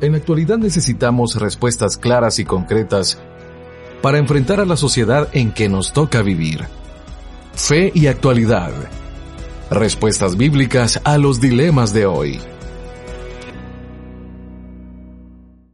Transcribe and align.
En 0.00 0.12
la 0.12 0.18
actualidad 0.18 0.58
necesitamos 0.58 1.34
respuestas 1.40 1.98
claras 1.98 2.38
y 2.38 2.44
concretas 2.44 3.20
para 4.00 4.18
enfrentar 4.18 4.60
a 4.60 4.64
la 4.64 4.76
sociedad 4.76 5.28
en 5.32 5.50
que 5.52 5.68
nos 5.68 5.92
toca 5.92 6.22
vivir. 6.22 6.60
Fe 7.54 7.90
y 7.92 8.06
actualidad. 8.06 8.70
Respuestas 9.72 10.36
bíblicas 10.36 11.00
a 11.04 11.18
los 11.18 11.40
dilemas 11.40 11.92
de 11.92 12.06
hoy. 12.06 12.38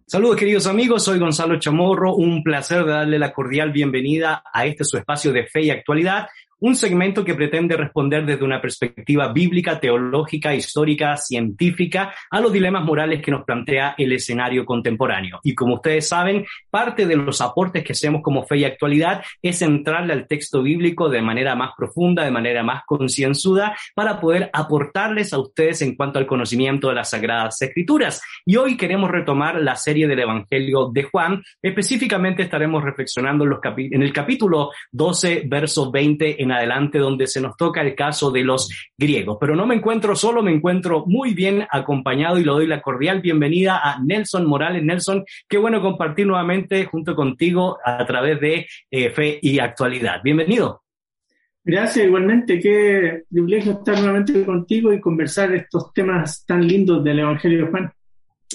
Saludos 0.06 0.36
queridos 0.36 0.66
amigos, 0.66 1.04
soy 1.04 1.18
Gonzalo 1.18 1.58
Chamorro, 1.58 2.14
un 2.14 2.42
placer 2.42 2.86
darle 2.86 3.18
la 3.18 3.32
cordial 3.32 3.72
bienvenida 3.72 4.42
a 4.54 4.64
este 4.64 4.84
su 4.84 4.96
espacio 4.96 5.32
de 5.32 5.44
fe 5.46 5.62
y 5.62 5.70
actualidad 5.70 6.28
un 6.60 6.76
segmento 6.76 7.24
que 7.24 7.34
pretende 7.34 7.76
responder 7.76 8.24
desde 8.24 8.44
una 8.44 8.60
perspectiva 8.60 9.32
bíblica, 9.32 9.80
teológica, 9.80 10.54
histórica, 10.54 11.16
científica 11.16 12.14
a 12.30 12.40
los 12.40 12.52
dilemas 12.52 12.84
morales 12.84 13.22
que 13.22 13.30
nos 13.30 13.44
plantea 13.44 13.94
el 13.98 14.12
escenario 14.12 14.64
contemporáneo. 14.64 15.40
Y 15.42 15.54
como 15.54 15.74
ustedes 15.74 16.08
saben, 16.08 16.44
parte 16.70 17.06
de 17.06 17.16
los 17.16 17.40
aportes 17.40 17.84
que 17.84 17.92
hacemos 17.92 18.22
como 18.22 18.44
fe 18.44 18.58
y 18.58 18.64
actualidad 18.64 19.22
es 19.42 19.62
entrarle 19.62 20.12
al 20.12 20.26
texto 20.26 20.62
bíblico 20.62 21.08
de 21.08 21.22
manera 21.22 21.54
más 21.54 21.72
profunda, 21.76 22.24
de 22.24 22.30
manera 22.30 22.62
más 22.62 22.82
concienzuda, 22.86 23.76
para 23.94 24.20
poder 24.20 24.50
aportarles 24.52 25.32
a 25.32 25.38
ustedes 25.38 25.82
en 25.82 25.96
cuanto 25.96 26.18
al 26.18 26.26
conocimiento 26.26 26.88
de 26.88 26.94
las 26.94 27.10
Sagradas 27.10 27.60
Escrituras. 27.60 28.22
Y 28.44 28.56
hoy 28.56 28.76
queremos 28.76 29.10
retomar 29.10 29.60
la 29.60 29.76
serie 29.76 30.06
del 30.06 30.20
Evangelio 30.20 30.90
de 30.92 31.04
Juan. 31.04 31.42
Específicamente 31.62 32.42
estaremos 32.42 32.82
reflexionando 32.82 33.44
en, 33.44 34.02
el 34.02 34.12
capítulo 34.12 34.70
12, 34.92 35.44
verso 35.46 35.90
20 35.90 36.42
en 36.44 36.52
adelante 36.52 36.98
donde 36.98 37.26
se 37.26 37.40
nos 37.40 37.56
toca 37.56 37.82
el 37.82 37.94
caso 37.94 38.30
de 38.30 38.44
los 38.44 38.70
griegos. 38.96 39.38
Pero 39.40 39.56
no 39.56 39.66
me 39.66 39.74
encuentro 39.74 40.14
solo, 40.14 40.42
me 40.42 40.52
encuentro 40.52 41.04
muy 41.06 41.34
bien 41.34 41.66
acompañado 41.70 42.38
y 42.38 42.44
le 42.44 42.50
doy 42.50 42.66
la 42.66 42.80
cordial 42.80 43.20
bienvenida 43.20 43.80
a 43.82 44.00
Nelson 44.02 44.46
Morales. 44.46 44.82
Nelson, 44.82 45.24
qué 45.48 45.58
bueno 45.58 45.82
compartir 45.82 46.26
nuevamente 46.26 46.84
junto 46.84 47.14
contigo 47.16 47.78
a 47.84 48.04
través 48.06 48.40
de 48.40 48.66
eh, 48.90 49.10
Fe 49.10 49.38
y 49.42 49.58
Actualidad. 49.58 50.20
Bienvenido. 50.22 50.82
Gracias, 51.64 52.06
igualmente. 52.06 52.60
Qué 52.60 53.22
privilegio 53.30 53.72
estar 53.72 53.98
nuevamente 53.98 54.44
contigo 54.44 54.92
y 54.92 55.00
conversar 55.00 55.54
estos 55.54 55.92
temas 55.94 56.44
tan 56.44 56.66
lindos 56.66 57.02
del 57.02 57.20
Evangelio 57.20 57.64
de 57.64 57.70
Juan. 57.70 57.92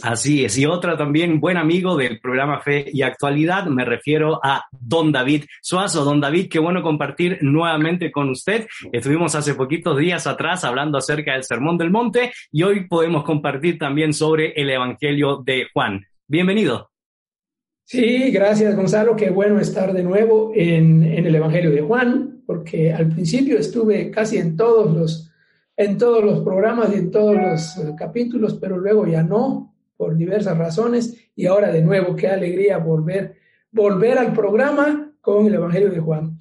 Así 0.01 0.45
es, 0.45 0.57
y 0.57 0.65
otra 0.65 0.95
también 0.95 1.41
buen 1.41 1.57
amigo 1.57 1.97
del 1.97 2.19
programa 2.21 2.61
Fe 2.61 2.85
y 2.91 3.01
Actualidad, 3.01 3.65
me 3.65 3.83
refiero 3.83 4.39
a 4.41 4.63
Don 4.71 5.11
David 5.11 5.43
Suazo. 5.61 6.05
Don 6.05 6.21
David, 6.21 6.47
qué 6.49 6.59
bueno 6.59 6.81
compartir 6.81 7.39
nuevamente 7.41 8.11
con 8.11 8.29
usted. 8.29 8.67
Estuvimos 8.93 9.35
hace 9.35 9.55
poquitos 9.55 9.97
días 9.97 10.25
atrás 10.25 10.63
hablando 10.63 10.97
acerca 10.97 11.33
del 11.33 11.43
Sermón 11.43 11.77
del 11.77 11.91
Monte 11.91 12.31
y 12.51 12.63
hoy 12.63 12.87
podemos 12.87 13.23
compartir 13.23 13.77
también 13.77 14.13
sobre 14.13 14.53
el 14.53 14.69
Evangelio 14.69 15.41
de 15.43 15.67
Juan. 15.73 16.05
Bienvenido. 16.27 16.91
Sí, 17.83 18.29
gracias 18.31 18.75
Gonzalo, 18.75 19.15
qué 19.15 19.31
bueno 19.31 19.59
estar 19.59 19.91
de 19.91 20.03
nuevo 20.03 20.51
en, 20.55 21.03
en 21.03 21.25
el 21.25 21.35
Evangelio 21.35 21.71
de 21.71 21.81
Juan, 21.81 22.43
porque 22.45 22.93
al 22.93 23.09
principio 23.09 23.57
estuve 23.57 24.11
casi 24.11 24.37
en 24.37 24.55
todos 24.55 24.95
los, 24.95 25.31
en 25.75 25.97
todos 25.97 26.23
los 26.23 26.41
programas 26.41 26.93
y 26.93 26.99
en 26.99 27.11
todos 27.11 27.35
los 27.35 27.77
eh, 27.77 27.95
capítulos, 27.97 28.59
pero 28.61 28.77
luego 28.77 29.07
ya 29.07 29.23
no, 29.23 29.75
por 29.99 30.15
diversas 30.15 30.57
razones 30.57 31.29
y 31.35 31.45
ahora 31.45 31.73
de 31.73 31.81
nuevo, 31.81 32.15
qué 32.15 32.29
alegría 32.29 32.77
volver, 32.77 33.35
volver 33.69 34.17
al 34.17 34.31
programa 34.31 35.11
con 35.19 35.45
el 35.45 35.55
Evangelio 35.55 35.89
de 35.89 35.99
Juan. 35.99 36.39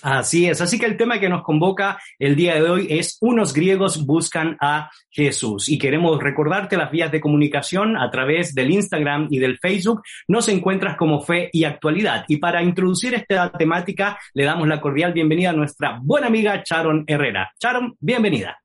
Así 0.00 0.46
es, 0.46 0.62
así 0.62 0.78
que 0.78 0.86
el 0.86 0.96
tema 0.96 1.20
que 1.20 1.28
nos 1.28 1.42
convoca 1.42 1.98
el 2.18 2.34
día 2.34 2.54
de 2.54 2.62
hoy 2.62 2.86
es 2.88 3.18
unos 3.20 3.52
griegos 3.52 4.06
buscan 4.06 4.56
a 4.58 4.90
Jesús 5.10 5.68
y 5.68 5.78
queremos 5.78 6.18
recordarte 6.18 6.78
las 6.78 6.90
vías 6.90 7.12
de 7.12 7.20
comunicación 7.20 7.98
a 7.98 8.10
través 8.10 8.54
del 8.54 8.70
Instagram 8.70 9.28
y 9.30 9.38
del 9.38 9.58
Facebook. 9.58 10.02
Nos 10.26 10.48
encuentras 10.48 10.96
como 10.96 11.20
fe 11.20 11.50
y 11.52 11.64
actualidad. 11.64 12.24
Y 12.28 12.38
para 12.38 12.62
introducir 12.62 13.14
esta 13.14 13.52
temática 13.52 14.18
le 14.32 14.44
damos 14.44 14.66
la 14.66 14.80
cordial 14.80 15.12
bienvenida 15.12 15.50
a 15.50 15.54
nuestra 15.54 16.00
buena 16.02 16.28
amiga 16.28 16.62
Sharon 16.64 17.04
Herrera. 17.06 17.52
Sharon, 17.60 17.96
bienvenida. 18.00 18.63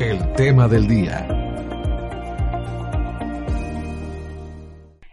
El 0.00 0.32
tema 0.34 0.68
del 0.68 0.86
día. 0.86 1.26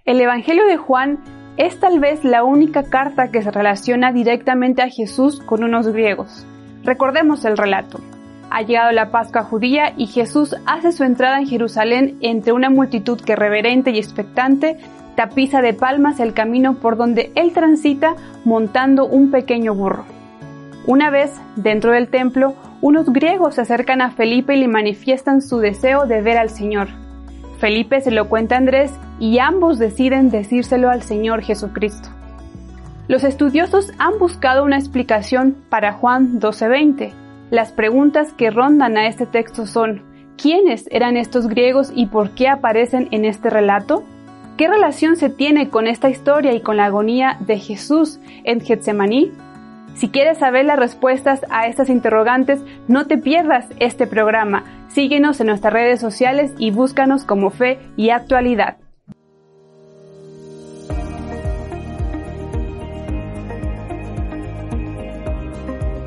El 0.06 0.22
Evangelio 0.22 0.68
de 0.68 0.78
Juan 0.78 1.18
es 1.58 1.80
tal 1.80 2.00
vez 2.00 2.24
la 2.24 2.44
única 2.44 2.84
carta 2.84 3.32
que 3.32 3.42
se 3.42 3.50
relaciona 3.50 4.12
directamente 4.12 4.84
a 4.84 4.90
Jesús 4.90 5.42
con 5.42 5.64
unos 5.64 5.88
griegos. 5.88 6.46
Recordemos 6.84 7.46
el 7.46 7.58
relato. 7.58 8.00
Ha 8.52 8.62
llegado 8.62 8.92
la 8.92 9.10
Pascua 9.10 9.42
judía 9.42 9.94
y 9.98 10.06
Jesús 10.06 10.56
hace 10.68 10.92
su 10.92 11.04
entrada 11.04 11.40
en 11.40 11.48
Jerusalén 11.48 12.20
entre 12.22 12.54
una 12.54 12.70
multitud 12.70 13.20
que 13.20 13.36
reverente 13.36 13.90
y 13.90 13.98
expectante 13.98 14.78
tapiza 15.16 15.64
de 15.64 15.74
palmas 15.74 16.20
el 16.20 16.36
camino 16.36 16.76
por 16.76 16.96
donde 16.96 17.32
él 17.34 17.54
transita 17.54 18.16
montando 18.44 19.08
un 19.08 19.32
pequeño 19.32 19.74
burro. 19.74 20.15
Una 20.88 21.10
vez 21.10 21.32
dentro 21.56 21.94
del 21.94 22.10
templo, 22.10 22.54
unos 22.82 23.12
griegos 23.12 23.56
se 23.56 23.62
acercan 23.62 24.02
a 24.02 24.12
Felipe 24.12 24.56
y 24.56 24.60
le 24.60 24.68
manifiestan 24.68 25.42
su 25.42 25.58
deseo 25.58 26.06
de 26.06 26.22
ver 26.22 26.38
al 26.38 26.52
Señor. 26.52 26.90
Felipe 27.58 28.02
se 28.02 28.12
lo 28.12 28.30
cuenta 28.30 28.54
a 28.54 28.58
Andrés 28.60 28.94
y 29.20 29.40
ambos 29.40 29.80
deciden 29.80 30.30
decírselo 30.30 30.92
al 30.92 31.02
Señor 31.02 31.42
Jesucristo. 31.42 32.10
Los 33.08 33.24
estudiosos 33.24 33.94
han 33.98 34.20
buscado 34.20 34.64
una 34.64 34.78
explicación 34.78 35.56
para 35.70 35.94
Juan 35.94 36.40
12:20. 36.40 37.14
Las 37.50 37.72
preguntas 37.72 38.34
que 38.34 38.52
rondan 38.52 38.98
a 38.98 39.08
este 39.08 39.26
texto 39.26 39.66
son, 39.66 40.04
¿quiénes 40.38 40.88
eran 40.92 41.18
estos 41.18 41.48
griegos 41.48 41.92
y 41.96 42.08
por 42.08 42.32
qué 42.32 42.48
aparecen 42.48 43.08
en 43.10 43.26
este 43.26 43.50
relato? 43.50 44.04
¿Qué 44.58 44.68
relación 44.68 45.16
se 45.16 45.30
tiene 45.30 45.70
con 45.70 45.88
esta 45.88 46.10
historia 46.10 46.54
y 46.54 46.62
con 46.62 46.78
la 46.78 46.86
agonía 46.86 47.38
de 47.40 47.58
Jesús 47.58 48.20
en 48.44 48.62
Getsemaní? 48.62 49.32
Si 49.96 50.10
quieres 50.10 50.38
saber 50.38 50.66
las 50.66 50.78
respuestas 50.78 51.46
a 51.50 51.68
estas 51.68 51.90
interrogantes, 51.90 52.62
no 52.90 53.08
te 53.08 53.18
pierdas 53.18 53.66
este 53.80 54.08
programa. 54.08 54.66
Síguenos 54.90 55.40
en 55.40 55.48
nuestras 55.48 55.74
redes 55.74 56.02
sociales 56.02 56.52
y 56.58 56.72
búscanos 56.72 57.24
como 57.24 57.50
Fe 57.50 57.80
y 57.96 58.10
Actualidad. 58.10 58.78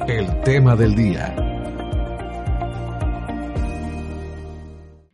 El 0.07 0.41
tema 0.43 0.77
del 0.77 0.95
día. 0.95 1.48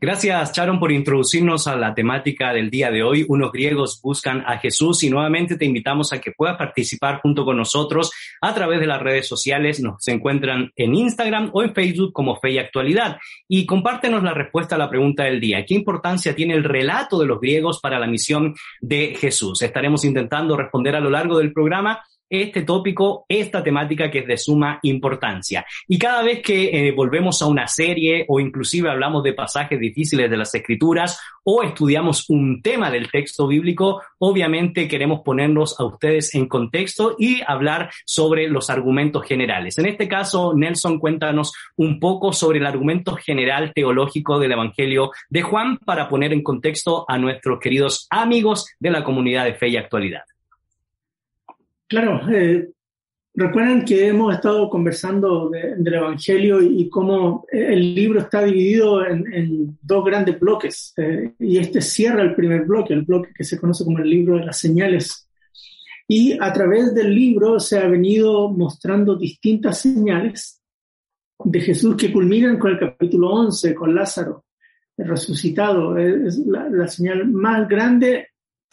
Gracias, 0.04 0.52
Sharon, 0.52 0.78
por 0.78 0.92
introducirnos 0.92 1.66
a 1.66 1.76
la 1.76 1.94
temática 1.94 2.52
del 2.52 2.68
día 2.68 2.90
de 2.90 3.02
hoy. 3.02 3.24
Unos 3.26 3.50
griegos 3.50 4.02
buscan 4.02 4.44
a 4.46 4.58
Jesús 4.58 5.02
y 5.02 5.08
nuevamente 5.08 5.56
te 5.56 5.64
invitamos 5.64 6.12
a 6.12 6.20
que 6.20 6.30
puedas 6.30 6.58
participar 6.58 7.22
junto 7.22 7.46
con 7.46 7.56
nosotros 7.56 8.12
a 8.42 8.52
través 8.52 8.80
de 8.80 8.86
las 8.86 9.00
redes 9.00 9.26
sociales. 9.26 9.80
Nos 9.80 10.06
encuentran 10.08 10.70
en 10.76 10.94
Instagram 10.94 11.48
o 11.54 11.62
en 11.62 11.72
Facebook 11.72 12.12
como 12.12 12.36
Fe 12.38 12.50
y 12.50 12.58
Actualidad. 12.58 13.16
Y 13.48 13.64
compártenos 13.64 14.22
la 14.22 14.34
respuesta 14.34 14.74
a 14.74 14.78
la 14.78 14.90
pregunta 14.90 15.24
del 15.24 15.40
día. 15.40 15.64
¿Qué 15.64 15.72
importancia 15.72 16.36
tiene 16.36 16.52
el 16.52 16.64
relato 16.64 17.18
de 17.18 17.24
los 17.24 17.40
griegos 17.40 17.80
para 17.80 17.98
la 17.98 18.06
misión 18.06 18.54
de 18.82 19.16
Jesús? 19.18 19.62
Estaremos 19.62 20.04
intentando 20.04 20.54
responder 20.54 20.96
a 20.96 21.00
lo 21.00 21.08
largo 21.08 21.38
del 21.38 21.54
programa 21.54 22.02
este 22.28 22.62
tópico, 22.62 23.24
esta 23.28 23.62
temática 23.62 24.10
que 24.10 24.20
es 24.20 24.26
de 24.26 24.36
suma 24.36 24.78
importancia. 24.82 25.64
Y 25.86 25.98
cada 25.98 26.22
vez 26.22 26.42
que 26.42 26.88
eh, 26.88 26.92
volvemos 26.92 27.40
a 27.42 27.46
una 27.46 27.66
serie 27.66 28.24
o 28.28 28.40
inclusive 28.40 28.90
hablamos 28.90 29.22
de 29.22 29.32
pasajes 29.32 29.78
difíciles 29.78 30.30
de 30.30 30.36
las 30.36 30.54
escrituras 30.54 31.20
o 31.44 31.62
estudiamos 31.62 32.28
un 32.30 32.62
tema 32.62 32.90
del 32.90 33.10
texto 33.10 33.46
bíblico, 33.46 34.02
obviamente 34.18 34.88
queremos 34.88 35.20
ponernos 35.20 35.78
a 35.78 35.84
ustedes 35.84 36.34
en 36.34 36.48
contexto 36.48 37.16
y 37.18 37.42
hablar 37.46 37.90
sobre 38.06 38.48
los 38.48 38.70
argumentos 38.70 39.24
generales. 39.24 39.78
En 39.78 39.86
este 39.86 40.08
caso, 40.08 40.54
Nelson, 40.54 40.98
cuéntanos 40.98 41.52
un 41.76 42.00
poco 42.00 42.32
sobre 42.32 42.58
el 42.58 42.66
argumento 42.66 43.14
general 43.16 43.72
teológico 43.74 44.38
del 44.38 44.52
Evangelio 44.52 45.10
de 45.28 45.42
Juan 45.42 45.78
para 45.78 46.08
poner 46.08 46.32
en 46.32 46.42
contexto 46.42 47.04
a 47.08 47.18
nuestros 47.18 47.60
queridos 47.60 48.06
amigos 48.10 48.66
de 48.80 48.90
la 48.90 49.04
comunidad 49.04 49.44
de 49.44 49.54
fe 49.54 49.68
y 49.68 49.76
actualidad. 49.76 50.22
Claro, 51.86 52.28
eh, 52.30 52.70
recuerden 53.34 53.84
que 53.84 54.08
hemos 54.08 54.34
estado 54.34 54.68
conversando 54.70 55.50
del 55.50 55.94
Evangelio 55.94 56.62
y, 56.62 56.88
cómo 56.88 57.44
el 57.50 57.94
libro 57.94 58.20
está 58.20 58.42
dividido 58.42 59.04
en, 59.06 59.78
dos 59.82 60.04
grandes 60.04 60.40
bloques 60.40 60.94
eh, 60.96 61.34
y 61.38 61.58
este 61.58 61.80
cierra 61.80 62.22
el 62.22 62.34
primer 62.34 62.62
bloque, 62.64 62.94
el 62.94 63.02
bloque 63.02 63.32
que 63.34 63.44
se 63.44 63.58
conoce 63.58 63.84
como 63.84 63.98
el 63.98 64.08
libro 64.08 64.38
de 64.38 64.46
las 64.46 64.58
señales. 64.58 65.28
Y 66.08 66.38
a 66.40 66.52
través 66.52 66.94
del 66.94 67.14
libro 67.14 67.60
se 67.60 67.78
ha 67.78 67.86
venido 67.86 68.50
mostrando 68.50 69.16
distintas 69.16 69.78
señales 69.78 70.60
de 71.38 71.60
Jesús 71.60 71.96
que 71.96 72.12
culminan 72.12 72.58
con 72.58 72.72
el 72.72 72.78
capítulo 72.78 73.30
11, 73.30 73.74
con 73.74 73.94
Lázaro 73.94 74.44
resucitado. 74.96 75.96
Es 75.98 76.38
la, 76.38 76.68
la 76.68 76.88
señal 76.88 77.26
más 77.28 77.68
grande 77.68 78.28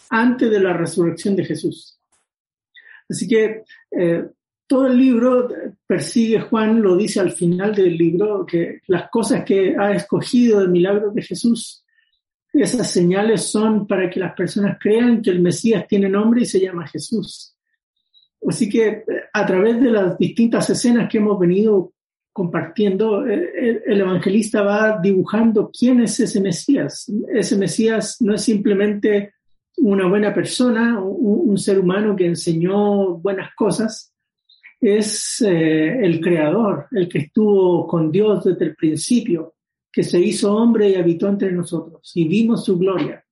antes 0.10 0.50
de 0.50 0.60
la 0.60 0.74
resurrección 0.74 1.36
de 1.36 1.46
Jesús. 1.46 2.01
Así 3.12 3.28
que 3.28 3.64
eh, 3.92 4.26
todo 4.66 4.88
el 4.88 4.98
libro 4.98 5.50
persigue, 5.86 6.40
Juan 6.40 6.82
lo 6.82 6.96
dice 6.96 7.20
al 7.20 7.32
final 7.32 7.76
del 7.76 7.98
libro, 7.98 8.46
que 8.46 8.80
las 8.88 9.10
cosas 9.10 9.44
que 9.44 9.76
ha 9.78 9.92
escogido 9.92 10.62
del 10.62 10.70
milagro 10.70 11.12
de 11.12 11.22
Jesús, 11.22 11.84
esas 12.54 12.90
señales 12.90 13.44
son 13.44 13.86
para 13.86 14.10
que 14.10 14.22
las 14.22 14.34
personas 14.34 14.78
crean 14.80 15.22
que 15.22 15.30
el 15.30 15.42
Mesías 15.42 15.86
tiene 15.88 16.08
nombre 16.08 16.42
y 16.42 16.46
se 16.46 16.62
llama 16.62 16.88
Jesús. 16.88 17.54
Así 18.48 18.70
que 18.70 19.04
a 19.34 19.46
través 19.46 19.82
de 19.82 19.92
las 19.92 20.18
distintas 20.18 20.70
escenas 20.70 21.10
que 21.10 21.18
hemos 21.18 21.38
venido 21.38 21.94
compartiendo, 22.32 23.28
eh, 23.28 23.84
el 23.86 24.00
evangelista 24.00 24.62
va 24.62 25.00
dibujando 25.02 25.70
quién 25.78 26.00
es 26.02 26.18
ese 26.22 26.40
Mesías. 26.40 27.12
Ese 27.34 27.58
Mesías 27.58 28.22
no 28.22 28.36
es 28.36 28.42
simplemente 28.42 29.34
una 29.78 30.08
buena 30.08 30.34
persona, 30.34 31.00
un, 31.02 31.58
ser 31.58 31.80
humano 31.80 32.16
que 32.16 32.26
enseñó 32.26 33.18
buenas 33.18 33.54
cosas, 33.56 34.14
es 34.80 35.42
eh, 35.42 36.00
el 36.04 36.20
creador, 36.20 36.88
el 36.92 37.08
que 37.08 37.20
estuvo 37.20 37.86
con 37.88 38.12
Dios 38.12 38.44
desde 38.44 38.66
el 38.66 38.76
principio, 38.76 39.56
que 39.92 40.04
se 40.04 40.20
hizo 40.20 40.56
hombre 40.56 40.90
y 40.90 40.96
habitó 40.96 41.28
entre 41.28 41.52
nosotros 41.52 42.12
y 42.16 42.28
vimos 42.28 42.66
su 42.66 42.78
gloria. 42.78 43.24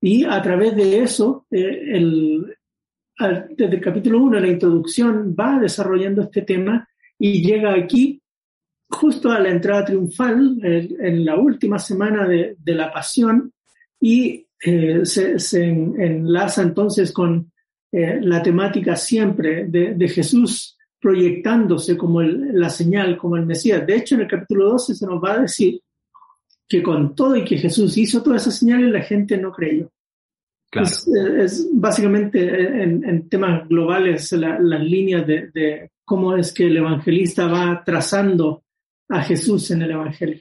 Y 0.00 0.24
a 0.24 0.42
través 0.42 0.74
de 0.74 0.98
eso, 0.98 1.46
eh, 1.50 1.94
el, 1.94 2.56
desde 3.50 3.76
el 3.76 3.80
capítulo 3.80 4.18
1, 4.18 4.40
la 4.40 4.48
introducción 4.48 5.34
va 5.38 5.58
desarrollando 5.60 6.22
este 6.22 6.42
tema 6.42 6.88
y 7.18 7.42
llega 7.42 7.74
aquí 7.74 8.20
justo 8.90 9.30
a 9.30 9.38
la 9.38 9.48
entrada 9.48 9.86
triunfal, 9.86 10.58
en, 10.62 11.24
la 11.24 11.36
última 11.36 11.78
semana 11.78 12.26
de, 12.26 12.56
de 12.58 12.74
la 12.74 12.92
pasión, 12.92 13.52
y 13.98 14.46
eh, 14.64 15.00
se, 15.04 15.38
se, 15.38 15.64
enlaza 15.64 16.62
entonces 16.62 17.12
con 17.12 17.50
eh, 17.90 18.18
la 18.20 18.42
temática 18.42 18.96
siempre 18.96 19.66
de, 19.66 19.94
de 19.94 20.08
Jesús 20.08 20.76
proyectándose 21.00 21.96
como 21.96 22.20
el, 22.20 22.58
la 22.58 22.70
señal, 22.70 23.16
como 23.18 23.36
el 23.36 23.44
Mesías. 23.44 23.84
De 23.86 23.96
hecho, 23.96 24.14
en 24.14 24.22
el 24.22 24.28
capítulo 24.28 24.70
12 24.70 24.94
se 24.94 25.06
nos 25.06 25.22
va 25.22 25.34
a 25.34 25.40
decir 25.40 25.80
que 26.68 26.82
con 26.82 27.14
todo 27.14 27.36
y 27.36 27.44
que 27.44 27.58
Jesús 27.58 27.98
hizo 27.98 28.22
todas 28.22 28.42
esas 28.42 28.58
señales, 28.60 28.92
la 28.92 29.02
gente 29.02 29.36
no 29.36 29.50
creyó. 29.50 29.90
Claro. 30.70 30.86
Es, 30.86 31.06
es, 31.06 31.68
básicamente 31.72 32.82
en, 32.82 33.04
en 33.04 33.28
temas 33.28 33.68
globales 33.68 34.32
la, 34.32 34.58
las 34.58 34.82
líneas 34.82 35.26
de, 35.26 35.50
de, 35.52 35.90
cómo 36.04 36.36
es 36.36 36.52
que 36.52 36.66
el 36.66 36.76
evangelista 36.76 37.46
va 37.46 37.82
trazando 37.84 38.62
a 39.08 39.22
Jesús 39.22 39.70
en 39.70 39.82
el 39.82 39.90
Evangelio. 39.90 40.40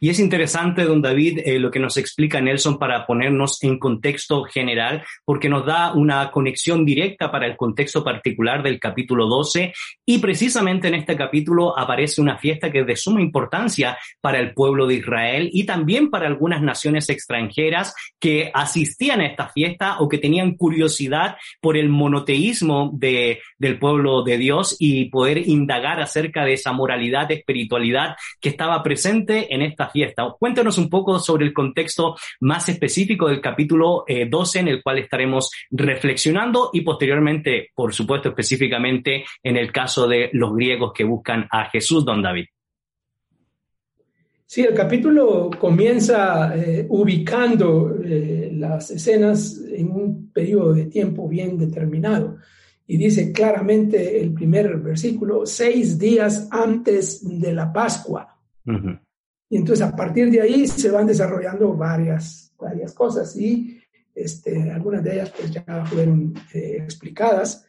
Y 0.00 0.10
es 0.10 0.18
interesante, 0.18 0.84
don 0.84 1.02
David, 1.02 1.40
eh, 1.44 1.58
lo 1.58 1.70
que 1.70 1.78
nos 1.78 1.96
explica 1.96 2.40
Nelson 2.40 2.78
para 2.78 3.06
ponernos 3.06 3.62
en 3.62 3.78
contexto 3.78 4.44
general, 4.44 5.04
porque 5.24 5.48
nos 5.48 5.66
da 5.66 5.92
una 5.92 6.30
conexión 6.30 6.84
directa 6.84 7.30
para 7.30 7.46
el 7.46 7.56
contexto 7.56 8.04
particular 8.04 8.62
del 8.62 8.78
capítulo 8.78 9.26
12 9.26 9.72
y 10.06 10.18
precisamente 10.18 10.88
en 10.88 10.94
este 10.94 11.16
capítulo 11.16 11.78
aparece 11.78 12.20
una 12.20 12.38
fiesta 12.38 12.70
que 12.70 12.80
es 12.80 12.86
de 12.86 12.96
suma 12.96 13.20
importancia 13.20 13.98
para 14.20 14.38
el 14.38 14.54
pueblo 14.54 14.86
de 14.86 14.94
Israel 14.94 15.50
y 15.52 15.64
también 15.64 16.10
para 16.10 16.26
algunas 16.26 16.62
naciones 16.62 17.08
extranjeras 17.08 17.94
que 18.18 18.50
asistían 18.52 19.20
a 19.20 19.26
esta 19.26 19.48
fiesta 19.48 19.98
o 20.00 20.08
que 20.08 20.18
tenían 20.18 20.54
curiosidad 20.54 21.36
por 21.60 21.76
el 21.76 21.88
monoteísmo 21.88 22.90
de, 22.94 23.40
del 23.58 23.78
pueblo 23.78 24.22
de 24.22 24.38
Dios 24.38 24.76
y 24.78 25.06
poder 25.06 25.48
indagar 25.48 26.00
acerca 26.00 26.44
de 26.44 26.54
esa 26.54 26.72
moralidad, 26.72 27.30
espiritualidad 27.30 28.16
que 28.40 28.48
estaba 28.48 28.82
presente 28.82 29.54
en 29.54 29.62
esta 29.68 29.88
fiesta. 29.88 30.24
Cuéntanos 30.38 30.78
un 30.78 30.90
poco 30.90 31.18
sobre 31.18 31.46
el 31.46 31.54
contexto 31.54 32.16
más 32.40 32.68
específico 32.68 33.28
del 33.28 33.40
capítulo 33.40 34.04
eh, 34.06 34.26
12 34.28 34.60
en 34.60 34.68
el 34.68 34.82
cual 34.82 34.98
estaremos 34.98 35.50
reflexionando 35.70 36.70
y 36.72 36.80
posteriormente, 36.80 37.70
por 37.74 37.94
supuesto, 37.94 38.30
específicamente 38.30 39.24
en 39.42 39.56
el 39.56 39.70
caso 39.72 40.08
de 40.08 40.30
los 40.32 40.54
griegos 40.54 40.92
que 40.92 41.04
buscan 41.04 41.46
a 41.50 41.70
Jesús, 41.70 42.04
don 42.04 42.22
David. 42.22 42.46
Sí, 44.50 44.62
el 44.62 44.72
capítulo 44.72 45.50
comienza 45.58 46.56
eh, 46.56 46.86
ubicando 46.88 47.94
eh, 48.02 48.50
las 48.54 48.90
escenas 48.90 49.60
en 49.70 49.90
un 49.90 50.30
periodo 50.32 50.72
de 50.72 50.86
tiempo 50.86 51.28
bien 51.28 51.58
determinado. 51.58 52.38
Y 52.86 52.96
dice 52.96 53.30
claramente 53.30 54.18
el 54.18 54.32
primer 54.32 54.78
versículo, 54.78 55.44
seis 55.44 55.98
días 55.98 56.48
antes 56.50 57.20
de 57.22 57.52
la 57.52 57.70
Pascua. 57.70 58.38
Uh 58.64 58.72
-huh. 58.72 59.00
Y 59.50 59.56
entonces 59.56 59.84
a 59.84 59.94
partir 59.94 60.30
de 60.30 60.40
ahí 60.40 60.66
se 60.66 60.90
van 60.90 61.06
desarrollando 61.06 61.74
varias, 61.74 62.52
varias 62.58 62.92
cosas 62.92 63.34
y 63.36 63.80
este, 64.14 64.70
algunas 64.70 65.02
de 65.02 65.14
ellas 65.14 65.32
pues 65.36 65.50
ya 65.50 65.84
fueron 65.86 66.34
eh, 66.52 66.78
explicadas. 66.80 67.64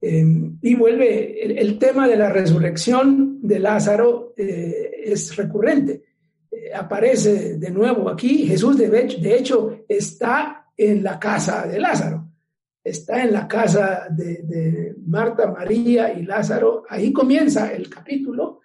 Eh, 0.00 0.24
y 0.62 0.74
vuelve, 0.74 1.60
el, 1.60 1.78
tema 1.78 2.08
de 2.08 2.16
la 2.16 2.30
resurrección 2.30 3.38
de 3.42 3.58
Lázaro 3.58 4.32
eh, 4.36 4.92
es 5.04 5.36
recurrente. 5.36 6.02
Eh, 6.50 6.72
aparece 6.74 7.58
de 7.58 7.70
nuevo 7.70 8.08
aquí. 8.08 8.46
Jesús 8.46 8.78
de, 8.78 9.36
hecho 9.36 9.84
está 9.86 10.68
en 10.76 11.02
la 11.02 11.18
casa 11.18 11.66
de 11.66 11.78
Lázaro. 11.78 12.28
Está 12.82 13.22
en 13.22 13.34
la 13.34 13.46
casa 13.46 14.08
de 14.10 14.94
Marta, 15.06 15.52
María 15.52 16.14
y 16.14 16.22
Lázaro. 16.22 16.84
Ahí 16.88 17.12
comienza 17.12 17.70
el 17.72 17.90
capítulo 17.90 18.59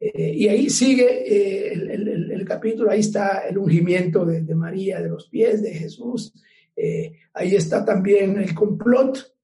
eh, 0.00 0.32
y 0.34 0.48
ahí 0.48 0.70
sigue 0.70 1.04
eh, 1.04 1.72
el, 1.74 1.90
el, 1.90 2.32
el, 2.32 2.44
capítulo, 2.46 2.90
ahí 2.90 3.00
está 3.00 3.46
el 3.46 3.58
ungimiento 3.58 4.24
de, 4.24 4.40
de, 4.40 4.54
María, 4.54 5.00
de 5.00 5.10
los 5.10 5.28
pies 5.28 5.62
de 5.62 5.74
Jesús, 5.74 6.32
eh, 6.74 7.12
ahí 7.34 7.54
está 7.54 7.84
también 7.84 8.40
el 8.40 8.54
complot 8.54 9.34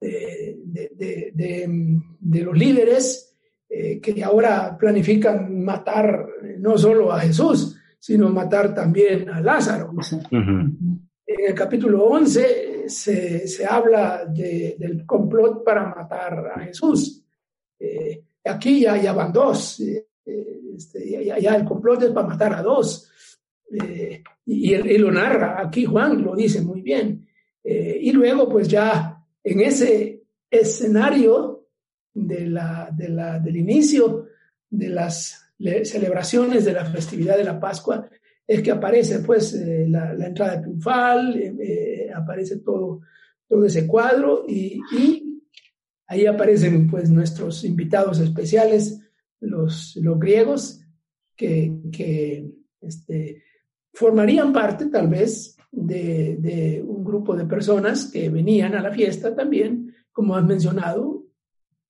de, 0.00 0.58
de 2.20 2.40
los 2.42 2.56
líderes 2.56 3.34
que 3.66 4.22
ahora 4.22 4.76
planifican 4.78 5.64
matar 5.64 6.26
no 6.58 6.76
solo 6.76 7.10
a 7.10 7.20
Jesús, 7.20 7.76
sino 7.98 8.28
matar 8.28 8.74
también 8.74 9.30
a 9.30 9.40
Lázaro. 9.40 9.90
Uh 9.90 9.96
-huh. 9.96 11.00
En 11.26 11.46
el 11.48 11.54
capítulo 11.54 12.04
11 12.04 12.84
se, 12.86 13.48
se 13.48 13.64
habla 13.64 14.26
del 14.26 15.06
complot 15.06 15.64
para 15.64 15.88
matar 15.94 16.52
a 16.54 16.60
Jesús. 16.60 17.24
Eh, 17.78 18.22
Aquí 18.44 18.80
ya, 18.80 18.96
ya 19.00 19.12
van 19.12 19.32
dos, 19.32 19.80
eh, 19.80 20.06
este, 20.76 21.24
ya, 21.24 21.38
ya, 21.38 21.56
el 21.56 21.64
complot 21.64 22.02
es 22.02 22.10
para 22.10 22.28
matar 22.28 22.54
a 22.54 22.62
dos. 22.62 23.10
Eh, 23.72 24.22
y, 24.46 24.74
él, 24.74 24.86
él, 24.88 25.02
lo 25.02 25.10
narra, 25.10 25.60
aquí 25.60 25.84
Juan 25.84 26.22
lo 26.22 26.34
dice 26.34 26.60
muy 26.60 26.82
bien. 26.82 27.26
Eh, 27.62 27.98
y 28.02 28.12
luego, 28.12 28.48
pues 28.48 28.68
ya 28.68 29.24
en 29.42 29.60
ese 29.60 30.22
escenario 30.50 31.68
de 32.12 32.46
la, 32.46 32.90
de 32.92 33.08
la, 33.08 33.38
del 33.38 33.56
inicio 33.56 34.26
de 34.68 34.88
las 34.88 35.40
celebraciones 35.84 36.64
de 36.64 36.72
la 36.72 36.84
festividad 36.84 37.38
de 37.38 37.44
la 37.44 37.58
Pascua, 37.58 38.08
es 38.46 38.62
que 38.62 38.70
aparece 38.70 39.20
pues 39.20 39.54
eh, 39.54 39.86
la, 39.88 40.12
la, 40.12 40.26
entrada 40.26 40.60
triunfal, 40.60 41.34
eh, 41.36 42.10
aparece 42.14 42.58
todo, 42.58 43.00
todo 43.48 43.64
ese 43.64 43.86
cuadro 43.86 44.44
y, 44.46 44.80
y 44.92 45.23
Ahí 46.06 46.26
aparecen 46.26 46.90
pues 46.90 47.10
nuestros 47.10 47.64
invitados 47.64 48.18
especiales, 48.18 49.00
los, 49.40 49.96
los 49.96 50.18
griegos, 50.18 50.80
que, 51.36 51.72
que 51.90 52.50
este, 52.80 53.42
formarían 53.92 54.52
parte 54.52 54.86
tal 54.86 55.08
vez 55.08 55.56
de, 55.70 56.36
de, 56.38 56.82
un 56.82 57.04
grupo 57.04 57.34
de 57.34 57.46
personas 57.46 58.10
que 58.10 58.28
venían 58.28 58.74
a 58.74 58.80
la 58.80 58.92
fiesta 58.92 59.34
también, 59.34 59.94
como 60.12 60.36
has 60.36 60.44
mencionado, 60.44 61.24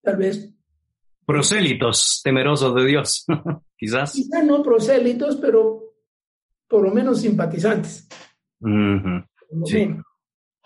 tal 0.02 0.16
vez. 0.16 0.50
Prosélitos, 1.26 2.20
temerosos 2.22 2.74
de 2.74 2.86
Dios, 2.86 3.26
quizás. 3.76 4.12
Quizás 4.12 4.44
no 4.44 4.62
prosélitos, 4.62 5.36
pero 5.36 5.82
por 6.68 6.82
lo 6.82 6.90
menos 6.90 7.20
simpatizantes. 7.20 8.08
Uh 8.60 8.68
-huh. 8.68 9.26
sí. 9.64 9.88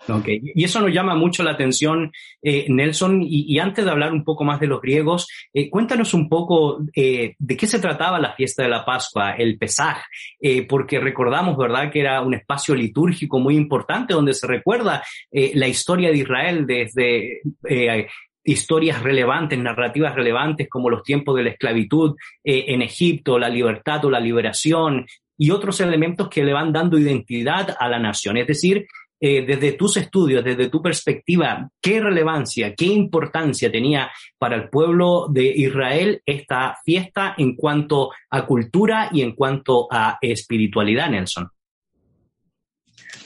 Okay. 0.07 0.39
Y 0.55 0.63
eso 0.63 0.79
nos 0.79 0.93
llama 0.93 1.15
mucho 1.15 1.43
la 1.43 1.51
atención, 1.51 2.11
eh, 2.41 2.65
Nelson. 2.69 3.21
Y, 3.21 3.53
y, 3.53 3.59
antes 3.59 3.83
de 3.83 3.91
hablar 3.91 4.13
un 4.13 4.23
poco 4.23 4.43
más 4.43 4.59
de 4.59 4.67
los 4.67 4.81
griegos, 4.81 5.27
eh, 5.53 5.69
cuéntanos 5.69 6.13
un 6.13 6.29
poco 6.29 6.79
eh, 6.95 7.35
de 7.37 7.57
qué 7.57 7.67
se 7.67 7.79
trataba 7.79 8.19
la 8.19 8.33
fiesta 8.33 8.63
de 8.63 8.69
la 8.69 8.85
Pascua, 8.85 9.31
el 9.31 9.57
Pesaj, 9.57 9.97
eh, 10.39 10.65
porque 10.65 10.99
recordamos, 10.99 11.57
¿verdad?, 11.57 11.91
que 11.91 11.99
era 11.99 12.21
un 12.21 12.33
espacio 12.33 12.75
litúrgico 12.75 13.39
muy 13.39 13.55
importante 13.55 14.13
donde 14.13 14.33
se 14.33 14.47
recuerda 14.47 15.03
eh, 15.31 15.51
la 15.55 15.67
historia 15.67 16.09
de 16.09 16.17
Israel 16.17 16.65
desde 16.65 17.41
eh, 17.67 18.07
historias 18.43 19.03
relevantes, 19.03 19.59
narrativas 19.59 20.15
relevantes 20.15 20.69
como 20.69 20.89
los 20.89 21.03
tiempos 21.03 21.35
de 21.35 21.43
la 21.43 21.49
esclavitud 21.49 22.15
en 22.43 22.81
Egipto, 22.81 23.37
la 23.37 23.49
libertad 23.49 24.03
o 24.05 24.09
la 24.09 24.19
liberación 24.19 25.05
y 25.37 25.51
otros 25.51 25.79
elementos 25.81 26.29
que 26.29 26.43
le 26.43 26.53
van 26.53 26.73
dando 26.73 26.97
identidad 26.97 27.75
a 27.79 27.87
la 27.87 27.99
nación. 27.99 28.37
Es 28.37 28.47
decir, 28.47 28.87
eh, 29.21 29.45
desde 29.45 29.73
tus 29.73 29.97
estudios, 29.97 30.45
desde 30.45 30.69
tu 30.69 30.81
perspectiva, 30.81 31.69
¿qué 31.81 31.99
relevancia, 31.99 32.73
qué 32.73 32.85
importancia 32.85 33.69
tenía 33.69 34.09
para 34.37 34.55
el 34.55 34.69
pueblo 34.69 35.27
de 35.29 35.43
Israel 35.43 36.21
esta 36.25 36.77
fiesta 36.85 37.35
en 37.37 37.57
cuanto 37.57 38.11
a 38.29 38.45
cultura 38.45 39.09
y 39.11 39.21
en 39.21 39.33
cuanto 39.33 39.89
a 39.91 40.17
espiritualidad, 40.21 41.09
Nelson? 41.09 41.49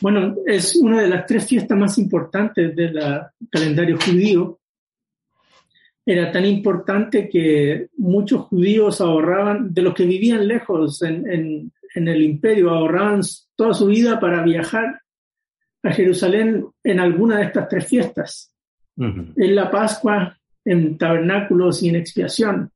Bueno, 0.02 0.36
es 0.48 0.76
una 0.76 1.00
de 1.02 1.10
las 1.10 1.28
tres 1.28 1.48
fiestas 1.48 1.78
más 1.78 2.00
importantes 2.00 2.76
del 2.76 3.00
calendario 3.52 3.98
judío. 4.04 4.60
era 6.06 6.32
tan 6.32 6.46
importante 6.46 7.30
que 7.30 7.90
muchos 7.98 8.48
judíos 8.48 9.00
ahorraban, 9.00 9.72
de 9.72 9.84
los 9.84 9.94
que 9.94 10.06
vivían 10.06 10.48
lejos 10.48 11.04
en, 11.04 11.72
el 11.94 12.22
imperio, 12.24 12.72
ahorraban 12.72 13.22
toda 13.56 13.76
su 13.76 13.86
vida 13.86 14.20
para 14.20 14.44
viajar 14.44 15.03
a 15.84 15.92
Jerusalén 15.92 16.66
en 16.84 17.00
alguna 17.00 17.38
de 17.38 17.44
estas 17.46 17.68
tres 17.68 17.88
fiestas. 17.88 18.54
En 18.96 19.56
la 19.56 19.70
Pascua, 19.72 20.38
en 20.64 20.98
tabernáculos 20.98 21.84
y 21.84 21.90
en 21.90 21.96
expiación. 21.96 22.72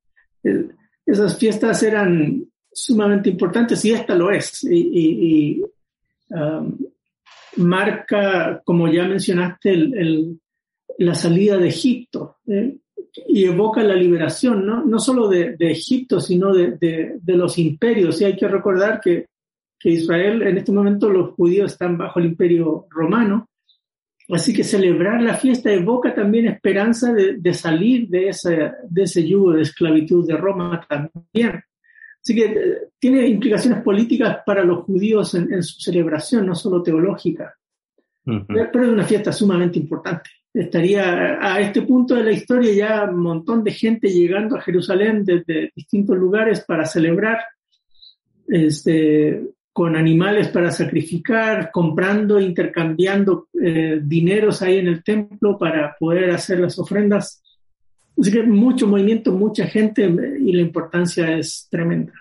esas 1.05 1.37
fiestas 1.37 1.81
eran 1.83 2.43
sumamente 2.71 3.29
importantes 3.29 3.83
y 3.85 3.91
esta 3.91 4.15
lo 4.15 4.31
es. 4.31 4.63
Y, 4.63 5.61
um, 6.29 6.77
marca, 7.57 8.61
como 8.63 8.91
ya 8.91 9.05
mencionaste, 9.05 9.91
la 10.99 11.15
salida 11.15 11.57
de 11.57 11.67
Egipto. 11.69 12.37
¿eh? 12.47 12.77
y 13.27 13.45
evoca 13.45 13.81
la 13.83 13.95
liberación, 13.95 14.65
no, 14.65 14.85
no 14.85 14.99
solo 14.99 15.27
de, 15.27 15.55
Egipto, 15.59 16.19
sino 16.19 16.53
de, 16.53 17.19
los 17.25 17.57
imperios. 17.57 18.21
Y 18.21 18.25
hay 18.25 18.35
que 18.35 18.47
recordar 18.47 18.99
que, 19.01 19.27
Israel, 19.83 20.41
en 20.43 20.57
este 20.57 20.71
momento 20.71 21.09
los 21.09 21.31
judíos 21.35 21.71
están 21.71 21.97
bajo 21.97 22.19
el 22.19 22.27
imperio 22.27 22.87
romano, 22.89 23.49
así 24.29 24.53
que 24.53 24.63
celebrar 24.63 25.21
la 25.21 25.35
fiesta 25.35 25.71
evoca 25.71 26.13
también 26.13 26.47
esperanza 26.47 27.13
de, 27.13 27.53
salir 27.53 28.07
de 28.09 28.29
ese, 28.29 28.71
de 28.89 29.03
ese 29.03 29.27
yugo 29.27 29.53
de 29.53 29.61
esclavitud 29.61 30.27
de 30.27 30.35
Roma 30.35 30.85
también. 30.87 31.63
Así 32.21 32.35
que 32.35 32.45
eh, 32.45 32.77
tiene 32.99 33.27
implicaciones 33.27 33.81
políticas 33.83 34.39
para 34.45 34.63
los 34.63 34.83
judíos 34.83 35.33
en, 35.35 35.63
su 35.63 35.79
celebración, 35.79 36.45
no 36.45 36.55
solo 36.55 36.83
teológica. 36.83 37.53
Pero 38.25 38.83
es 38.83 38.89
una 38.89 39.05
fiesta 39.05 39.31
sumamente 39.31 39.79
importante 39.79 40.29
estaría 40.59 41.37
a 41.39 41.59
este 41.59 41.83
punto 41.83 42.15
de 42.15 42.23
la 42.23 42.31
historia 42.31 42.73
ya 42.73 43.09
un 43.09 43.19
montón 43.19 43.63
de 43.63 43.71
gente 43.71 44.09
llegando 44.09 44.55
a 44.55 44.61
Jerusalén 44.61 45.23
desde 45.23 45.71
distintos 45.75 46.17
lugares 46.17 46.61
para 46.61 46.85
celebrar, 46.85 47.39
este, 48.47 49.43
con 49.77 49.95
animales 49.95 50.47
para 50.47 50.71
sacrificar, 50.71 51.69
comprando, 51.71 52.39
intercambiando 52.39 53.47
eh, 53.63 53.99
dineros 54.01 54.63
ahí 54.63 54.79
en 54.79 54.87
el 54.87 55.03
templo 55.03 55.55
para 55.55 55.95
poder 55.99 56.31
hacer 56.31 56.61
las 56.61 56.79
ofrendas. 56.79 57.43
Así 58.19 58.31
que 58.31 58.41
mucho 58.41 58.87
movimiento, 58.87 59.31
mucha 59.31 59.67
gente 59.67 60.11
y 60.39 60.51
la 60.51 60.63
importancia 60.63 61.37
es 61.37 61.67
tremenda. 61.69 62.11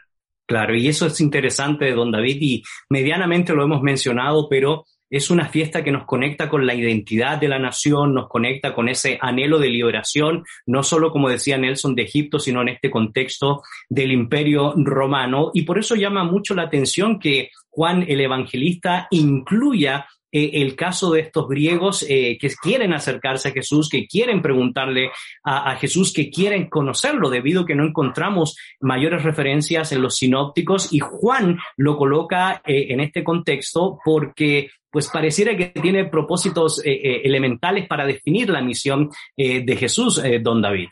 Claro, 0.47 0.77
y 0.77 0.87
eso 0.87 1.07
es 1.07 1.19
interesante, 1.19 1.91
don 1.93 2.13
David, 2.13 2.37
y 2.43 2.63
medianamente 2.91 3.55
lo 3.55 3.65
hemos 3.65 3.81
mencionado, 3.81 4.49
pero 4.51 4.85
es 5.11 5.31
una 5.31 5.49
fiesta 5.49 5.85
que 5.85 5.93
nos 5.93 6.05
conecta 6.05 6.49
con 6.49 6.67
la 6.67 6.75
identidad 6.75 7.39
de 7.39 7.49
la 7.49 7.59
nación, 7.59 8.15
nos 8.15 8.29
conecta 8.29 8.75
con 8.75 8.89
ese 8.89 9.19
anhelo 9.21 9.59
de 9.59 9.69
liberación, 9.69 10.45
no 10.67 10.83
solo, 10.83 11.11
como 11.11 11.29
decía 11.29 11.59
Nelson, 11.59 11.95
de 11.95 12.03
Egipto, 12.03 12.39
sino 12.39 12.63
en 12.63 12.69
este 12.71 12.91
contexto 12.91 13.63
del 13.89 14.13
imperio 14.13 14.75
romano. 14.77 15.51
Y 15.55 15.63
por 15.63 15.79
eso 15.79 15.95
llama 15.95 16.25
mucho 16.25 16.55
la 16.55 16.63
atención 16.63 17.19
que 17.19 17.51
Juan 17.69 18.05
el 18.09 18.21
Evangelista 18.21 19.07
incluya 19.11 20.07
eh, 20.37 20.51
el 20.61 20.77
caso 20.77 21.13
de 21.13 21.21
estos 21.21 21.49
griegos 21.49 22.05
eh, 22.07 22.37
que 22.39 22.51
quieren 22.61 22.93
acercarse 22.93 23.49
a 23.49 23.53
Jesús, 23.53 23.89
que 23.89 24.07
quieren 24.07 24.43
preguntarle 24.43 25.09
a, 25.43 25.75
Jesús, 25.77 26.13
que 26.13 26.29
quieren 26.29 26.69
conocerlo, 26.69 27.31
debido 27.31 27.63
a 27.63 27.67
que 27.67 27.75
no 27.75 27.87
encontramos 27.87 28.55
mayores 28.81 29.23
referencias 29.23 29.93
en 29.93 30.03
los 30.03 30.19
sinópticos 30.19 30.93
y 30.93 30.99
Juan 30.99 31.57
lo 31.79 31.97
coloca 31.97 32.61
eh, 32.67 32.89
en 32.91 33.01
este 33.01 33.25
contexto 33.25 33.99
porque 34.05 34.69
pues 34.91 35.09
pareciera 35.09 35.57
que 35.57 35.67
tiene 35.81 36.05
propósitos 36.05 36.83
elementales 36.85 37.87
para 37.87 38.07
definir 38.07 38.49
la 38.49 38.63
misión 38.63 39.11
de 39.37 39.77
Jesús, 39.77 40.23
don 40.43 40.63
David. 40.63 40.89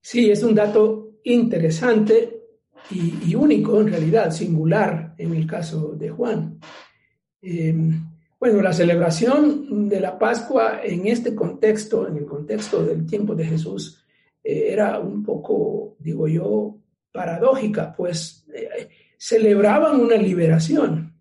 Sí, 0.00 0.30
es 0.30 0.42
un 0.42 0.54
dato 0.54 1.18
interesante 1.24 2.40
y, 2.90 3.30
y 3.30 3.34
único 3.34 3.78
en 3.82 3.88
realidad, 3.88 4.30
singular 4.30 5.14
en 5.18 5.34
el 5.34 5.46
caso 5.46 5.94
de 5.98 6.08
Juan. 6.08 6.58
Eh, 7.42 7.74
bueno, 8.38 8.62
la 8.62 8.72
celebración 8.72 9.88
de 9.88 10.00
la 10.00 10.18
Pascua 10.18 10.80
en 10.82 11.06
este 11.06 11.34
contexto, 11.34 12.08
en 12.08 12.16
el 12.16 12.26
contexto 12.26 12.84
del 12.84 13.06
tiempo 13.06 13.34
de 13.34 13.44
Jesús, 13.44 14.04
eh, 14.42 14.68
era 14.70 14.98
un 14.98 15.22
poco, 15.22 15.96
digo 15.98 16.26
yo, 16.28 16.78
paradójica, 17.12 17.94
pues 17.94 18.46
eh, 18.54 18.88
celebraban 19.18 20.00
una 20.00 20.16
liberación, 20.16 21.14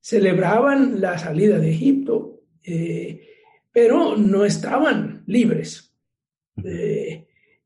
celebraban 0.00 1.00
la 1.00 1.18
salida 1.18 1.58
de 1.58 1.70
Egipto, 1.70 2.34
pero 3.72 4.14
no 4.16 4.44
estaban 4.44 5.22
libres. 5.26 5.94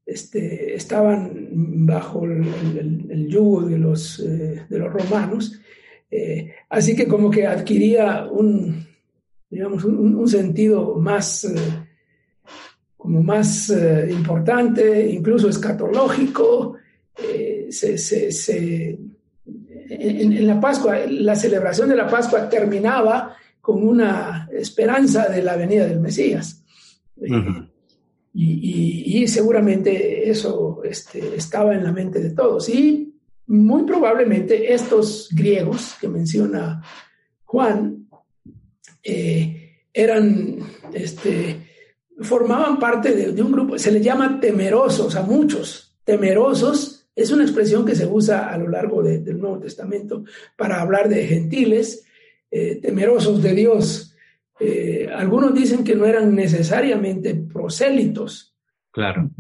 Este, 0.07 0.75
estaban 0.75 1.49
bajo 1.87 2.25
el, 2.25 3.27
yugo 3.29 3.63
de 3.63 3.79
los, 3.79 4.23
de 4.25 4.79
los 4.79 4.93
romanos 4.93 5.61
eh, 6.15 6.53
así 6.69 6.95
que 6.95 7.09
como 7.09 7.31
que 7.31 7.47
adquiría 7.47 8.27
un, 8.31 8.87
digamos, 9.49 9.83
un, 9.83 10.29
sentido 10.29 10.97
más, 10.97 11.45
eh, 11.45 11.55
como 12.99 13.23
más 13.23 13.71
eh, 13.71 14.11
importante, 14.11 15.09
incluso 15.11 15.49
escatológico. 15.49 16.77
en, 19.89 20.47
la 20.47 20.61
Pascua, 20.61 20.99
la 21.09 21.35
celebración 21.35 21.89
de 21.89 21.97
la 21.97 22.07
Pascua 22.09 22.47
terminaba 22.47 23.35
con 23.63 23.83
una 23.83 24.51
esperanza 24.53 25.31
de 25.31 25.43
la 25.43 25.57
venida 25.57 25.87
del 25.87 26.01
Mesías. 26.01 26.63
y, 28.35 29.27
seguramente 29.29 30.29
eso 30.29 30.83
este, 30.85 31.37
estaba 31.37 31.75
en 31.75 31.85
la 31.85 31.93
mente 31.93 32.21
de 32.21 32.31
todos. 32.31 32.69
Y 32.69 33.12
muy 33.53 33.85
probablemente 33.85 34.73
estos 34.73 35.29
griegos 35.31 35.97
que 36.01 36.09
menciona 36.09 36.83
Juan 37.45 38.09
eh, 39.03 39.77
eran, 39.93 40.57
este, 40.95 41.59
formaban 42.21 42.79
parte 42.79 43.15
de, 43.15 43.43
un 43.43 43.53
grupo, 43.53 43.79
se 43.79 43.93
les 43.93 44.03
llama 44.03 44.41
temerosos 44.41 45.17
a 45.17 45.23
muchos. 45.23 45.99
Temerosos 46.03 47.07
es 47.15 47.31
una 47.31 47.43
expresión 47.43 47.85
que 47.85 47.95
se 47.95 48.07
usa 48.07 48.49
a 48.49 48.57
lo 48.57 48.69
largo 48.69 49.03
del 49.03 49.39
Nuevo 49.39 49.59
Testamento 49.59 50.25
para 50.57 50.81
hablar 50.81 51.11
de 51.11 51.27
gentiles, 51.27 52.07
eh, 52.51 52.77
temerosos 52.77 53.43
de 53.43 53.53
Dios. 53.55 54.17
Eh, 54.61 55.11
algunos 55.15 55.53
dicen 55.53 55.85
que 55.85 55.95
no 55.95 56.07
eran 56.07 56.35
necesariamente 56.35 57.35
prosélitos. 57.35 58.57
Claro 58.91 59.31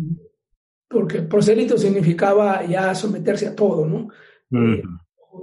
porque 0.92 1.22
prosélito 1.22 1.78
significaba 1.78 2.64
ya 2.66 2.94
someterse 2.94 3.48
a 3.48 3.56
todo, 3.56 3.86
¿no? 3.86 4.08
Eh, 4.52 4.82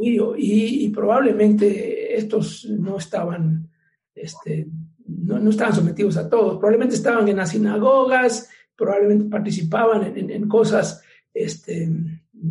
y, 0.01 0.89
probablemente 0.89 2.15
estos 2.15 2.65
no 2.65 2.97
estaban, 2.97 3.69
este, 4.13 4.67
no, 5.07 5.49
estaban 5.49 5.73
sometidos 5.73 6.17
a 6.17 6.29
todo, 6.29 6.59
probablemente 6.59 6.95
estaban 6.95 7.27
en 7.27 7.37
las 7.37 7.51
sinagogas, 7.51 8.49
probablemente 8.75 9.25
participaban 9.25 10.15
en, 10.15 10.47
cosas 10.47 11.01
este, 11.33 11.89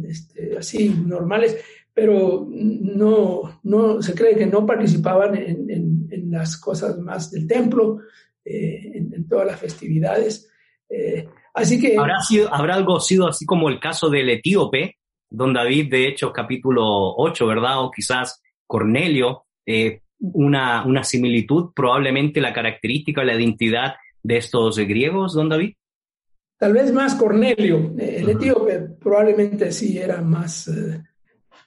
este, 0.05 0.59
así 0.59 0.89
normales, 0.89 1.57
pero 1.95 2.47
no, 2.51 3.61
no 3.63 4.03
se 4.03 4.15
cree 4.15 4.37
que 4.37 4.47
no 4.47 4.67
participaban 4.67 5.37
en, 5.37 5.99
las 6.31 6.59
cosas 6.59 6.99
más 6.99 7.31
del 7.31 7.47
templo, 7.47 8.01
eh, 8.45 8.93
en, 8.95 9.27
todas 9.27 9.47
las 9.47 9.59
festividades. 9.59 10.51
Eh, 10.91 11.27
Así 11.55 11.81
que... 11.81 11.97
¿Habrá, 11.97 12.21
sido, 12.21 12.53
¿Habrá 12.53 12.75
algo 12.75 13.01
sido 13.01 13.29
así 13.29 13.45
como 13.45 13.69
el 13.69 13.81
caso 13.81 14.09
del 14.09 14.31
etíope, 14.31 14.97
don 15.31 15.53
David, 15.53 15.91
de 15.91 16.09
hecho, 16.09 16.33
capítulo 16.33 17.15
8, 17.17 17.47
¿verdad? 17.47 17.83
O 17.85 17.91
quizás 17.91 18.43
Cornelio, 18.67 19.47
eh, 19.67 20.03
una, 20.21 20.85
una 20.85 21.05
similitud, 21.05 21.73
probablemente 21.75 22.41
la 22.41 22.53
característica, 22.53 23.25
la 23.25 23.35
identidad 23.35 23.95
de 24.23 24.37
estos 24.37 24.79
griegos, 24.79 25.35
don 25.35 25.49
David? 25.49 25.75
Tal 26.59 26.73
vez 26.73 26.93
más 26.93 27.15
Cornelio. 27.15 27.93
El 27.97 28.29
etíope 28.29 28.81
probablemente 29.01 29.71
sí 29.71 29.97
era 29.97 30.21
más, 30.21 30.67
eh, 30.69 31.03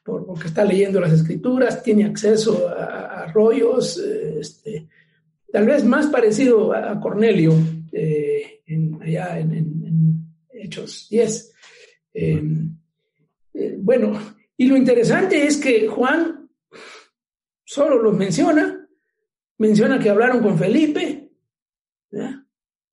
porque 0.03 0.47
está 0.47 0.65
leyendo 0.65 0.99
las 0.99 1.13
escrituras, 1.13 1.81
tiene 1.81 2.05
acceso 2.05 2.67
a, 2.67 3.31
rollos, 3.31 3.97
eh, 3.99 4.39
este, 4.41 4.87
tal 5.51 5.65
vez 5.65 5.85
más 5.85 6.07
parecido 6.07 6.73
a, 6.73 6.99
Cornelio, 6.99 7.53
allá 9.01 9.39
en, 9.39 10.25
Hechos 10.53 11.07
10. 11.09 11.53
Eh, 12.13 12.43
eh, 13.53 13.75
bueno, 13.79 14.19
y 14.57 14.67
lo 14.67 14.77
interesante 14.77 15.45
es 15.45 15.57
que 15.57 15.87
Juan 15.87 16.49
solo 17.63 18.01
los 18.01 18.15
menciona, 18.15 18.87
menciona 19.57 19.97
que 19.97 20.09
hablaron 20.09 20.41
con 20.41 20.57
Felipe, 20.57 21.29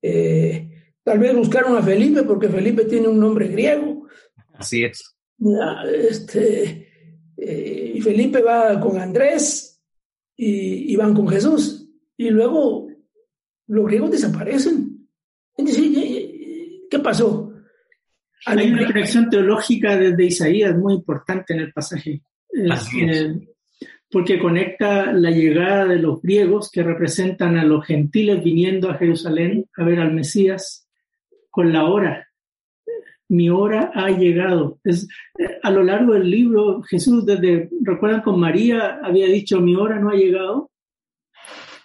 eh, 0.01 0.69
tal 1.03 1.19
vez 1.19 1.35
buscaron 1.35 1.75
a 1.77 1.83
Felipe 1.83 2.23
porque 2.23 2.49
Felipe 2.49 2.85
tiene 2.85 3.07
un 3.07 3.19
nombre 3.19 3.47
griego. 3.49 4.07
Así 4.53 4.83
es. 4.83 5.15
Este, 5.85 6.87
y 7.37 8.01
Felipe 8.01 8.41
va 8.41 8.79
con 8.79 8.97
Andrés 8.97 9.69
y, 10.41 10.95
van 10.95 11.13
con 11.13 11.27
Jesús. 11.27 11.89
Y 12.17 12.29
luego 12.29 12.87
los 13.67 13.85
griegos 13.85 14.11
desaparecen. 14.11 14.88
Entonces, 17.09 17.25
¿Qué 17.25 17.27
pasó? 17.27 17.53
Hay 18.45 18.71
una 18.71 18.87
conexión 18.87 19.29
teológica 19.29 19.97
desde 19.97 20.25
Isaías 20.25 20.77
muy 20.77 20.93
importante 20.93 21.53
en 21.53 21.59
el 21.59 21.73
pasaje. 21.73 22.21
Eh, 22.53 23.47
porque 24.11 24.39
conecta 24.39 25.11
la 25.13 25.29
llegada 25.29 25.85
de 25.85 25.97
los 25.97 26.21
griegos 26.21 26.71
que 26.71 26.81
representan 26.81 27.57
a 27.57 27.63
los 27.63 27.85
gentiles 27.85 28.43
viniendo 28.43 28.89
a 28.89 28.95
Jerusalén 28.95 29.65
a 29.77 29.83
ver 29.83 29.99
al 29.99 30.13
Mesías 30.13 30.87
con 31.49 31.71
la 31.71 31.85
hora. 31.85 32.27
Mi 33.27 33.49
hora 33.49 33.91
ha 33.93 34.09
llegado. 34.09 34.79
Es, 34.83 35.07
eh, 35.37 35.59
a 35.61 35.69
lo 35.69 35.83
largo 35.83 36.13
del 36.13 36.29
libro, 36.29 36.81
Jesús, 36.81 37.25
desde, 37.25 37.69
recuerdan 37.83 38.21
con 38.21 38.39
María, 38.39 38.99
había 39.03 39.27
dicho, 39.27 39.61
mi 39.61 39.75
hora 39.75 39.99
no 39.99 40.09
ha 40.09 40.15
llegado. 40.15 40.68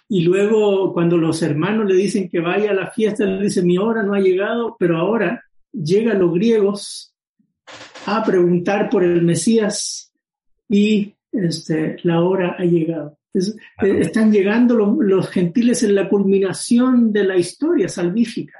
Y 0.07 0.21
luego, 0.21 0.93
cuando 0.93 1.17
los 1.17 1.41
hermanos 1.41 1.87
le 1.87 1.95
dicen 1.95 2.29
que 2.29 2.39
vaya 2.39 2.71
a 2.71 2.75
la 2.75 2.91
fiesta, 2.91 3.25
le 3.25 3.43
dice, 3.43 3.63
mi 3.63 3.77
hora 3.77 4.03
no 4.03 4.13
ha 4.13 4.19
llegado, 4.19 4.75
pero 4.77 4.97
ahora 4.97 5.43
llegan 5.71 6.19
los 6.19 6.33
griegos 6.33 7.13
a 8.05 8.23
preguntar 8.23 8.89
por 8.89 9.03
el 9.03 9.23
Mesías 9.23 10.13
y 10.69 11.13
este, 11.31 11.97
la 12.03 12.21
hora 12.21 12.55
ha 12.57 12.63
llegado. 12.63 13.17
Eh, 13.33 13.99
están 13.99 14.31
llegando 14.31 14.75
los 14.75 15.29
gentiles 15.29 15.83
en 15.83 15.95
la 15.95 16.07
culminación 16.07 17.11
de 17.11 17.23
la 17.23 17.37
historia 17.37 17.89
salvífica. 17.89 18.59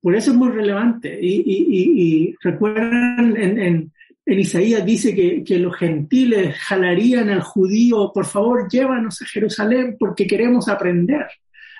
Por 0.00 0.16
eso 0.16 0.32
es 0.32 0.36
muy 0.36 0.50
relevante. 0.50 1.18
Y, 1.20 2.34
recuerdan, 2.42 3.36
en, 3.36 3.92
Isaías 4.24 4.84
dice 4.84 5.14
que, 5.14 5.42
que, 5.42 5.58
los 5.58 5.76
gentiles 5.76 6.56
jalarían 6.58 7.28
al 7.28 7.42
judío, 7.42 8.12
por 8.14 8.24
favor, 8.24 8.68
llévanos 8.70 9.20
a 9.20 9.26
Jerusalén 9.26 9.96
porque 9.98 10.26
queremos 10.26 10.68
aprender. 10.68 11.26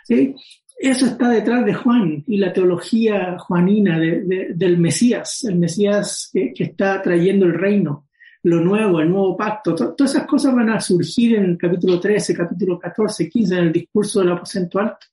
¿Sí? 0.04 0.34
Eso 0.82 1.06
está 1.06 1.28
detrás 1.28 1.64
de 1.64 1.74
Juan 1.74 2.24
y 2.26 2.38
la 2.38 2.52
teología 2.52 3.38
juanina 3.38 4.00
del 4.00 4.78
Mesías, 4.78 5.44
el 5.44 5.56
Mesías 5.56 6.28
que, 6.32 6.52
está 6.58 7.00
trayendo 7.00 7.46
el 7.46 7.54
reino, 7.54 8.08
lo 8.42 8.60
nuevo, 8.60 8.98
el 8.98 9.08
nuevo 9.08 9.36
pacto. 9.36 9.76
todas 9.76 10.12
esas 10.12 10.26
cosas 10.26 10.52
van 10.52 10.70
a 10.70 10.80
surgir 10.80 11.36
en 11.36 11.44
el 11.44 11.56
capítulo 11.56 12.00
13, 12.00 12.34
capítulo 12.34 12.80
14, 12.80 13.28
15, 13.28 13.54
en 13.54 13.60
el 13.60 13.72
discurso 13.72 14.18
del 14.18 14.32
aposento 14.32 14.80
alto. 14.80 15.06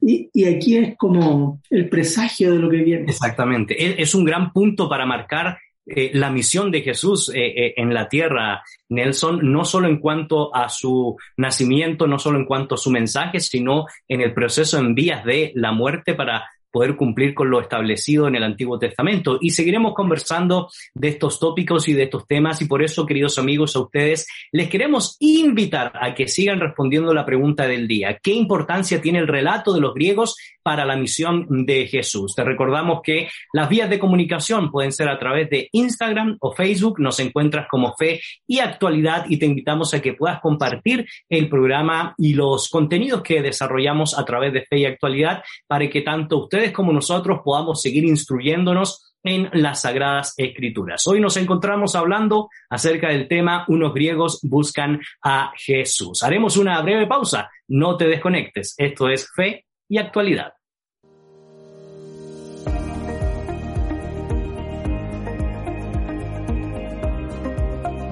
Y, 0.00 0.30
y, 0.32 0.44
aquí 0.46 0.78
es 0.78 0.96
como 0.96 1.60
el 1.68 1.86
presagio 1.90 2.52
de 2.52 2.58
lo 2.58 2.70
que 2.70 2.78
viene. 2.78 3.04
Exactamente. 3.04 4.02
Es 4.02 4.14
un 4.14 4.24
gran 4.24 4.54
punto 4.54 4.88
para 4.88 5.04
marcar 5.04 5.58
eh, 5.86 6.10
la 6.14 6.30
misión 6.30 6.70
de 6.70 6.80
Jesús 6.80 7.30
eh, 7.34 7.46
eh, 7.46 7.74
en 7.76 7.92
la 7.92 8.08
tierra, 8.08 8.62
Nelson, 8.88 9.40
no 9.52 9.64
solo 9.64 9.86
en 9.86 9.98
cuanto 9.98 10.54
a 10.54 10.68
su 10.70 11.16
nacimiento, 11.36 12.06
no 12.06 12.18
solo 12.18 12.38
en 12.38 12.46
cuanto 12.46 12.76
a 12.76 12.78
su 12.78 12.90
mensaje, 12.90 13.40
sino 13.40 13.86
en 14.08 14.22
el 14.22 14.32
proceso 14.32 14.78
en 14.78 14.94
vías 14.94 15.24
de 15.24 15.52
la 15.54 15.72
muerte 15.72 16.14
para 16.14 16.48
poder 16.74 16.96
cumplir 16.96 17.34
con 17.34 17.48
lo 17.50 17.60
establecido 17.60 18.26
en 18.26 18.34
el 18.34 18.42
Antiguo 18.42 18.80
Testamento. 18.80 19.38
Y 19.40 19.50
seguiremos 19.50 19.94
conversando 19.94 20.68
de 20.92 21.06
estos 21.06 21.38
tópicos 21.38 21.86
y 21.86 21.92
de 21.92 22.02
estos 22.02 22.26
temas 22.26 22.60
y 22.62 22.64
por 22.64 22.82
eso, 22.82 23.06
queridos 23.06 23.38
amigos, 23.38 23.76
a 23.76 23.80
ustedes 23.80 24.26
les 24.50 24.68
queremos 24.68 25.16
invitar 25.20 25.92
a 25.94 26.14
que 26.16 26.26
sigan 26.26 26.58
respondiendo 26.58 27.14
la 27.14 27.24
pregunta 27.24 27.68
del 27.68 27.86
día. 27.86 28.18
¿Qué 28.20 28.32
importancia 28.32 29.00
tiene 29.00 29.20
el 29.20 29.28
relato 29.28 29.72
de 29.72 29.80
los 29.80 29.94
griegos 29.94 30.36
para 30.64 30.84
la 30.84 30.96
misión 30.96 31.46
de 31.64 31.86
Jesús? 31.86 32.34
Te 32.34 32.42
recordamos 32.42 33.02
que 33.04 33.28
las 33.52 33.68
vías 33.68 33.88
de 33.88 34.00
comunicación 34.00 34.72
pueden 34.72 34.90
ser 34.90 35.08
a 35.08 35.18
través 35.18 35.48
de 35.50 35.68
Instagram 35.70 36.38
o 36.40 36.50
Facebook. 36.50 36.98
Nos 36.98 37.20
encuentras 37.20 37.68
como 37.70 37.94
Fe 37.94 38.20
y 38.48 38.58
Actualidad 38.58 39.26
y 39.28 39.38
te 39.38 39.46
invitamos 39.46 39.94
a 39.94 40.02
que 40.02 40.14
puedas 40.14 40.40
compartir 40.40 41.06
el 41.28 41.48
programa 41.48 42.16
y 42.18 42.34
los 42.34 42.68
contenidos 42.68 43.22
que 43.22 43.42
desarrollamos 43.42 44.18
a 44.18 44.24
través 44.24 44.52
de 44.52 44.62
Fe 44.62 44.78
y 44.78 44.86
Actualidad 44.86 45.44
para 45.68 45.88
que 45.88 46.02
tanto 46.02 46.38
ustedes 46.38 46.63
como 46.72 46.92
nosotros 46.92 47.40
podamos 47.44 47.82
seguir 47.82 48.04
instruyéndonos 48.04 49.14
en 49.22 49.48
las 49.54 49.82
Sagradas 49.82 50.34
Escrituras. 50.36 51.06
Hoy 51.06 51.20
nos 51.20 51.36
encontramos 51.36 51.94
hablando 51.94 52.50
acerca 52.68 53.08
del 53.08 53.26
tema 53.26 53.64
Unos 53.68 53.94
griegos 53.94 54.40
buscan 54.42 55.00
a 55.22 55.52
Jesús. 55.56 56.22
Haremos 56.22 56.56
una 56.56 56.80
breve 56.82 57.06
pausa. 57.06 57.50
No 57.68 57.96
te 57.96 58.06
desconectes. 58.06 58.74
Esto 58.76 59.08
es 59.08 59.30
fe 59.34 59.64
y 59.88 59.98
actualidad. 59.98 60.52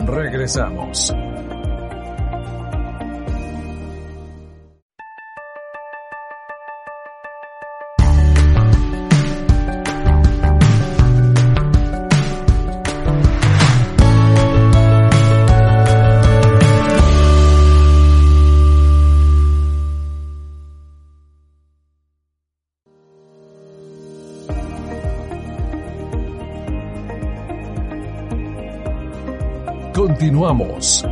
Regresamos. 0.07 1.15
Continuamos. 30.33 31.05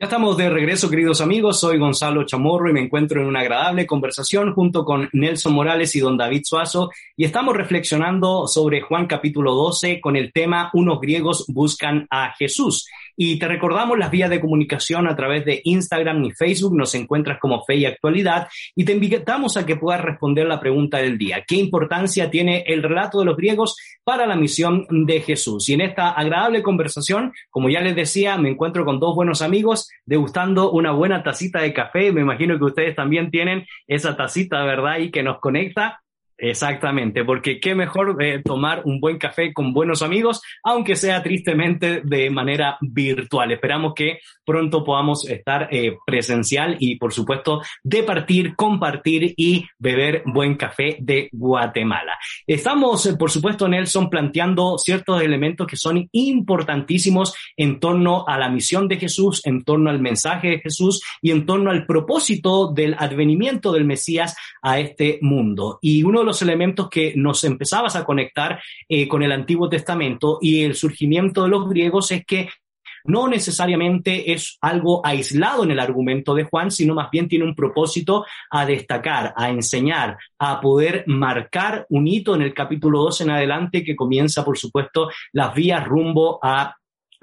Ya 0.00 0.06
estamos 0.06 0.36
de 0.36 0.50
regreso, 0.50 0.90
queridos 0.90 1.20
amigos. 1.20 1.60
Soy 1.60 1.78
Gonzalo 1.78 2.26
Chamorro 2.26 2.68
y 2.68 2.72
me 2.72 2.80
encuentro 2.80 3.20
en 3.20 3.28
una 3.28 3.38
agradable 3.38 3.86
conversación 3.86 4.52
junto 4.52 4.84
con 4.84 5.08
Nelson 5.12 5.54
Morales 5.54 5.94
y 5.94 6.00
don 6.00 6.16
David 6.16 6.42
Suazo 6.44 6.90
y 7.16 7.24
estamos 7.24 7.56
reflexionando 7.56 8.48
sobre 8.48 8.80
Juan 8.80 9.06
capítulo 9.06 9.54
12 9.54 10.00
con 10.00 10.16
el 10.16 10.32
tema 10.32 10.70
Unos 10.72 11.00
griegos 11.00 11.44
buscan 11.46 12.08
a 12.10 12.34
Jesús. 12.36 12.88
Y 13.16 13.38
te 13.38 13.48
recordamos 13.48 13.98
las 13.98 14.10
vías 14.10 14.30
de 14.30 14.40
comunicación 14.40 15.06
a 15.06 15.16
través 15.16 15.44
de 15.44 15.60
Instagram 15.64 16.24
y 16.24 16.32
Facebook. 16.32 16.76
Nos 16.76 16.94
encuentras 16.94 17.38
como 17.38 17.64
Fe 17.64 17.76
y 17.76 17.86
Actualidad 17.86 18.48
y 18.74 18.84
te 18.84 18.92
invitamos 18.92 19.56
a 19.56 19.66
que 19.66 19.76
puedas 19.76 20.00
responder 20.00 20.46
la 20.46 20.60
pregunta 20.60 20.98
del 20.98 21.18
día. 21.18 21.44
¿Qué 21.46 21.56
importancia 21.56 22.30
tiene 22.30 22.64
el 22.66 22.82
relato 22.82 23.18
de 23.20 23.26
los 23.26 23.36
griegos 23.36 23.76
para 24.02 24.26
la 24.26 24.36
misión 24.36 24.86
de 24.90 25.20
Jesús? 25.20 25.68
Y 25.68 25.74
en 25.74 25.82
esta 25.82 26.10
agradable 26.10 26.62
conversación, 26.62 27.32
como 27.50 27.68
ya 27.68 27.80
les 27.80 27.96
decía, 27.96 28.36
me 28.36 28.50
encuentro 28.50 28.84
con 28.84 29.00
dos 29.00 29.14
buenos 29.14 29.42
amigos 29.42 29.88
degustando 30.04 30.70
una 30.70 30.92
buena 30.92 31.22
tacita 31.22 31.60
de 31.60 31.72
café. 31.72 32.12
Me 32.12 32.20
imagino 32.20 32.58
que 32.58 32.64
ustedes 32.64 32.96
también 32.96 33.30
tienen 33.30 33.66
esa 33.86 34.16
tacita, 34.16 34.64
¿verdad? 34.64 34.98
Y 34.98 35.10
que 35.10 35.22
nos 35.22 35.38
conecta 35.40 36.03
Exactamente, 36.36 37.24
porque 37.24 37.60
qué 37.60 37.76
mejor 37.76 38.16
eh, 38.20 38.42
tomar 38.44 38.82
un 38.84 38.98
buen 38.98 39.18
café 39.18 39.52
con 39.52 39.72
buenos 39.72 40.02
amigos, 40.02 40.42
aunque 40.64 40.96
sea 40.96 41.22
tristemente 41.22 42.00
de 42.02 42.28
manera 42.28 42.76
virtual. 42.80 43.52
Esperamos 43.52 43.94
que 43.94 44.18
pronto 44.44 44.82
podamos 44.82 45.28
estar 45.28 45.68
eh, 45.70 45.96
presencial 46.04 46.76
y, 46.80 46.96
por 46.96 47.12
supuesto, 47.12 47.62
departir, 47.84 48.56
compartir 48.56 49.32
y 49.36 49.64
beber 49.78 50.24
buen 50.26 50.56
café 50.56 50.96
de 51.00 51.28
Guatemala. 51.30 52.18
Estamos, 52.48 53.06
eh, 53.06 53.16
por 53.16 53.30
supuesto, 53.30 53.68
Nelson, 53.68 54.10
planteando 54.10 54.76
ciertos 54.76 55.22
elementos 55.22 55.68
que 55.68 55.76
son 55.76 56.08
importantísimos 56.10 57.34
en 57.56 57.78
torno 57.78 58.24
a 58.26 58.38
la 58.38 58.48
misión 58.48 58.88
de 58.88 58.96
Jesús, 58.96 59.40
en 59.46 59.62
torno 59.62 59.88
al 59.88 60.00
mensaje 60.00 60.48
de 60.48 60.58
Jesús 60.58 61.00
y 61.22 61.30
en 61.30 61.46
torno 61.46 61.70
al 61.70 61.86
propósito 61.86 62.72
del 62.72 62.96
advenimiento 62.98 63.72
del 63.72 63.84
Mesías 63.84 64.36
a 64.62 64.80
este 64.80 65.20
mundo. 65.22 65.78
Y 65.80 66.02
uno 66.02 66.23
los 66.24 66.42
elementos 66.42 66.88
que 66.88 67.14
nos 67.16 67.44
empezabas 67.44 67.96
a 67.96 68.04
conectar 68.04 68.60
eh, 68.88 69.06
con 69.08 69.22
el 69.22 69.32
Antiguo 69.32 69.68
Testamento 69.68 70.38
y 70.40 70.62
el 70.62 70.74
surgimiento 70.74 71.42
de 71.42 71.48
los 71.48 71.68
griegos 71.68 72.10
es 72.10 72.24
que 72.24 72.48
no 73.04 73.28
necesariamente 73.28 74.32
es 74.32 74.56
algo 74.62 75.04
aislado 75.04 75.64
en 75.64 75.70
el 75.70 75.80
argumento 75.80 76.34
de 76.34 76.44
Juan, 76.44 76.70
sino 76.70 76.94
más 76.94 77.10
bien 77.10 77.28
tiene 77.28 77.44
un 77.44 77.54
propósito 77.54 78.24
a 78.50 78.64
destacar, 78.64 79.34
a 79.36 79.50
enseñar, 79.50 80.16
a 80.38 80.60
poder 80.60 81.04
marcar 81.06 81.86
un 81.90 82.08
hito 82.08 82.34
en 82.34 82.42
el 82.42 82.54
capítulo 82.54 83.02
2 83.02 83.20
en 83.22 83.30
adelante 83.30 83.84
que 83.84 83.94
comienza, 83.94 84.44
por 84.44 84.56
supuesto, 84.56 85.10
las 85.32 85.54
vías 85.54 85.84
rumbo 85.86 86.38
a 86.42 86.74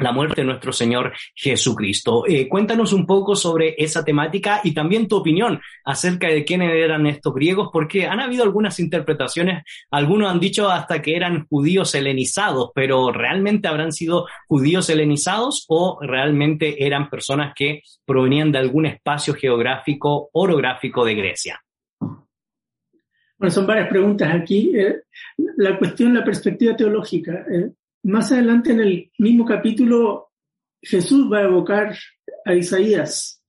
la 0.02 0.12
muerte 0.12 0.42
de 0.42 0.46
nuestro 0.46 0.74
Señor 0.74 1.14
Jesucristo. 1.36 2.24
Eh, 2.28 2.48
cuéntanos 2.48 2.92
un 2.94 3.06
poco 3.06 3.36
sobre 3.36 3.76
esa 3.78 4.04
temática 4.04 4.62
y 4.64 4.74
también 4.74 5.08
tu 5.08 5.18
opinión 5.18 5.62
acerca 5.86 6.28
de 6.28 6.44
quiénes 6.44 6.74
eran 6.74 7.06
estos 7.06 7.34
griegos, 7.34 7.70
porque 7.72 8.08
han 8.08 8.20
habido 8.20 8.44
algunas 8.44 8.80
interpretaciones, 8.80 9.64
algunos 9.92 10.32
han 10.32 10.40
dicho 10.40 10.70
hasta 10.70 11.02
que 11.02 11.16
eran 11.16 11.46
judíos 11.48 11.94
helenizados, 11.96 12.72
pero 12.74 13.12
¿realmente 13.12 13.68
habrán 13.68 13.92
sido 13.92 14.28
judíos 14.48 14.90
helenizados 14.90 15.66
o 15.68 16.00
realmente 16.02 16.86
eran 16.86 17.10
personas 17.10 17.54
que 17.56 17.82
provenían 18.06 18.52
de 18.52 18.60
algún 18.60 18.86
espacio 18.88 19.34
geográfico, 19.34 20.30
orográfico 20.34 21.06
de 21.06 21.16
Grecia? 21.16 21.62
Bueno, 23.38 23.52
son 23.52 23.66
varias 23.66 23.88
preguntas 23.88 24.32
aquí. 24.36 24.72
Eh, 24.76 25.02
la 25.58 25.78
cuestión, 25.78 26.14
la 26.14 26.24
perspectiva 26.24 26.76
teológica. 26.76 27.44
Eh, 27.52 27.72
más 28.04 28.32
adelante 28.32 28.72
en 28.72 28.80
el 28.80 29.12
mismo 29.18 29.46
capítulo, 29.46 30.32
Jesús 30.82 31.32
va 31.32 31.40
a 31.40 31.44
evocar 31.44 31.96
a 32.46 32.54
Isaías. 32.54 33.44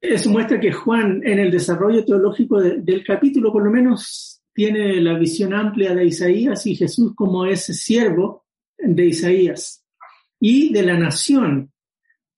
eso 0.00 0.30
muestra 0.30 0.60
que 0.60 0.72
Juan 0.72 1.22
en 1.24 1.38
el 1.38 1.50
desarrollo 1.50 2.04
teológico 2.04 2.60
del 2.60 3.04
capítulo 3.04 3.52
por 3.52 3.64
lo 3.64 3.70
menos 3.70 4.42
tiene 4.52 5.00
la 5.00 5.18
visión 5.18 5.52
amplia 5.52 5.94
de 5.94 6.06
Isaías 6.06 6.66
y 6.66 6.76
Jesús 6.76 7.12
como 7.16 7.44
ese 7.46 7.74
siervo 7.74 8.44
de 8.78 9.06
Isaías 9.06 9.84
y 10.38 10.72
de 10.72 10.82
la 10.82 10.98
nación 10.98 11.72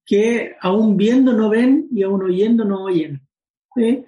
que 0.05 0.55
aún 0.61 0.97
viendo 0.97 1.33
no 1.33 1.51
ven 1.51 1.89
y 1.93 2.03
aún 2.05 2.23
oyendo 2.23 2.65
no 2.65 2.85
oyen. 2.85 3.21
Eh, 3.77 4.05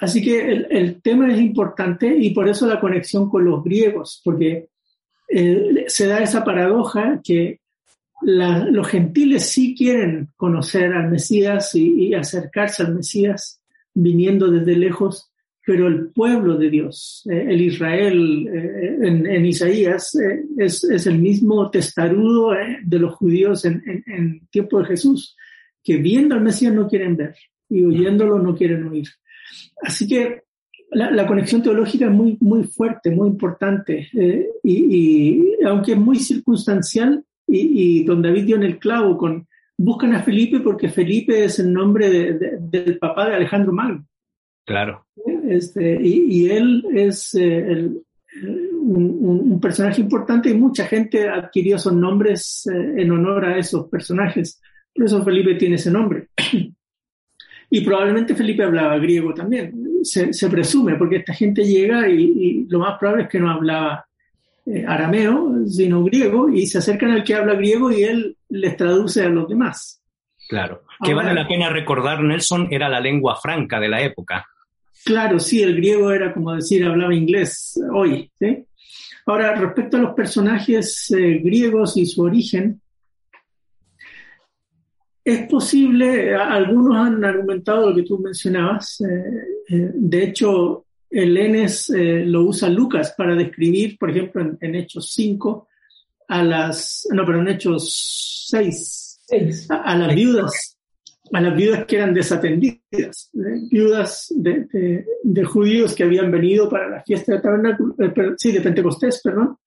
así 0.00 0.22
que 0.22 0.66
el, 0.68 1.00
tema 1.00 1.32
es 1.32 1.40
importante 1.40 2.14
y 2.14 2.30
por 2.30 2.48
eso 2.48 2.66
la 2.66 2.80
conexión 2.80 3.30
con 3.30 3.44
los 3.44 3.64
griegos, 3.64 4.20
porque 4.22 4.68
eh, 5.28 5.84
se 5.86 6.06
da 6.06 6.20
esa 6.20 6.44
paradoja 6.44 7.20
que 7.22 7.60
los 8.20 8.88
gentiles 8.88 9.48
sí 9.48 9.76
quieren 9.76 10.28
conocer 10.36 10.92
al 10.92 11.10
Mesías 11.10 11.74
y, 11.74 12.14
acercarse 12.14 12.82
al 12.82 12.94
Mesías 12.96 13.60
viniendo 13.94 14.50
desde 14.50 14.76
lejos, 14.76 15.30
pero 15.64 15.86
el 15.86 16.08
pueblo 16.10 16.56
de 16.56 16.68
Dios, 16.68 17.22
eh, 17.30 17.46
el 17.48 17.60
Israel 17.60 18.48
en, 18.48 19.46
Isaías, 19.46 20.18
es, 20.56 21.06
el 21.06 21.18
mismo 21.18 21.70
testarudo 21.70 22.54
de 22.82 22.98
los 22.98 23.14
judíos 23.14 23.64
en, 23.64 23.82
en 24.06 24.48
tiempo 24.48 24.80
de 24.80 24.86
Jesús, 24.86 25.36
que 25.84 25.98
viendo 25.98 26.34
al 26.34 26.42
Mesías 26.42 26.72
no 26.72 26.88
quieren 26.88 27.16
ver 27.16 27.36
y 27.68 27.84
oyéndolo 27.84 28.38
no 28.38 28.56
quieren 28.56 28.84
oír. 28.88 29.08
Así 29.82 30.08
que 30.08 30.42
la, 30.90 31.26
conexión 31.26 31.62
teológica 31.62 32.06
es 32.06 32.10
muy, 32.10 32.36
muy 32.40 32.64
fuerte, 32.64 33.10
muy 33.10 33.28
importante, 33.28 34.08
eh, 34.14 34.48
y, 34.62 35.62
aunque 35.64 35.92
es 35.92 35.98
muy 35.98 36.18
circunstancial, 36.18 37.24
y, 37.46 38.04
don 38.04 38.22
David 38.22 38.44
dio 38.44 38.56
en 38.56 38.62
el 38.62 38.78
clavo 38.78 39.16
con, 39.16 39.46
buscan 39.76 40.14
a 40.14 40.22
Felipe 40.22 40.60
porque 40.60 40.88
Felipe 40.88 41.44
es 41.44 41.58
el 41.58 41.72
nombre 41.72 42.10
del 42.10 42.98
papá 42.98 43.28
de 43.28 43.36
Alejandro 43.36 43.72
Magno. 43.72 44.04
Claro. 44.66 45.06
Este, 45.48 45.98
y, 46.02 46.50
él 46.50 46.84
es 46.94 47.34
eh, 47.34 47.90
un, 48.42 49.58
personaje 49.60 50.00
importante 50.00 50.50
y 50.50 50.54
mucha 50.54 50.86
gente 50.86 51.28
adquirió 51.28 51.76
esos 51.76 51.94
nombres 51.94 52.68
eh, 52.72 53.02
en 53.02 53.10
honor 53.10 53.46
a 53.46 53.58
esos 53.58 53.88
personajes. 53.88 54.60
Por 54.94 55.06
eso 55.06 55.24
Felipe 55.24 55.54
tiene 55.54 55.76
ese 55.76 55.90
nombre. 55.90 56.28
Y 57.70 57.82
probablemente 57.82 58.34
Felipe 58.34 58.62
hablaba 58.62 58.96
griego 58.96 59.34
también, 59.34 59.74
se, 60.02 60.48
presume, 60.48 60.96
porque 60.96 61.16
esta 61.16 61.34
gente 61.34 61.64
llega 61.64 62.08
y, 62.08 62.66
lo 62.68 62.80
más 62.80 62.98
probable 62.98 63.24
es 63.24 63.28
que 63.28 63.40
no 63.40 63.50
hablaba 63.50 64.06
eh, 64.66 64.84
arameo, 64.86 65.66
sino 65.66 66.04
griego, 66.04 66.48
y 66.48 66.66
se 66.66 66.78
acercan 66.78 67.10
al 67.10 67.24
que 67.24 67.34
habla 67.34 67.54
griego 67.54 67.90
y 67.90 68.04
él 68.04 68.36
les 68.48 68.76
traduce 68.76 69.22
a 69.24 69.28
los 69.28 69.48
demás. 69.48 70.02
Claro, 70.48 70.84
que 71.04 71.12
vale 71.12 71.34
la 71.34 71.46
pena 71.46 71.68
recordar, 71.68 72.22
Nelson 72.22 72.68
era 72.70 72.88
la 72.88 73.00
lengua 73.00 73.36
franca 73.36 73.78
de 73.78 73.88
la 73.88 74.00
época. 74.00 74.46
Claro, 75.04 75.38
sí, 75.38 75.62
el 75.62 75.76
griego 75.76 76.10
era 76.10 76.32
como 76.32 76.54
decir, 76.54 76.84
hablaba 76.84 77.14
inglés 77.14 77.78
hoy. 77.94 78.30
Ahora, 79.26 79.54
respecto 79.54 79.98
a 79.98 80.00
los 80.00 80.14
personajes 80.14 81.10
eh, 81.10 81.40
griegos 81.44 81.96
y 81.96 82.06
su 82.06 82.22
origen, 82.22 82.80
es 85.28 85.46
posible, 85.46 86.34
algunos 86.34 86.96
han 86.96 87.22
argumentado 87.22 87.90
lo 87.90 87.96
que 87.96 88.02
tú 88.02 88.18
mencionabas, 88.18 88.98
eh, 89.02 89.04
eh, 89.68 89.90
de 89.92 90.22
hecho, 90.22 90.86
el 91.10 91.36
Enes 91.36 91.90
eh, 91.90 92.24
lo 92.24 92.44
usa 92.44 92.70
Lucas 92.70 93.14
para 93.16 93.34
describir, 93.34 93.98
por 93.98 94.10
ejemplo, 94.10 94.56
en, 94.58 94.74
Hechos 94.74 95.12
5, 95.12 95.68
a 96.28 96.42
las, 96.42 97.06
no, 97.12 97.26
pero 97.26 97.40
en 97.40 97.48
Hechos 97.48 98.46
6, 98.48 99.66
a, 99.68 99.96
las 99.96 100.14
viudas, 100.14 100.78
a 101.30 101.40
las 101.42 101.54
viudas 101.54 101.84
que 101.84 101.96
eran 101.96 102.14
desatendidas, 102.14 103.30
viudas 103.70 104.32
de, 104.34 105.04
de, 105.22 105.44
judíos 105.44 105.94
que 105.94 106.04
habían 106.04 106.30
venido 106.30 106.70
para 106.70 106.88
la 106.88 107.02
fiesta 107.02 107.34
de 107.34 107.40
tabernáculo, 107.40 107.94
sí, 108.38 108.50
de 108.50 108.62
Pentecostés, 108.62 109.20
perdón, 109.22 109.58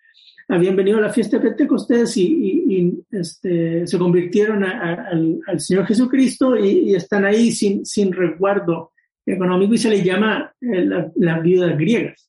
habían 0.47 0.75
venido 0.75 0.97
a 0.97 1.01
la 1.01 1.13
fiesta 1.13 1.37
de 1.37 1.43
Pentecostés 1.43 2.17
y, 2.17 3.03
este, 3.11 3.85
se 3.87 3.97
convirtieron 3.97 4.63
al, 4.63 5.41
Señor 5.57 5.85
Jesucristo 5.85 6.57
y, 6.57 6.95
están 6.95 7.25
ahí 7.25 7.51
sin, 7.51 7.85
sin 7.85 8.11
resguardo 8.11 8.91
económico 9.25 9.73
y 9.73 9.77
se 9.77 9.89
les 9.89 10.03
llama 10.03 10.53
eh, 10.61 10.89
las 11.15 11.41
viudas 11.41 11.77
griegas. 11.77 12.27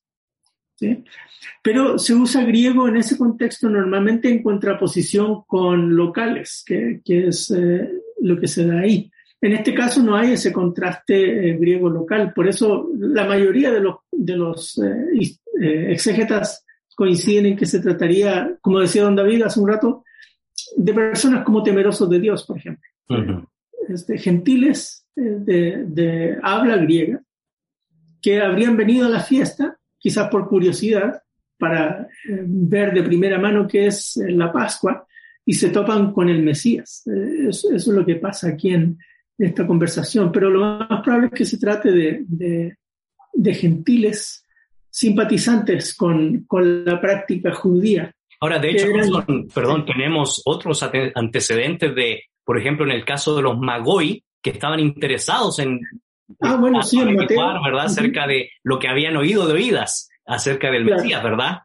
Pero 1.62 1.96
se 1.96 2.12
usa 2.14 2.44
griego 2.44 2.88
en 2.88 2.96
ese 2.96 3.16
contexto 3.16 3.68
normalmente 3.68 4.28
en 4.28 4.42
contraposición 4.42 5.42
con 5.46 5.94
locales, 5.94 6.64
que, 6.66 7.00
es 7.06 7.50
eh, 7.52 7.88
lo 8.20 8.38
que 8.40 8.48
se 8.48 8.66
da 8.66 8.80
ahí. 8.80 9.10
En 9.40 9.52
este 9.52 9.74
caso 9.74 10.02
no 10.02 10.16
hay 10.16 10.32
ese 10.32 10.52
contraste 10.52 11.50
eh, 11.50 11.56
griego 11.56 11.88
local, 11.88 12.32
por 12.34 12.48
eso 12.48 12.88
la 12.96 13.26
mayoría 13.26 13.70
de 13.70 13.80
los, 13.80 13.96
de 14.10 14.36
los 14.36 14.80
exégetas 15.60 16.64
coinciden 16.94 17.46
en 17.46 17.56
que 17.56 17.66
se 17.66 17.80
trataría, 17.80 18.56
como 18.60 18.80
decía 18.80 19.02
don 19.02 19.16
David 19.16 19.42
hace 19.42 19.60
un 19.60 19.68
rato, 19.68 20.04
de 20.76 20.94
personas 20.94 21.44
como 21.44 21.62
temerosos 21.62 22.08
de 22.08 22.20
Dios, 22.20 22.44
por 22.44 22.58
ejemplo. 22.58 22.88
este, 23.88 24.18
gentiles 24.18 25.06
eh, 25.16 25.84
de, 25.86 26.38
habla 26.42 26.76
griega 26.76 27.22
que 28.20 28.40
habrían 28.40 28.76
venido 28.76 29.06
a 29.06 29.10
la 29.10 29.20
fiesta, 29.20 29.76
quizás 29.98 30.28
por 30.28 30.48
curiosidad, 30.48 31.22
para 31.58 32.02
eh, 32.28 32.44
ver 32.46 32.92
de 32.92 33.02
primera 33.02 33.38
mano 33.38 33.66
qué 33.66 33.86
es 33.86 34.16
eh, 34.16 34.30
la 34.30 34.52
Pascua, 34.52 35.06
y 35.44 35.54
se 35.54 35.70
topan 35.70 36.12
con 36.12 36.28
el 36.28 36.40
Mesías. 36.40 37.02
Eso, 37.06 37.74
es 37.74 37.86
lo 37.88 38.06
que 38.06 38.14
pasa 38.14 38.50
aquí 38.50 38.72
en 38.72 38.96
esta 39.36 39.66
conversación. 39.66 40.30
Pero 40.30 40.50
lo 40.50 40.60
más 40.60 41.02
probable 41.02 41.26
es 41.26 41.32
que 41.32 41.44
se 41.44 41.58
trate 41.58 41.90
de, 41.90 42.76
de 43.32 43.54
gentiles 43.54 44.41
simpatizantes 44.92 45.94
con, 45.94 46.44
con 46.44 46.84
la 46.84 47.00
práctica 47.00 47.54
judía. 47.54 48.12
Ahora, 48.40 48.58
de 48.58 48.70
hecho, 48.70 48.88
perdón, 49.54 49.86
tenemos 49.86 50.42
otros 50.44 50.82
antecedentes 51.14 51.94
de, 51.94 52.24
por 52.44 52.58
ejemplo, 52.58 52.84
en 52.84 52.92
el 52.92 53.04
caso 53.04 53.34
de 53.34 53.42
los 53.42 53.58
Magoi, 53.58 54.22
que 54.42 54.50
estaban 54.50 54.80
interesados 54.80 55.60
en 55.60 55.80
ah, 56.40 56.56
bueno, 56.56 56.82
sí, 56.82 57.02
¿verdad? 57.02 57.84
Acerca 57.84 58.26
de 58.26 58.50
lo 58.64 58.78
que 58.78 58.88
habían 58.88 59.16
oído 59.16 59.46
de 59.46 59.54
oídas 59.54 60.10
acerca 60.26 60.70
del 60.70 60.84
Mesías, 60.84 61.22
¿verdad? 61.22 61.60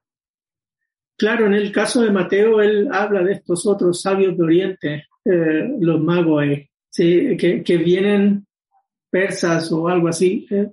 Claro, 1.17 1.47
en 1.47 1.55
el 1.55 1.71
caso 1.71 2.01
de 2.01 2.11
Mateo, 2.11 2.61
él 2.61 2.87
habla 2.91 3.23
de 3.23 3.33
estos 3.33 3.65
otros 3.65 4.01
sabios 4.01 4.37
de 4.37 4.43
Oriente, 4.43 5.07
eh, 5.25 5.67
los 5.79 5.99
Magoi, 5.99 6.69
que, 6.95 7.63
que, 7.65 7.77
vienen 7.77 8.45
persas 9.09 9.71
o 9.71 9.87
algo 9.87 10.07
así, 10.07 10.47
eh, 10.51 10.69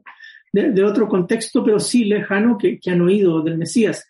de, 0.55 0.85
otro 0.85 1.09
contexto, 1.09 1.65
pero 1.65 1.81
sí 1.81 2.05
lejano, 2.05 2.57
que, 2.57 2.79
han 2.87 3.01
oído 3.01 3.43
del 3.43 3.59
Mesías. 3.59 4.09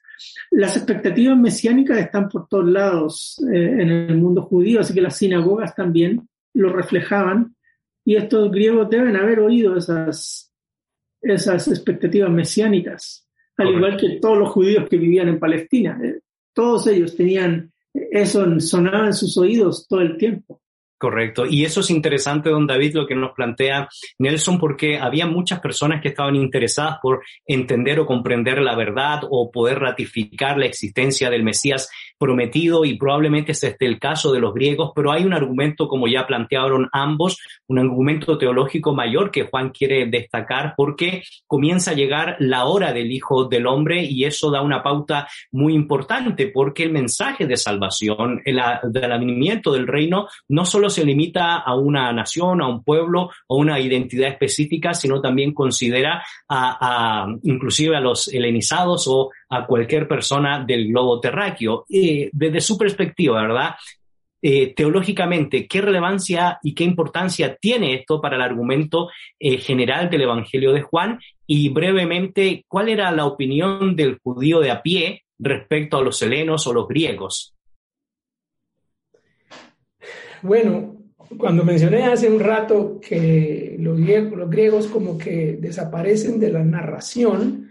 Las 0.50 0.76
expectativas 0.76 1.36
mesiánicas 1.38 1.98
están 1.98 2.28
por 2.28 2.48
todos 2.48 2.68
lados 2.68 3.42
eh, 3.52 3.76
en 3.80 3.90
el 3.90 4.16
mundo 4.16 4.42
judío, 4.42 4.80
así 4.80 4.92
que 4.92 5.00
las 5.00 5.16
sinagogas 5.16 5.74
también 5.74 6.28
lo 6.52 6.70
reflejaban, 6.70 7.56
y 8.04 8.16
estos 8.16 8.50
griegos 8.50 8.90
deben 8.90 9.16
haber 9.16 9.40
oído 9.40 9.76
esas, 9.76 10.52
esas 11.22 11.66
expectativas 11.68 12.30
mesiánicas, 12.30 13.26
al 13.56 13.74
igual 13.74 13.96
que 13.96 14.18
todos 14.20 14.36
los 14.36 14.50
judíos 14.50 14.86
que 14.88 14.98
vivían 14.98 15.28
en 15.28 15.38
Palestina. 15.38 15.98
Eh, 16.04 16.20
todos 16.52 16.86
ellos 16.88 17.16
tenían 17.16 17.72
eso, 17.94 18.60
sonaba 18.60 19.06
en 19.06 19.14
sus 19.14 19.38
oídos 19.38 19.86
todo 19.88 20.02
el 20.02 20.18
tiempo. 20.18 20.60
Correcto. 21.04 21.44
Y 21.44 21.66
eso 21.66 21.80
es 21.80 21.90
interesante, 21.90 22.48
don 22.48 22.66
David, 22.66 22.94
lo 22.94 23.06
que 23.06 23.14
nos 23.14 23.32
plantea 23.32 23.90
Nelson, 24.18 24.58
porque 24.58 24.96
había 24.96 25.26
muchas 25.26 25.60
personas 25.60 26.00
que 26.00 26.08
estaban 26.08 26.34
interesadas 26.34 26.96
por 27.02 27.22
entender 27.46 28.00
o 28.00 28.06
comprender 28.06 28.62
la 28.62 28.74
verdad 28.74 29.20
o 29.28 29.50
poder 29.50 29.80
ratificar 29.80 30.56
la 30.56 30.64
existencia 30.64 31.28
del 31.28 31.42
Mesías 31.42 31.90
prometido 32.24 32.86
y 32.86 32.96
probablemente 32.96 33.52
es 33.52 33.62
este 33.62 33.84
el 33.84 33.98
caso 33.98 34.32
de 34.32 34.40
los 34.40 34.54
griegos, 34.54 34.92
pero 34.94 35.12
hay 35.12 35.24
un 35.24 35.34
argumento, 35.34 35.88
como 35.88 36.08
ya 36.08 36.26
plantearon 36.26 36.88
ambos, 36.90 37.38
un 37.68 37.78
argumento 37.78 38.38
teológico 38.38 38.94
mayor 38.94 39.30
que 39.30 39.42
Juan 39.42 39.68
quiere 39.68 40.06
destacar 40.06 40.72
porque 40.74 41.22
comienza 41.46 41.90
a 41.90 41.94
llegar 41.94 42.36
la 42.38 42.64
hora 42.64 42.94
del 42.94 43.12
Hijo 43.12 43.44
del 43.44 43.66
Hombre 43.66 44.04
y 44.04 44.24
eso 44.24 44.50
da 44.50 44.62
una 44.62 44.82
pauta 44.82 45.28
muy 45.52 45.74
importante 45.74 46.46
porque 46.46 46.84
el 46.84 46.92
mensaje 46.92 47.46
de 47.46 47.58
salvación, 47.58 48.40
el, 48.46 48.58
del 48.84 49.12
advenimiento 49.12 49.74
del 49.74 49.86
reino, 49.86 50.26
no 50.48 50.64
solo 50.64 50.88
se 50.88 51.04
limita 51.04 51.56
a 51.56 51.74
una 51.74 52.10
nación, 52.14 52.62
a 52.62 52.68
un 52.68 52.82
pueblo 52.82 53.32
o 53.48 53.58
una 53.58 53.78
identidad 53.80 54.30
específica, 54.30 54.94
sino 54.94 55.20
también 55.20 55.52
considera 55.52 56.24
a, 56.48 57.26
inclusive 57.42 57.94
a 57.94 58.00
los 58.00 58.28
helenizados 58.28 59.06
o 59.08 59.28
a 59.56 59.66
cualquier 59.66 60.08
persona 60.08 60.64
del 60.64 60.88
globo 60.88 61.20
terráqueo. 61.20 61.84
desde 61.88 62.60
su 62.60 62.76
perspectiva, 62.76 63.42
¿verdad? 63.42 63.74
Eh, 64.46 64.74
teológicamente, 64.74 65.66
¿qué 65.66 65.80
relevancia 65.80 66.58
y 66.62 66.74
qué 66.74 66.84
importancia 66.84 67.56
tiene 67.56 67.94
esto 67.94 68.20
para 68.20 68.36
el 68.36 68.42
argumento 68.42 69.08
eh, 69.38 69.56
general 69.56 70.10
del 70.10 70.20
Evangelio 70.20 70.74
de 70.74 70.82
Juan? 70.82 71.18
Y 71.46 71.70
brevemente, 71.70 72.62
¿cuál 72.68 72.90
era 72.90 73.10
la 73.10 73.24
opinión 73.24 73.96
del 73.96 74.18
judío 74.22 74.60
de 74.60 74.70
a 74.70 74.82
pie 74.82 75.22
respecto 75.38 75.96
a 75.96 76.02
los 76.02 76.20
helenos 76.20 76.66
o 76.66 76.74
los 76.74 76.86
griegos? 76.86 77.54
Bueno, 80.42 80.98
cuando 81.38 81.64
mencioné 81.64 82.04
hace 82.04 82.28
un 82.28 82.40
rato 82.40 83.00
que 83.00 83.76
los 83.78 83.98
griegos, 83.98 84.38
los 84.38 84.50
griegos 84.50 84.86
como 84.88 85.16
que 85.16 85.56
desaparecen 85.58 86.38
de 86.38 86.52
la 86.52 86.62
narración, 86.62 87.70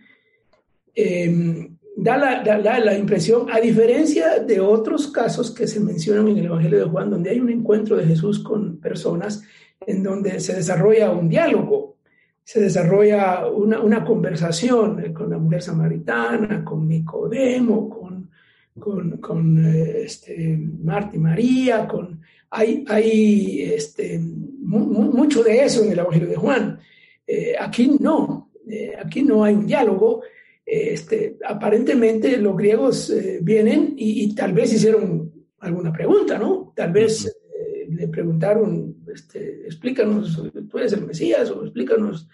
em, 0.96 1.72
da, 2.04 2.18
la, 2.18 2.80
la, 2.80 2.98
impresión, 2.98 3.48
a 3.52 3.60
diferencia 3.60 4.39
de 4.39 4.60
otros 4.60 5.08
casos 5.08 5.52
que 5.52 5.68
se 5.68 5.80
mencionan 5.80 6.28
en 6.28 6.38
el 6.38 6.46
Evangelio 6.46 6.80
de 6.80 6.89
Juan, 6.92 7.10
donde 7.10 7.30
hay 7.30 7.39
un 7.39 7.50
encuentro 7.50 7.96
de 7.96 8.06
Jesús 8.06 8.39
con 8.39 8.78
personas 8.78 9.44
en 9.86 10.04
donde 10.04 10.39
se 10.39 10.54
desarrolla 10.54 11.12
un 11.12 11.30
diálogo, 11.30 11.98
se 12.44 12.60
desarrolla 12.60 13.48
una, 13.48 13.80
una 13.80 14.04
conversación 14.04 15.13
con 15.13 15.30
la 15.30 15.38
mujer 15.38 15.62
samaritana, 15.62 16.63
con 16.63 16.88
Nicodemo, 16.88 17.89
con, 17.89 18.30
con, 18.78 19.18
con 19.18 19.66
este, 19.66 20.60
Marta 20.84 21.16
y 21.16 21.20
María, 21.20 21.88
con, 21.88 22.22
hay, 22.50 22.84
hay 22.88 23.62
este, 23.62 24.20
mucho 24.20 25.42
de 25.44 25.63
eso 25.63 25.84
en 25.84 25.94
el 25.94 26.00
Evangelio 26.00 26.28
de 26.28 26.36
Juan. 26.36 26.80
Eh, 27.26 27.56
aquí 27.58 27.96
no, 28.00 28.52
eh, 28.70 28.94
aquí 29.02 29.24
no 29.24 29.44
hay 29.44 29.56
un 29.56 29.66
diálogo, 29.66 30.22
este, 30.65 31.38
aparentemente 31.45 32.38
los 32.38 32.56
griegos 32.56 33.10
eh, 33.10 33.39
vienen 33.41 33.95
y, 33.97 34.34
tal 34.34 34.54
vez 34.54 34.73
hicieron 34.73 35.32
alguna 35.60 35.91
pregunta, 35.91 36.38
¿no? 36.38 36.73
Tal 36.76 36.91
vez 36.91 37.26
eh, 37.26 37.88
le 37.89 38.08
preguntaron, 38.08 39.04
este, 39.13 39.65
explícanos, 39.65 40.41
tú 40.69 40.78
eres 40.78 40.93
el 40.93 41.06
Mesías 41.06 41.52
o 41.52 41.63
explícanos. 41.63 42.28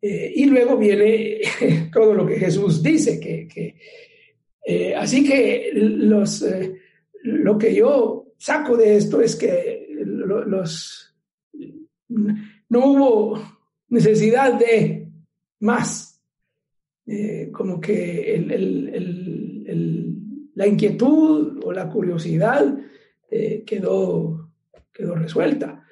Eh, 0.00 0.32
y 0.36 0.44
luego 0.46 0.76
viene 0.76 1.40
todo 1.92 2.14
lo 2.14 2.26
que 2.26 2.38
Jesús 2.38 2.82
dice, 2.82 3.18
que, 3.18 3.48
que 3.48 4.94
así 4.96 5.22
que 5.22 5.70
los, 5.74 6.44
lo 7.22 7.56
que 7.56 7.72
yo 7.72 8.32
saco 8.36 8.76
de 8.76 8.96
esto 8.96 9.20
es 9.20 9.36
que 9.36 9.86
los, 10.00 11.14
no 12.08 12.86
hubo 12.86 13.40
necesidad 13.88 14.54
de 14.54 15.08
más 15.60 16.05
eh, 17.08 17.50
como 17.52 17.80
que 17.80 18.44
la 20.54 20.66
inquietud 20.66 21.60
o 21.62 21.72
la 21.72 21.88
curiosidad 21.88 22.76
eh, 23.30 23.62
quedó, 23.64 24.50
quedó 24.92 25.14
resuelta. 25.14 25.84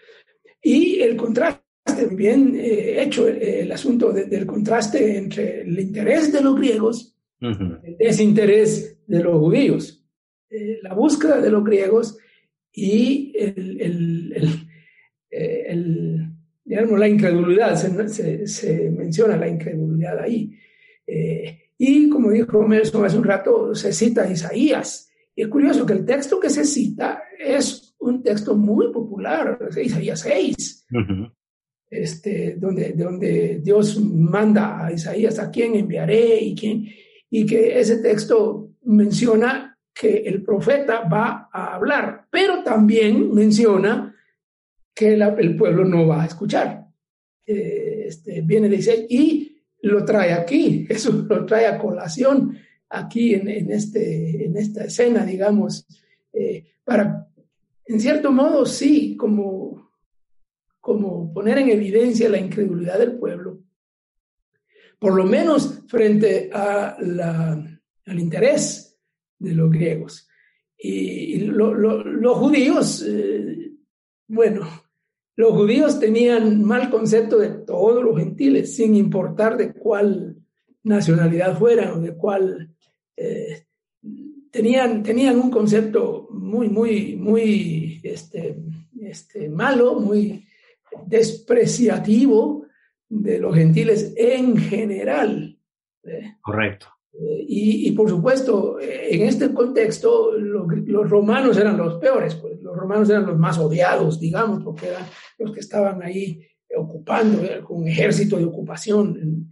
Y 0.61 1.00
el 1.00 1.16
contraste, 1.16 1.62
bien 2.11 2.57
eh, 2.57 3.00
hecho 3.00 3.29
el, 3.29 3.70
asunto 3.70 4.12
del 4.12 4.44
contraste 4.44 5.16
entre 5.16 5.61
el 5.61 5.79
interés 5.79 6.33
de 6.33 6.40
los 6.40 6.57
griegos, 6.57 7.14
y 7.40 7.46
el 7.46 7.96
desinterés 7.98 8.98
de 9.07 9.22
los 9.22 9.38
judíos, 9.38 10.05
la 10.83 10.94
búsqueda 10.94 11.40
de 11.40 11.50
los 11.50 11.62
griegos 11.62 12.18
y 12.72 13.33
el, 13.37 14.64
digamos, 16.64 16.98
la 16.98 17.09
incredulidad, 17.09 17.77
se, 17.77 18.46
se, 18.48 18.90
menciona 18.90 19.37
la 19.37 19.48
incredulidad 19.48 20.18
ahí. 20.18 20.59
Eh, 21.06 21.70
y 21.78 22.08
como 22.08 22.30
dijo 22.30 22.66
Nelson 22.66 23.04
hace 23.04 23.18
un 23.18 23.24
rato, 23.24 23.74
se 23.74 23.92
cita 23.92 24.30
Isaías. 24.30 25.10
Y 25.34 25.42
es 25.42 25.48
curioso 25.48 25.84
que 25.84 25.94
el 25.94 26.04
texto 26.04 26.38
que 26.38 26.50
se 26.50 26.64
cita 26.64 27.22
es 27.38 27.94
un 27.98 28.22
texto 28.22 28.54
muy 28.54 28.92
popular, 28.92 29.58
Isaías 29.76 30.20
6, 30.20 30.86
este, 31.90 32.56
donde, 32.56 32.92
donde 32.92 33.60
Dios 33.62 34.00
manda 34.00 34.84
a 34.84 34.92
Isaías 34.92 35.38
a 35.38 35.50
quién 35.50 35.74
enviaré 35.74 36.38
y 36.40 36.54
quién, 36.54 36.86
y 37.30 37.44
que 37.44 37.78
ese 37.80 37.96
texto 37.98 38.74
menciona 38.82 39.76
que 39.92 40.18
el 40.18 40.42
profeta 40.42 41.00
va 41.08 41.48
a 41.52 41.74
hablar, 41.74 42.26
pero 42.30 42.62
también 42.62 43.32
menciona 43.32 44.14
que 44.94 45.14
el 45.14 45.56
pueblo 45.56 45.84
no 45.84 46.06
va 46.06 46.22
a 46.22 46.26
escuchar. 46.26 46.86
Eh, 47.46 48.04
este, 48.06 48.40
viene 48.42 48.68
de 48.68 48.76
Isaías 48.76 49.06
y 49.08 49.53
lo 49.84 50.04
trae 50.04 50.32
aquí, 50.32 50.86
eso 50.90 51.12
lo 51.12 51.44
trae 51.46 51.66
a 51.66 51.78
colación 51.78 52.56
aquí 52.88 53.34
en, 53.34 53.48
en 53.48 53.70
este, 53.72 54.46
en 54.46 54.56
esta 54.56 54.84
escena, 54.84 55.24
digamos, 55.24 55.86
eh, 56.32 56.64
para, 56.84 57.28
en 57.86 58.00
cierto 58.00 58.32
modo, 58.32 58.66
sí, 58.66 59.16
como, 59.16 59.90
como 60.80 61.32
poner 61.32 61.58
en 61.58 61.70
evidencia 61.70 62.28
la 62.28 62.38
incredulidad 62.38 62.98
del 62.98 63.18
pueblo, 63.18 63.60
por 64.98 65.14
lo 65.14 65.24
menos 65.24 65.82
frente 65.86 66.50
a 66.52 66.96
la, 67.00 67.80
al 68.06 68.18
interés 68.18 68.98
de 69.38 69.54
los 69.54 69.70
griegos. 69.70 70.28
Y, 70.78 71.38
los 71.46 72.38
judíos, 72.38 73.04
eh, 73.06 73.72
bueno, 74.28 74.83
los 75.36 75.52
judíos 75.52 75.98
tenían 75.98 76.62
mal 76.64 76.90
concepto 76.90 77.38
de 77.38 77.50
todos 77.50 78.04
los 78.04 78.16
gentiles, 78.16 78.76
sin 78.76 78.94
importar 78.94 79.56
de 79.56 79.72
cuál 79.72 80.36
nacionalidad 80.82 81.58
fueran 81.58 81.92
o 81.92 82.00
de 82.00 82.14
cuál... 82.14 82.70
Eh, 83.16 83.66
tenían, 84.50 85.02
tenían 85.02 85.36
un 85.36 85.50
concepto 85.50 86.28
muy, 86.30 86.68
muy, 86.68 87.16
muy 87.16 88.00
este, 88.04 88.56
este, 89.00 89.48
malo, 89.48 89.98
muy 89.98 90.46
despreciativo 91.06 92.66
de 93.08 93.40
los 93.40 93.54
gentiles 93.56 94.14
en 94.16 94.56
general. 94.56 95.58
¿eh? 96.04 96.36
Correcto. 96.40 96.93
Y, 97.46 97.92
por 97.92 98.09
supuesto, 98.09 98.79
en 98.81 99.22
este 99.22 99.53
contexto, 99.55 100.33
los 100.33 101.09
romanos 101.09 101.57
eran 101.57 101.77
los 101.77 101.94
peores, 101.94 102.35
pues 102.35 102.61
los 102.61 102.77
romanos 102.77 103.09
eran 103.09 103.27
los 103.27 103.38
más 103.38 103.57
odiados, 103.59 104.18
digamos, 104.18 104.64
porque 104.64 104.88
eran 104.88 105.05
los 105.38 105.53
que 105.53 105.61
estaban 105.61 106.03
ahí 106.03 106.44
ocupando, 106.77 107.42
con 107.64 107.83
un 107.83 107.88
ejército 107.88 108.37
de 108.37 108.44
ocupación. 108.44 109.48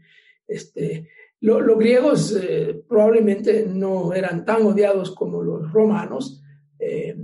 Este, 0.46 1.08
los 1.42 1.78
griegos 1.78 2.36
eh, 2.40 2.82
probablemente 2.88 3.66
no 3.66 4.12
eran 4.12 4.44
tan 4.44 4.62
odiados 4.62 5.12
como 5.14 5.42
los 5.42 5.72
romanos, 5.72 6.42
eh, 6.78 7.16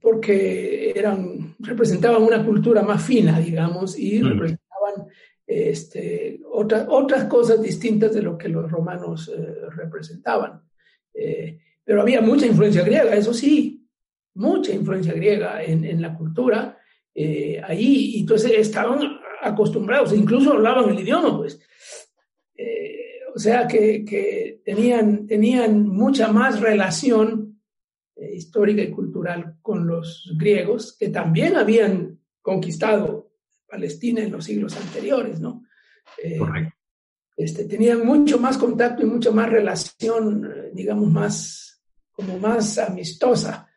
porque 0.00 0.92
eran, 0.94 1.54
representaban 1.58 2.22
una 2.22 2.44
cultura 2.44 2.82
más 2.82 3.02
fina, 3.02 3.38
digamos, 3.38 3.98
y 3.98 4.20
mm. 4.20 4.28
representaban 4.28 5.06
este, 5.48 6.42
otras, 6.52 7.24
cosas 7.24 7.62
distintas 7.62 8.12
de 8.12 8.20
lo 8.20 8.36
que 8.36 8.50
los 8.50 8.70
romanos 8.70 9.32
eh, 9.34 9.54
representaban. 9.70 10.60
Eh, 11.14 11.58
pero 11.82 12.02
había 12.02 12.20
mucha 12.20 12.46
influencia 12.46 12.84
griega, 12.84 13.14
eso 13.16 13.32
sí, 13.32 13.82
mucha 14.34 14.72
influencia 14.72 15.14
griega 15.14 15.64
en, 15.64 15.86
en 15.86 16.02
la 16.02 16.14
cultura 16.14 16.78
eh, 17.14 17.60
ahí, 17.64 18.16
y 18.16 18.20
entonces 18.20 18.52
estaban 18.58 19.00
acostumbrados, 19.42 20.12
incluso 20.12 20.52
hablaban 20.52 20.90
el 20.90 21.00
idioma, 21.00 21.38
pues. 21.38 21.58
o 23.34 23.38
sea 23.38 23.66
que, 23.66 24.04
que, 24.04 24.60
tenían, 24.62 25.26
tenían 25.26 25.88
mucha 25.88 26.30
más 26.30 26.60
relación 26.60 27.58
histórica 28.32 28.82
y 28.82 28.90
cultural 28.90 29.56
con 29.62 29.86
los 29.86 30.30
griegos, 30.36 30.94
que 30.98 31.08
también 31.08 31.56
habían 31.56 32.18
conquistado 32.42 33.17
Palestina 33.68 34.22
en 34.22 34.32
los 34.32 34.44
siglos 34.44 34.76
anteriores, 34.76 35.40
¿no? 35.40 35.64
Eh, 36.22 36.38
Correcto. 36.38 36.74
Este, 37.36 37.66
tenían 37.66 38.04
mucho 38.04 38.38
más 38.38 38.58
contacto 38.58 39.02
y 39.02 39.06
mucha 39.06 39.30
más 39.30 39.48
relación, 39.48 40.44
eh, 40.44 40.70
digamos, 40.72 41.08
más, 41.08 41.82
como 42.10 42.38
más 42.38 42.78
amistosa. 42.78 43.68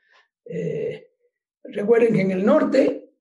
Eh, 0.44 1.12
recuerden 1.64 2.14
que 2.14 2.22
en 2.22 2.32
el 2.32 2.46
norte 2.46 3.12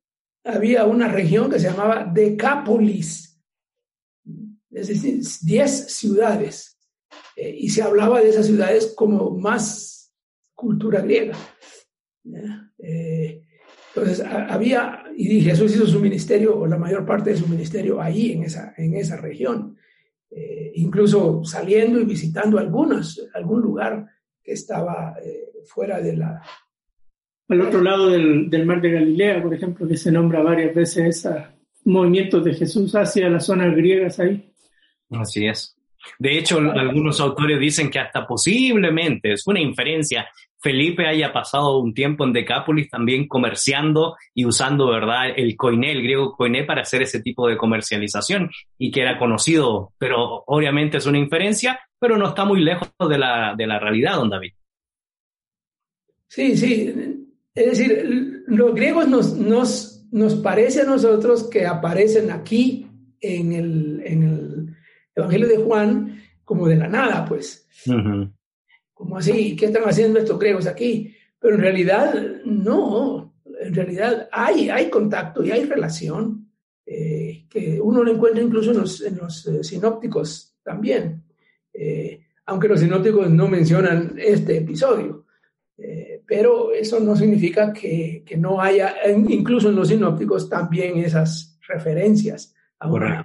había 0.45 0.87
una 0.87 1.09
región 1.09 1.51
que 1.51 1.59
se 1.59 1.69
llamaba 1.69 2.11
Decápolis, 2.11 3.39
es 4.71 4.89
decir, 4.89 5.21
10 5.43 5.93
ciudades, 5.93 6.79
y 7.37 7.69
se 7.69 7.83
hablaba 7.83 8.21
de 8.21 8.31
esas 8.31 8.47
ciudades 8.47 8.95
como 8.97 9.31
más 9.37 10.15
cultura 10.55 11.01
griega. 11.01 11.37
Entonces, 13.95 14.25
había, 14.25 15.03
y 15.17 15.41
Jesús 15.41 15.75
hizo 15.75 15.87
su 15.87 16.01
ministerio, 16.01 16.57
o 16.57 16.67
la 16.67 16.79
mayor 16.79 17.05
parte 17.05 17.31
de 17.31 17.37
su 17.37 17.49
ministerio, 17.49 18.01
ahí, 18.01 18.33
en 18.33 18.45
esa, 18.45 18.73
en 18.77 18.95
esa 18.95 19.17
región. 19.17 19.77
Eh, 20.31 20.73
incluso 20.77 21.43
saliendo 21.45 22.01
y 22.01 22.05
visitando 22.05 22.59
algunos, 22.59 23.29
algún 23.35 23.61
lugar 23.61 24.07
que 24.43 24.53
estaba 24.53 25.15
eh, 25.23 25.51
fuera 25.67 26.01
de 26.01 26.17
la... 26.17 26.41
Al 27.49 27.61
otro 27.63 27.83
lado 27.83 28.11
del, 28.11 28.49
del, 28.49 28.65
mar 28.65 28.81
de 28.81 28.93
Galilea, 28.93 29.43
por 29.43 29.53
ejemplo, 29.53 29.89
que 29.89 29.97
se 29.97 30.13
nombra 30.13 30.41
varias 30.41 30.73
veces 30.73 31.25
esos 31.25 31.37
movimientos 31.85 32.45
de 32.45 32.55
Jesús 32.55 32.95
hacia 32.95 33.29
las 33.29 33.47
zonas 33.47 33.75
griegas 33.75 34.21
ahí. 34.21 34.53
Así 35.11 35.49
es. 35.49 35.77
De 36.19 36.39
hecho, 36.39 36.59
algunos 36.59 37.21
autores 37.21 37.59
dicen 37.59 37.91
que 37.91 37.99
hasta 37.99 38.27
posiblemente, 38.27 39.33
es 39.33 39.47
una 39.47 39.61
inferencia, 39.61 40.29
Felipe 40.61 41.07
haya 41.07 41.33
pasado 41.33 41.79
un 41.79 41.95
tiempo 41.95 42.25
en 42.25 42.33
Decápolis 42.33 42.89
también 42.89 43.27
comerciando 43.27 44.17
y 44.35 44.45
usando, 44.45 44.89
¿verdad?, 44.89 45.31
el 45.37 45.57
coiné, 45.57 45.93
el 45.93 46.03
griego 46.03 46.37
coiné, 46.37 46.65
para 46.65 46.83
hacer 46.83 47.03
ese 47.03 47.21
tipo 47.21 47.49
de 47.49 47.57
comercialización 47.57 48.51
y 48.79 48.91
que 48.91 49.03
era 49.03 49.19
conocido, 49.19 49.93
pero 49.99 50.45
obviamente 50.47 50.99
es 50.99 51.07
una 51.07 51.19
inferencia, 51.19 51.81
pero 51.99 52.17
no 52.17 52.29
está 52.29 52.45
muy 52.45 52.61
lejos 52.61 52.91
de 53.09 53.19
la, 53.19 53.55
de 53.57 53.67
la 53.67 53.79
realidad, 53.79 54.17
don 54.17 54.31
David. 54.31 54.53
Sí, 56.29 56.57
sí. 56.57 56.95
Es 57.55 57.67
decir, 57.67 58.45
los 58.47 58.75
griegos 58.75 59.09
nos, 59.09 59.35
nos 59.35 60.01
nos 60.11 60.35
parece 60.37 60.83
a 60.83 60.85
nosotros 60.85 61.49
que 61.49 61.67
aparecen 61.67 62.31
aquí 62.31 62.87
en 63.21 63.53
el, 63.53 64.03
en 64.05 64.23
el 64.23 64.77
Evangelio 65.15 65.49
de 65.49 65.57
Juan 65.59 66.23
como 66.45 66.67
de 66.67 66.77
la 66.77 66.89
nada, 66.89 67.25
pues. 67.25 67.69
Como 69.01 69.17
así, 69.17 69.57
¿qué 69.57 69.65
están 69.65 69.85
haciendo 69.85 70.19
estos 70.19 70.39
griegos 70.39 70.67
aquí? 70.67 71.17
Pero 71.39 71.55
en 71.55 71.63
realidad 71.63 72.15
no, 72.45 73.35
en 73.59 73.75
realidad 73.75 74.29
hay, 74.31 74.69
hay 74.69 74.91
contacto 74.91 75.43
y 75.43 75.51
hay 75.51 75.65
relación, 75.65 76.51
eh, 76.85 77.47
que 77.49 77.81
uno 77.81 78.05
lo 78.05 78.13
encuentra 78.13 78.43
incluso 78.43 78.73
en 78.73 78.77
los, 78.77 79.01
en 79.01 79.17
los 79.17 79.47
eh, 79.47 79.65
sinópticos 79.65 80.55
también, 80.63 81.25
eh, 81.73 82.27
aunque 82.45 82.69
los 82.69 82.81
sinópticos 82.81 83.31
no 83.31 83.49
mencionan 83.49 84.17
este 84.19 84.59
episodio. 84.59 85.25
pero 86.27 86.73
eso 86.73 87.01
no 87.01 87.17
significa 87.17 87.73
que, 87.73 88.23
que, 88.27 88.37
no 88.37 88.61
haya, 88.61 88.97
incluso 89.09 89.71
en 89.71 89.77
los 89.77 89.89
sinópticos, 89.89 90.51
también 90.51 90.99
esas 90.99 91.59
referencias 91.67 92.55
a 92.79 92.93
una, 92.93 93.25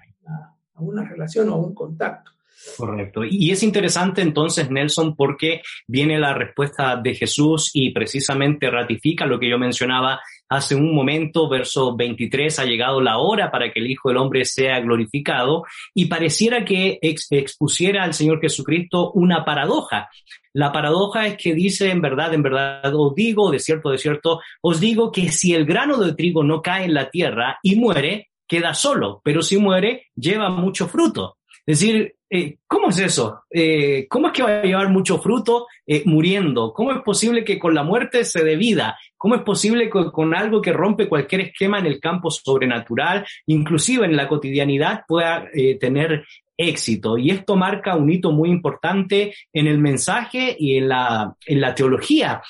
a 0.73 0.81
una 0.81 1.03
relación 1.03 1.49
o 1.49 1.55
a 1.55 1.57
un 1.57 1.75
contacto. 1.75 2.34
Correcto. 2.77 3.23
Y 3.23 3.51
es 3.51 3.63
interesante 3.63 4.21
entonces, 4.21 4.69
Nelson, 4.69 5.15
porque 5.15 5.61
viene 5.87 6.19
la 6.19 6.33
respuesta 6.33 6.95
de 6.95 7.15
Jesús 7.15 7.71
y 7.73 7.91
precisamente 7.91 8.69
ratifica 8.69 9.25
lo 9.25 9.39
que 9.39 9.49
yo 9.49 9.57
mencionaba 9.57 10.19
hace 10.49 10.75
un 10.75 10.93
momento, 10.93 11.49
verso 11.49 11.95
23, 11.95 12.59
ha 12.59 12.65
llegado 12.65 13.01
la 13.01 13.17
hora 13.17 13.51
para 13.51 13.71
que 13.71 13.79
el 13.79 13.89
Hijo 13.89 14.09
del 14.09 14.17
Hombre 14.17 14.45
sea 14.45 14.79
glorificado 14.79 15.63
y 15.93 16.05
pareciera 16.05 16.63
que 16.65 16.99
expusiera 17.01 18.03
al 18.03 18.13
Señor 18.13 18.39
Jesucristo 18.41 19.11
una 19.11 19.43
paradoja. 19.43 20.09
La 20.53 20.71
paradoja 20.71 21.27
es 21.27 21.37
que 21.37 21.53
dice, 21.53 21.89
en 21.89 22.01
verdad, 22.01 22.33
en 22.33 22.43
verdad 22.43 22.93
os 22.95 23.13
digo, 23.15 23.51
de 23.51 23.59
cierto, 23.59 23.89
de 23.89 23.97
cierto, 23.97 24.39
os 24.61 24.79
digo 24.79 25.11
que 25.11 25.29
si 25.31 25.53
el 25.53 25.65
grano 25.65 25.97
de 25.97 26.13
trigo 26.13 26.43
no 26.43 26.61
cae 26.61 26.85
en 26.85 26.93
la 26.93 27.09
tierra 27.09 27.59
y 27.61 27.75
muere, 27.75 28.29
queda 28.47 28.73
solo, 28.73 29.21
pero 29.23 29.41
si 29.41 29.57
muere, 29.57 30.07
lleva 30.15 30.49
mucho 30.49 30.87
fruto. 30.87 31.37
Es 31.65 31.79
decir, 31.79 32.15
eh, 32.35 32.57
¿cómo 32.67 32.89
es 32.89 32.99
eso? 32.99 33.43
Eh, 33.49 34.07
¿Cómo 34.09 34.27
es 34.27 34.33
que 34.33 34.43
va 34.43 34.59
a 34.59 34.63
llevar 34.63 34.89
mucho 34.89 35.19
fruto 35.19 35.67
eh, 35.87 36.03
muriendo? 36.05 36.73
¿Cómo 36.73 36.91
es 36.91 37.01
posible 37.01 37.43
que 37.43 37.57
con 37.57 37.73
la 37.73 37.83
muerte 37.83 38.25
se 38.25 38.43
dé 38.43 38.55
vida? 38.55 38.97
¿Cómo 39.17 39.35
es 39.35 39.41
posible 39.41 39.89
que 39.89 40.11
con 40.11 40.35
algo 40.35 40.61
que 40.61 40.73
rompe 40.73 41.07
cualquier 41.07 41.41
esquema 41.41 41.79
en 41.79 41.85
el 41.85 41.99
campo 41.99 42.29
sobrenatural, 42.29 43.25
inclusive 43.47 44.05
en 44.05 44.15
la 44.15 44.27
cotidianidad, 44.27 45.03
pueda 45.07 45.49
tener 45.79 46.25
éxito? 46.57 47.17
Y 47.17 47.31
esto 47.31 47.55
marca 47.55 47.95
un 47.95 48.11
hito 48.11 48.31
muy 48.31 48.49
importante 48.49 49.33
en 49.51 49.67
el 49.67 49.79
mensaje 49.79 50.55
y 50.59 50.77
en 50.77 50.89
la, 50.89 51.33
en 51.45 51.61
la 51.61 51.73
teología 51.73 52.41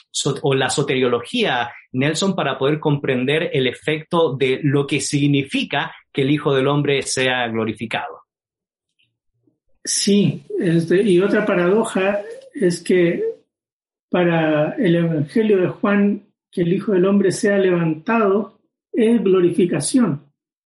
o 0.41 0.53
la 0.53 0.69
soteriología, 0.69 1.71
Nelson, 1.93 2.35
para 2.35 2.57
poder 2.57 2.79
comprender 2.79 3.51
el 3.53 3.67
efecto 3.67 4.35
de 4.35 4.59
lo 4.63 4.85
que 4.85 4.99
significa 4.99 5.95
que 6.11 6.23
el 6.23 6.31
Hijo 6.31 6.53
del 6.53 6.67
Hombre 6.67 7.03
sea 7.03 7.47
glorificado. 7.47 8.24
Sí, 9.87 10.43
este, 10.59 11.03
y 11.03 11.19
otra 11.19 11.45
paradoja 11.45 12.21
es 12.55 12.81
que 12.81 13.23
para 14.09 14.71
el 14.73 14.95
Evangelio 14.95 15.61
de 15.61 15.67
Juan, 15.67 16.23
que 16.51 16.61
el 16.61 16.73
Hijo 16.73 16.93
del 16.93 17.05
Hombre 17.05 17.31
sea 17.31 17.59
levantado 17.59 18.57
es 18.91 19.23
glorificación. 19.23 20.21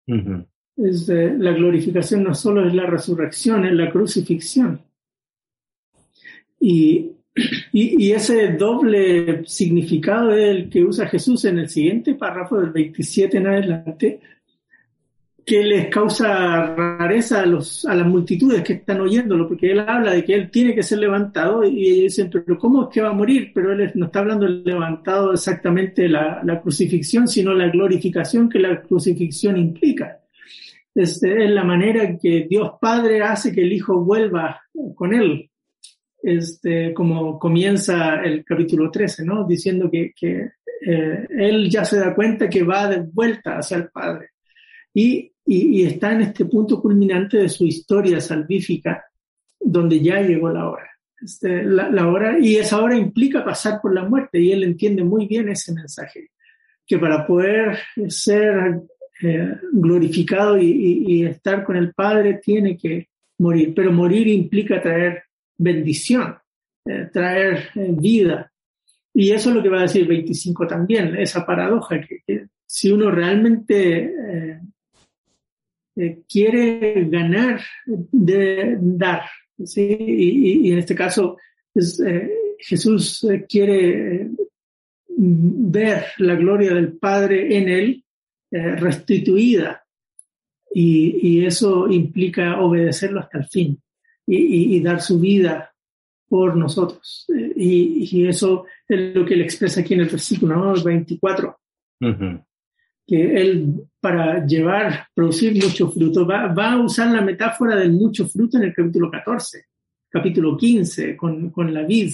la 0.08 1.52
glorificación 1.52 2.24
no 2.24 2.34
solo 2.34 2.66
es 2.66 2.74
la 2.74 2.86
resurrección, 2.86 3.66
es 3.66 3.74
la 3.74 3.92
crucifixión. 3.92 4.82
Y, 6.58 7.12
y, 7.74 8.12
ese 8.12 8.54
doble 8.54 9.44
significado 9.46 10.32
es 10.32 10.50
el 10.50 10.70
que 10.70 10.84
usa 10.84 11.08
Jesús 11.08 11.44
en 11.44 11.60
el 11.60 11.70
siguiente 11.70 12.16
párrafo 12.16 12.58
del 12.58 12.70
27 12.70 13.38
en 13.38 13.48
adelante, 13.48 14.20
que 15.46 15.64
les 15.64 15.88
causa 15.88 16.76
rareza 16.76 17.42
a, 17.42 17.46
los, 17.46 17.86
a 17.86 17.96
las 17.96 18.08
multitudes 18.08 18.64
que 18.64 18.74
están 18.74 19.02
oyéndolo, 19.02 19.48
porque 19.48 19.72
él 19.72 19.80
habla 19.80 20.14
de 20.14 20.24
que 20.24 20.34
él 20.34 20.52
tiene 20.52 20.76
que 20.76 20.84
ser 20.84 21.00
levantado 21.00 21.64
y 21.64 21.88
ellos 21.88 22.04
dicen, 22.16 22.30
pero 22.32 22.58
¿cómo 22.58 22.84
es 22.84 22.90
que 22.90 23.02
va 23.02 23.10
a 23.10 23.14
morir? 23.14 23.52
Pero 23.54 23.74
él 23.74 23.92
no 23.96 24.06
está 24.08 24.20
hablando 24.20 24.46
del 24.46 24.64
levantado 24.64 25.34
exactamente 25.34 26.08
la, 26.08 26.42
la 26.44 26.62
crucifixión, 26.62 27.28
sino 27.28 27.54
la 27.54 27.70
glorificación 27.70 28.50
que 28.50 28.60
la 28.60 28.82
crucifixión 28.82 29.58
implica. 29.58 30.20
Este, 30.94 31.46
es 31.46 31.52
la 31.52 31.64
manera 31.64 32.18
que 32.18 32.48
Dios 32.50 32.74
Padre 32.82 33.22
hace 33.22 33.52
que 33.52 33.62
el 33.62 33.72
Hijo 33.72 34.04
vuelva 34.04 34.62
con 34.96 35.14
él. 35.14 35.50
Este, 36.22 36.94
como 36.94 37.40
comienza 37.40 38.22
el 38.22 38.44
capítulo 38.44 38.92
13, 38.92 39.24
¿no? 39.24 39.48
Diciendo 39.48 39.90
que, 39.90 40.12
que 40.14 40.52
eh, 40.86 41.28
él 41.30 41.70
ya 41.70 41.86
se 41.86 42.00
da 42.00 42.14
cuenta 42.14 42.50
que 42.50 42.64
va 42.64 42.90
de 42.90 43.02
vuelta 43.02 43.58
hacia 43.58 43.78
el 43.78 43.90
Padre. 43.90 44.32
Y 44.94 45.34
y, 45.52 45.84
está 45.84 46.12
en 46.14 46.22
este 46.22 46.46
punto 46.46 46.80
culminante 46.80 47.38
de 47.38 47.50
su 47.50 47.66
historia 47.66 48.22
salvífica, 48.22 49.04
donde 49.60 50.00
ya 50.00 50.22
llegó 50.22 50.50
la 50.52 50.70
hora. 50.70 50.88
Este, 51.20 51.64
la, 51.64 52.08
hora, 52.08 52.38
y 52.40 52.58
esa 52.58 52.82
hora 52.82 52.96
implica 52.96 53.44
pasar 53.44 53.82
por 53.82 53.94
la 53.94 54.04
muerte, 54.04 54.40
y 54.40 54.52
él 54.52 54.64
entiende 54.64 55.04
muy 55.04 55.26
bien 55.26 55.50
ese 55.50 55.74
mensaje, 55.74 56.30
que 56.86 57.00
para 57.00 57.26
poder 57.26 57.80
ser 58.10 58.80
eh, 59.24 59.56
glorificado 59.74 60.58
y, 60.60 61.24
estar 61.26 61.64
con 61.64 61.76
el 61.78 61.94
Padre 61.94 62.40
tiene 62.44 62.78
que 62.78 63.10
morir, 63.40 63.74
pero 63.76 63.92
morir 63.92 64.28
implica 64.28 64.80
traer 64.80 65.24
bendición, 65.58 66.38
eh, 66.86 67.10
traer 67.12 67.70
eh, 67.74 67.90
vida. 67.92 68.52
Y 69.16 69.32
eso 69.32 69.50
es 69.50 69.56
lo 69.56 69.64
que 69.64 69.70
va 69.70 69.80
a 69.80 69.84
decir 69.84 70.08
25 70.08 70.68
también, 70.68 71.16
esa 71.16 71.44
paradoja, 71.44 72.00
que, 72.00 72.20
que 72.26 72.46
si 72.68 72.92
uno 72.92 73.10
realmente 73.10 74.14
eh, 76.00 76.22
quiere 76.30 77.10
ganar 77.10 77.60
de 77.86 78.78
dar. 78.80 79.24
Y, 79.58 80.72
en 80.72 80.78
este 80.78 80.96
caso, 80.96 81.36
eh, 81.76 82.56
Jesús 82.58 83.22
eh, 83.26 83.46
quiere 83.46 84.30
ver 85.08 86.06
la 86.20 86.36
gloria 86.36 86.74
del 86.74 86.94
Padre 86.94 87.58
en 87.58 87.68
él 87.68 88.04
restituida. 88.50 89.84
Y, 90.74 91.46
eso 91.46 91.90
implica 91.90 92.62
obedecerlo 92.62 93.20
hasta 93.20 93.40
el 93.40 93.46
fin 93.48 93.82
y, 94.26 94.80
dar 94.82 95.02
su 95.02 95.20
vida 95.20 95.74
por 96.30 96.56
nosotros. 96.56 97.26
Y, 97.58 98.26
eso 98.26 98.66
es 98.88 99.14
lo 99.14 99.26
que 99.26 99.34
él 99.34 99.42
expresa 99.42 99.82
aquí 99.82 99.96
en 99.96 100.02
el 100.02 100.10
versículo 100.10 100.82
24 100.82 101.60
que 103.10 103.42
él 103.42 103.74
para 104.00 104.46
llevar, 104.46 105.08
producir 105.16 105.54
mucho 105.56 105.90
fruto, 105.90 106.28
va, 106.28 106.48
va, 106.54 106.74
a 106.74 106.82
usar 106.82 107.12
la 107.12 107.22
metáfora 107.22 107.76
del 107.76 107.92
mucho 107.92 108.28
fruto 108.28 108.58
en 108.58 108.66
el 108.66 108.74
capítulo 108.74 109.10
14, 109.10 109.66
capítulo 110.10 110.56
15, 110.56 111.18
con, 111.18 111.50
con 111.50 111.74
la 111.74 111.84
vid 111.84 112.12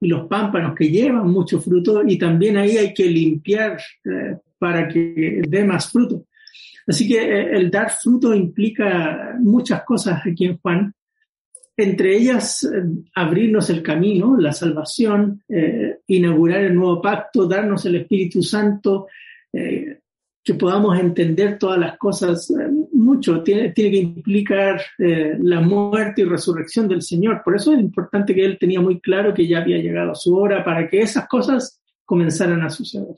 y 0.00 0.08
los 0.08 0.28
pámpanos 0.28 0.74
que 0.74 0.88
llevan 0.88 1.30
mucho 1.30 1.60
fruto 1.60 2.02
y 2.06 2.18
también 2.18 2.56
ahí 2.56 2.76
hay 2.76 2.94
que 2.94 3.06
limpiar 3.06 3.78
eh, 4.04 4.36
para 4.58 4.86
que 4.88 5.42
dé 5.48 5.64
más 5.64 5.90
fruto. 5.90 6.26
Así 6.86 7.08
que 7.08 7.18
eh, 7.18 7.56
el 7.56 7.70
dar 7.70 7.90
fruto 7.90 8.34
implica 8.34 9.36
muchas 9.40 9.82
cosas 9.82 10.22
aquí 10.24 10.44
en 10.44 10.58
Juan, 10.58 10.92
entre 11.76 12.16
ellas 12.16 12.64
eh, 12.64 12.84
abrirnos 13.14 13.68
el 13.70 13.82
camino, 13.82 14.36
la 14.38 14.52
salvación, 14.52 15.42
inaugurar 16.06 16.62
el 16.62 16.74
nuevo 16.74 17.02
pacto, 17.02 17.46
darnos 17.46 17.84
el 17.86 17.96
Espíritu 17.96 18.42
Santo, 18.42 19.08
que 20.46 20.54
podamos 20.54 20.96
entender 20.96 21.58
todas 21.58 21.76
las 21.76 21.98
cosas 21.98 22.48
eh, 22.50 22.68
mucho. 22.92 23.42
Tiene, 23.42 23.70
tiene 23.70 23.90
que 23.90 23.96
implicar 23.96 24.80
eh, 24.96 25.36
la 25.40 25.60
muerte 25.60 26.22
y 26.22 26.24
resurrección 26.24 26.86
del 26.86 27.02
Señor. 27.02 27.42
Por 27.44 27.56
eso 27.56 27.72
es 27.72 27.80
importante 27.80 28.32
que 28.32 28.44
Él 28.44 28.56
tenía 28.56 28.80
muy 28.80 29.00
claro 29.00 29.34
que 29.34 29.48
ya 29.48 29.58
había 29.58 29.78
llegado 29.78 30.14
su 30.14 30.36
hora 30.36 30.64
para 30.64 30.88
que 30.88 31.00
esas 31.00 31.26
cosas 31.26 31.80
comenzaran 32.04 32.62
a 32.62 32.70
suceder. 32.70 33.16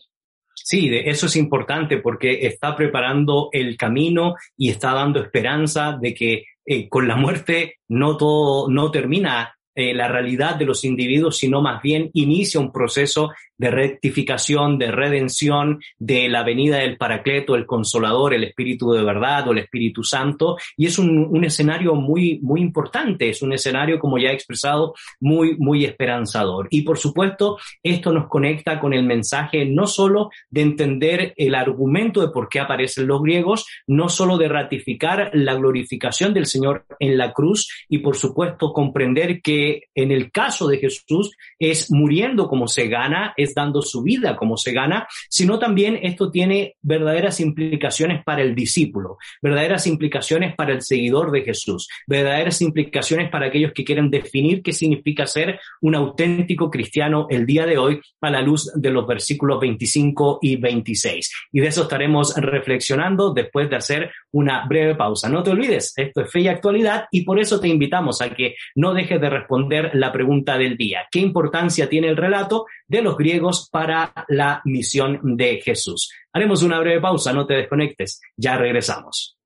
Sí, 0.54 0.90
eso 1.04 1.26
es 1.26 1.36
importante 1.36 1.98
porque 1.98 2.46
está 2.46 2.74
preparando 2.74 3.50
el 3.52 3.76
camino 3.76 4.34
y 4.56 4.70
está 4.70 4.94
dando 4.94 5.20
esperanza 5.20 5.98
de 6.00 6.14
que 6.14 6.44
eh, 6.64 6.88
con 6.88 7.06
la 7.06 7.16
muerte 7.16 7.74
no 7.88 8.16
todo 8.16 8.70
no 8.70 8.90
termina 8.90 9.54
la 9.80 10.08
realidad 10.08 10.56
de 10.56 10.64
los 10.64 10.84
individuos, 10.84 11.38
sino 11.38 11.62
más 11.62 11.80
bien 11.80 12.10
inicia 12.14 12.58
un 12.58 12.72
proceso 12.72 13.30
de 13.58 13.70
rectificación, 13.70 14.78
de 14.78 14.90
redención, 14.90 15.80
de 15.98 16.28
la 16.28 16.44
venida 16.44 16.78
del 16.78 16.96
Paracleto, 16.96 17.54
el 17.54 17.66
Consolador, 17.66 18.32
el 18.32 18.44
Espíritu 18.44 18.92
de 18.92 19.02
verdad 19.02 19.46
o 19.48 19.52
el 19.52 19.58
Espíritu 19.58 20.02
Santo. 20.04 20.56
Y 20.76 20.86
es 20.86 20.98
un, 20.98 21.44
escenario 21.44 21.94
muy, 21.94 22.38
muy 22.42 22.60
importante, 22.60 23.28
es 23.28 23.42
un 23.42 23.52
escenario, 23.52 23.98
como 23.98 24.18
ya 24.18 24.30
he 24.30 24.34
expresado, 24.34 24.94
muy, 25.20 25.56
muy 25.58 25.84
esperanzador. 25.84 26.68
Y 26.70 26.82
por 26.82 26.98
supuesto, 26.98 27.58
esto 27.82 28.12
nos 28.12 28.28
conecta 28.28 28.80
con 28.80 28.92
el 28.92 29.04
mensaje 29.04 29.64
no 29.64 29.86
solo 29.86 30.30
de 30.50 30.62
entender 30.62 31.34
el 31.36 31.54
argumento 31.54 32.20
de 32.20 32.28
por 32.28 32.48
qué 32.48 32.60
aparecen 32.60 33.06
los 33.06 33.22
griegos, 33.22 33.66
no 33.86 34.08
solo 34.08 34.36
de 34.36 34.48
ratificar 34.48 35.30
la 35.32 35.54
glorificación 35.54 36.32
del 36.34 36.46
Señor 36.46 36.86
en 36.98 37.18
la 37.18 37.32
cruz 37.32 37.68
y 37.88 37.98
por 37.98 38.16
supuesto 38.16 38.72
comprender 38.72 39.40
que 39.40 39.84
en 39.94 40.12
el 40.12 40.30
caso 40.30 40.68
de 40.68 40.78
Jesús 40.78 41.36
es 41.58 41.90
muriendo 41.90 42.48
como 42.48 42.68
se 42.68 42.88
gana, 42.88 43.34
es 43.48 43.54
dando 43.54 43.82
su 43.82 44.02
vida 44.02 44.36
como 44.36 44.56
se 44.56 44.72
gana, 44.72 45.06
sino 45.28 45.58
también 45.58 45.98
esto 46.02 46.30
tiene 46.30 46.76
verdaderas 46.82 47.40
implicaciones 47.40 48.22
para 48.24 48.42
el 48.42 48.54
discípulo, 48.54 49.18
verdaderas 49.42 49.86
implicaciones 49.86 50.54
para 50.54 50.72
el 50.72 50.82
seguidor 50.82 51.30
de 51.30 51.42
Jesús, 51.42 51.88
verdaderas 52.06 52.62
implicaciones 52.62 53.30
para 53.30 53.46
aquellos 53.46 53.72
que 53.72 53.84
quieren 53.84 54.10
definir 54.10 54.62
qué 54.62 54.72
significa 54.72 55.26
ser 55.26 55.60
un 55.80 55.94
auténtico 55.94 56.70
cristiano 56.70 57.26
el 57.30 57.46
día 57.46 57.66
de 57.66 57.78
hoy 57.78 58.00
a 58.20 58.30
la 58.30 58.42
luz 58.42 58.70
de 58.74 58.90
los 58.90 59.06
versículos 59.06 59.60
25 59.60 60.38
y 60.42 60.56
26. 60.56 61.32
Y 61.52 61.60
de 61.60 61.66
eso 61.66 61.82
estaremos 61.82 62.34
reflexionando 62.36 63.32
después 63.32 63.70
de 63.70 63.76
hacer 63.76 64.10
una 64.32 64.66
breve 64.66 64.94
pausa. 64.94 65.28
No 65.28 65.42
te 65.42 65.50
olvides, 65.50 65.92
esto 65.96 66.20
es 66.22 66.30
fe 66.30 66.40
y 66.40 66.48
actualidad 66.48 67.06
y 67.10 67.22
por 67.22 67.38
eso 67.38 67.60
te 67.60 67.68
invitamos 67.68 68.20
a 68.20 68.30
que 68.30 68.54
no 68.74 68.94
dejes 68.94 69.20
de 69.20 69.30
responder 69.30 69.90
la 69.94 70.12
pregunta 70.12 70.58
del 70.58 70.76
día. 70.76 71.06
¿Qué 71.10 71.20
importancia 71.20 71.88
tiene 71.88 72.08
el 72.08 72.16
relato 72.16 72.66
de 72.86 73.02
los 73.02 73.16
griegos 73.16 73.37
para 73.70 74.12
la 74.28 74.60
misión 74.64 75.20
de 75.36 75.60
Jesús? 75.62 76.10
Haremos 76.32 76.62
una 76.62 76.78
breve 76.78 77.00
pausa, 77.00 77.32
no 77.32 77.46
te 77.46 77.54
desconectes, 77.54 78.20
ya 78.36 78.56
regresamos. 78.56 79.36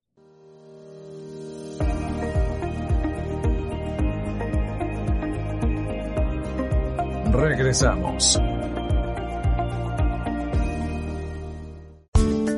Regresamos. 7.33 8.39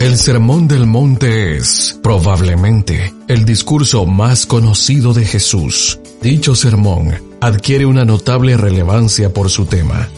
El 0.05 0.19
Sermón 0.19 0.69
del 0.69 0.87
Monte 0.87 1.57
es, 1.57 1.99
probablemente, 2.03 3.15
el 3.27 3.47
discurso 3.47 4.05
más 4.05 4.45
conocido 4.45 5.15
de 5.15 5.25
Jesús. 5.25 5.99
Dicho 6.21 6.55
sermón 6.55 7.15
adquiere 7.41 7.87
una 7.87 8.05
notable 8.05 8.59
relevancia 8.59 9.33
por 9.33 9.49
su 9.49 9.65
tema, 9.65 10.11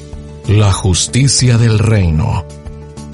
la 0.49 0.73
justicia 0.73 1.59
del 1.59 1.79
reino. 1.79 2.45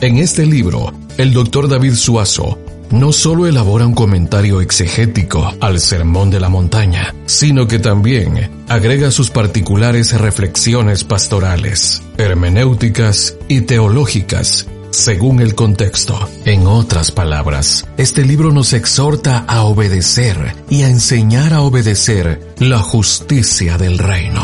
En 0.01 0.19
este 0.19 0.45
libro, 0.47 0.93
el 1.17 1.33
doctor 1.33 1.69
David 1.69 1.95
Suazo 1.95 2.59
no 2.91 3.11
solo 3.11 3.47
elabora 3.47 3.87
un 3.87 3.95
comentario 3.95 4.61
exegético 4.61 5.51
al 5.61 5.81
Sermón 5.81 6.31
de 6.31 6.41
la 6.41 6.51
Montaña, 6.51 7.15
sino 7.25 7.67
que 7.67 7.79
también 7.79 8.51
agrega 8.69 9.11
sus 9.11 9.31
particulares 9.31 10.13
reflexiones 10.21 11.05
pastorales, 11.05 12.03
hermenéuticas 12.19 13.37
y 13.49 13.63
teológicas 13.63 14.67
según 14.91 15.41
el 15.41 15.55
contexto. 15.55 16.29
En 16.45 16.67
otras 16.67 17.13
palabras, 17.13 17.87
este 17.97 18.27
libro 18.27 18.53
nos 18.53 18.75
exhorta 18.75 19.39
a 19.49 19.63
obedecer 19.63 20.55
y 20.69 20.83
a 20.83 20.89
enseñar 20.89 21.55
a 21.55 21.63
obedecer 21.63 22.55
la 22.59 22.79
justicia 22.79 23.79
del 23.79 23.97
reino. 23.97 24.43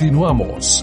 Continuamos. 0.00 0.82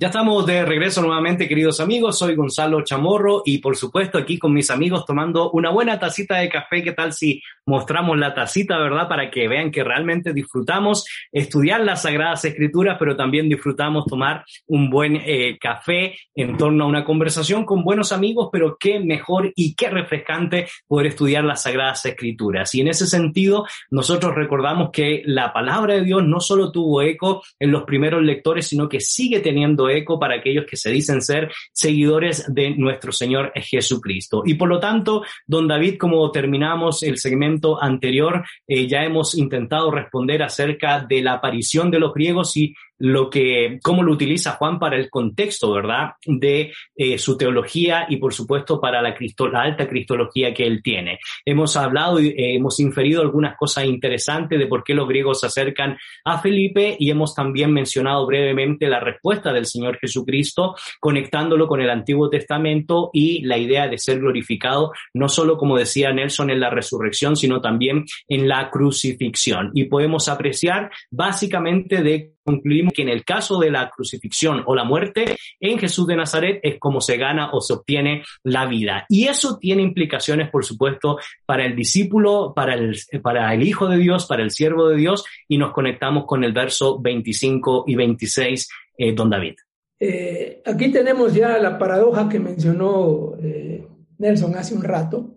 Ya 0.00 0.06
estamos 0.06 0.46
de 0.46 0.64
regreso 0.64 1.02
nuevamente, 1.02 1.48
queridos 1.48 1.80
amigos. 1.80 2.20
Soy 2.20 2.36
Gonzalo 2.36 2.84
Chamorro 2.84 3.42
y 3.44 3.58
por 3.58 3.76
supuesto 3.76 4.16
aquí 4.16 4.38
con 4.38 4.52
mis 4.52 4.70
amigos 4.70 5.04
tomando 5.04 5.50
una 5.50 5.70
buena 5.70 5.98
tacita 5.98 6.36
de 6.36 6.48
café. 6.48 6.84
¿Qué 6.84 6.92
tal 6.92 7.12
si 7.12 7.42
mostramos 7.66 8.16
la 8.16 8.32
tacita, 8.32 8.78
verdad? 8.78 9.08
Para 9.08 9.28
que 9.28 9.48
vean 9.48 9.72
que 9.72 9.82
realmente 9.82 10.32
disfrutamos 10.32 11.04
estudiar 11.32 11.80
las 11.80 12.02
Sagradas 12.02 12.44
Escrituras, 12.44 12.96
pero 12.96 13.16
también 13.16 13.48
disfrutamos 13.48 14.04
tomar 14.06 14.44
un 14.68 14.88
buen 14.88 15.16
eh, 15.16 15.58
café 15.60 16.16
en 16.32 16.56
torno 16.56 16.84
a 16.84 16.86
una 16.86 17.04
conversación 17.04 17.64
con 17.64 17.82
buenos 17.82 18.12
amigos, 18.12 18.50
pero 18.52 18.76
qué 18.78 19.00
mejor 19.00 19.52
y 19.56 19.74
qué 19.74 19.90
refrescante 19.90 20.68
poder 20.86 21.08
estudiar 21.08 21.42
las 21.42 21.62
Sagradas 21.64 22.06
Escrituras. 22.06 22.72
Y 22.72 22.82
en 22.82 22.86
ese 22.86 23.08
sentido, 23.08 23.66
nosotros 23.90 24.36
recordamos 24.36 24.90
que 24.92 25.22
la 25.24 25.52
palabra 25.52 25.94
de 25.94 26.04
Dios 26.04 26.22
no 26.24 26.38
solo 26.38 26.70
tuvo 26.70 27.02
eco 27.02 27.42
en 27.58 27.72
los 27.72 27.82
primeros 27.82 28.22
lectores, 28.22 28.68
sino 28.68 28.88
que 28.88 29.00
sigue 29.00 29.40
teniendo 29.40 29.87
eco 29.90 30.18
para 30.18 30.36
aquellos 30.36 30.66
que 30.66 30.76
se 30.76 30.90
dicen 30.90 31.22
ser 31.22 31.50
seguidores 31.72 32.44
de 32.52 32.70
nuestro 32.70 33.12
Señor 33.12 33.52
Jesucristo. 33.54 34.42
Y 34.44 34.54
por 34.54 34.68
lo 34.68 34.80
tanto, 34.80 35.22
don 35.46 35.68
David, 35.68 35.96
como 35.98 36.30
terminamos 36.30 37.02
el 37.02 37.18
segmento 37.18 37.82
anterior, 37.82 38.44
eh, 38.66 38.86
ya 38.86 39.04
hemos 39.04 39.36
intentado 39.36 39.90
responder 39.90 40.42
acerca 40.42 41.00
de 41.00 41.22
la 41.22 41.34
aparición 41.34 41.90
de 41.90 41.98
los 41.98 42.12
griegos 42.14 42.56
y 42.56 42.74
lo 42.98 43.30
que, 43.30 43.78
cómo 43.82 44.02
lo 44.02 44.12
utiliza 44.12 44.52
Juan 44.52 44.78
para 44.78 44.96
el 44.96 45.10
contexto, 45.10 45.72
¿verdad? 45.72 46.12
De 46.24 46.72
eh, 46.96 47.18
su 47.18 47.36
teología 47.36 48.06
y 48.08 48.16
por 48.16 48.34
supuesto 48.34 48.80
para 48.80 49.00
la, 49.02 49.14
la 49.52 49.62
alta 49.62 49.88
cristología 49.88 50.52
que 50.52 50.64
él 50.64 50.82
tiene. 50.82 51.18
Hemos 51.44 51.76
hablado 51.76 52.20
y 52.20 52.28
eh, 52.28 52.56
hemos 52.56 52.80
inferido 52.80 53.22
algunas 53.22 53.56
cosas 53.56 53.84
interesantes 53.84 54.58
de 54.58 54.66
por 54.66 54.84
qué 54.84 54.94
los 54.94 55.08
griegos 55.08 55.40
se 55.40 55.46
acercan 55.46 55.96
a 56.24 56.38
Felipe 56.40 56.96
y 56.98 57.10
hemos 57.10 57.34
también 57.34 57.72
mencionado 57.72 58.26
brevemente 58.26 58.88
la 58.88 59.00
respuesta 59.00 59.52
del 59.52 59.66
Señor 59.66 59.98
Jesucristo, 59.98 60.74
conectándolo 61.00 61.66
con 61.68 61.80
el 61.80 61.90
Antiguo 61.90 62.28
Testamento 62.28 63.10
y 63.12 63.42
la 63.44 63.58
idea 63.58 63.88
de 63.88 63.98
ser 63.98 64.18
glorificado, 64.18 64.92
no 65.14 65.28
solo 65.28 65.56
como 65.56 65.76
decía 65.76 66.12
Nelson 66.12 66.50
en 66.50 66.60
la 66.60 66.70
resurrección, 66.70 67.36
sino 67.36 67.60
también 67.60 68.04
en 68.28 68.48
la 68.48 68.70
crucifixión. 68.70 69.70
Y 69.74 69.84
podemos 69.84 70.28
apreciar 70.28 70.90
básicamente 71.10 72.02
de 72.02 72.32
concluimos 72.48 72.94
que 72.94 73.02
en 73.02 73.10
el 73.10 73.26
caso 73.26 73.58
de 73.58 73.70
la 73.70 73.90
crucifixión 73.90 74.62
o 74.64 74.74
la 74.74 74.84
muerte, 74.84 75.36
en 75.60 75.78
Jesús 75.78 76.06
de 76.06 76.16
Nazaret 76.16 76.60
es 76.62 76.78
como 76.78 77.02
se 77.02 77.18
gana 77.18 77.50
o 77.52 77.60
se 77.60 77.74
obtiene 77.74 78.22
la 78.42 78.64
vida. 78.64 79.04
Y 79.10 79.26
eso 79.26 79.58
tiene 79.58 79.82
implicaciones, 79.82 80.48
por 80.48 80.64
supuesto, 80.64 81.18
para 81.44 81.66
el 81.66 81.76
discípulo, 81.76 82.54
para 82.56 82.74
el, 82.74 82.96
para 83.22 83.52
el 83.52 83.62
Hijo 83.62 83.86
de 83.86 83.98
Dios, 83.98 84.24
para 84.24 84.42
el 84.42 84.50
siervo 84.50 84.88
de 84.88 84.96
Dios, 84.96 85.26
y 85.46 85.58
nos 85.58 85.72
conectamos 85.72 86.24
con 86.24 86.42
el 86.42 86.54
verso 86.54 86.98
25 86.98 87.84
y 87.86 87.94
26, 87.96 88.68
eh, 88.96 89.12
don 89.12 89.28
David. 89.28 89.56
Eh, 90.00 90.62
aquí 90.64 90.90
tenemos 90.90 91.34
ya 91.34 91.58
la 91.58 91.76
paradoja 91.76 92.30
que 92.30 92.40
mencionó 92.40 93.34
eh, 93.42 93.86
Nelson 94.16 94.56
hace 94.56 94.74
un 94.74 94.82
rato. 94.82 95.36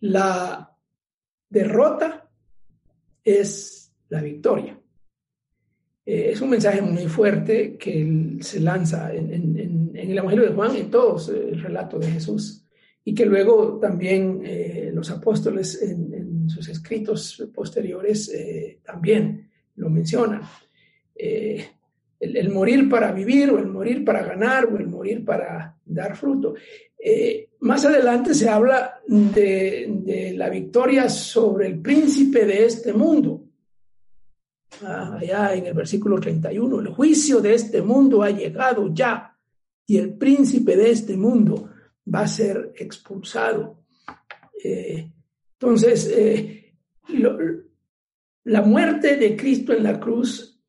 la 0.00 0.68
derrota 1.48 2.28
es 3.22 3.94
la 4.08 4.20
victoria. 4.20 4.81
Eh, 6.04 6.30
es 6.32 6.40
un 6.40 6.50
mensaje 6.50 6.82
muy 6.82 7.06
fuerte 7.06 7.76
que 7.76 8.38
se 8.40 8.60
lanza 8.60 9.14
en, 9.14 9.92
el 9.94 10.18
Evangelio 10.18 10.46
de 10.46 10.54
Juan, 10.54 10.74
en 10.74 10.90
todos 10.90 11.28
eh, 11.28 11.50
el 11.52 11.62
relato 11.62 11.98
de 11.98 12.10
Jesús, 12.10 12.64
y 13.04 13.14
que 13.14 13.24
luego 13.24 13.78
también 13.78 14.42
eh, 14.44 14.90
los 14.92 15.10
apóstoles 15.10 15.80
en, 15.82 16.48
sus 16.48 16.68
escritos 16.68 17.50
posteriores 17.54 18.30
también 18.82 19.48
lo 19.76 19.88
mencionan. 19.88 20.42
El, 21.14 22.50
morir 22.50 22.88
para 22.88 23.12
vivir 23.12 23.50
o 23.50 23.58
el 23.58 23.68
morir 23.68 24.04
para 24.04 24.24
ganar 24.24 24.66
o 24.66 24.76
el 24.76 24.88
morir 24.88 25.24
para 25.24 25.76
dar 25.84 26.16
fruto. 26.16 26.54
más 27.60 27.84
adelante 27.84 28.34
se 28.34 28.48
habla 28.48 29.00
de 29.06 30.34
la 30.36 30.50
victoria 30.50 31.08
sobre 31.08 31.68
el 31.68 31.80
príncipe 31.80 32.44
de 32.44 32.66
este 32.66 32.92
mundo 32.92 33.41
allá 34.84 35.54
en 35.54 35.66
el 35.66 35.74
versículo 35.74 36.18
31, 36.18 36.80
el 36.80 36.88
juicio 36.88 37.40
de 37.40 37.54
este 37.54 37.82
mundo 37.82 38.22
ha 38.22 38.30
llegado 38.30 38.92
ya 38.92 39.36
y 39.86 39.98
el 39.98 40.14
príncipe 40.14 40.76
de 40.76 40.90
este 40.90 41.16
mundo 41.16 41.70
va 42.12 42.20
a 42.20 42.28
ser 42.28 42.72
expulsado. 42.76 43.84
Eh, 44.62 45.10
entonces, 45.52 46.12
eh, 46.14 46.74
la 48.44 48.62
muerte 48.62 49.16
de 49.16 49.36
Cristo 49.36 49.72
en 49.72 49.82
la 49.82 49.98
cruz 49.98 50.60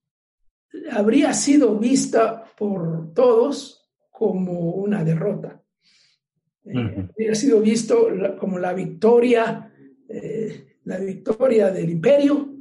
habría 0.92 1.34
sido 1.34 1.78
vista 1.78 2.44
por 2.58 3.14
todos 3.14 3.90
como 4.10 4.72
una 4.74 5.04
derrota. 5.04 5.62
Eh, 6.66 7.10
habría 7.10 7.36
sido 7.36 7.60
visto 7.60 8.08
como 8.40 8.58
la 8.58 8.74
victoria, 8.74 9.72
la 10.86 10.98
victoria 10.98 11.72
del 11.72 11.90
imperio, 11.90 12.53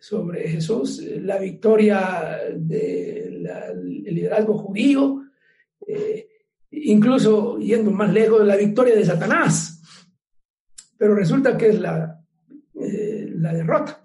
sobre 0.00 0.48
Jesús, 0.48 1.02
la 1.02 1.38
victoria 1.38 2.38
del 2.54 3.42
liderazgo 4.04 4.58
judío, 4.58 5.24
eh, 5.86 6.28
incluso 6.70 7.58
yendo 7.58 7.90
más 7.90 8.12
lejos, 8.12 8.46
la 8.46 8.56
victoria 8.56 8.94
de 8.94 9.04
Satanás. 9.04 9.82
Pero 10.96 11.14
resulta 11.14 11.56
que 11.56 11.68
es 11.68 11.80
la, 11.80 12.20
eh, 12.74 13.30
la 13.34 13.52
derrota. 13.52 14.00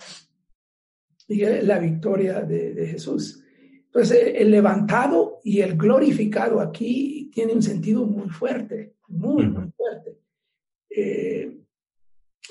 y 1.28 1.46
la 1.46 1.80
victoria 1.80 2.42
de, 2.42 2.86
Jesús. 2.86 3.44
Entonces, 3.86 4.34
el 4.36 4.52
levantado 4.52 5.40
y 5.44 5.62
el 5.62 5.78
glorificado 5.78 6.60
aquí 6.60 7.32
tiene 7.34 7.54
un 7.54 7.62
sentido 7.62 8.06
muy 8.06 8.30
fuerte, 8.30 8.96
muy, 9.08 9.48
muy 9.48 9.72
fuerte. 9.72 10.18
Eh, 10.90 11.58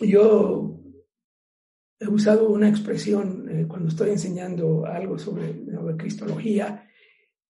yo 0.01 0.82
he 2.03 2.09
usado 2.09 2.49
una 2.49 2.69
expresión 2.69 3.49
eh, 3.49 3.67
cuando 3.69 3.89
estoy 3.89 4.11
enseñando 4.11 4.85
algo 4.87 5.19
sobre, 5.19 5.55
la 5.67 5.97
cristología 5.97 6.89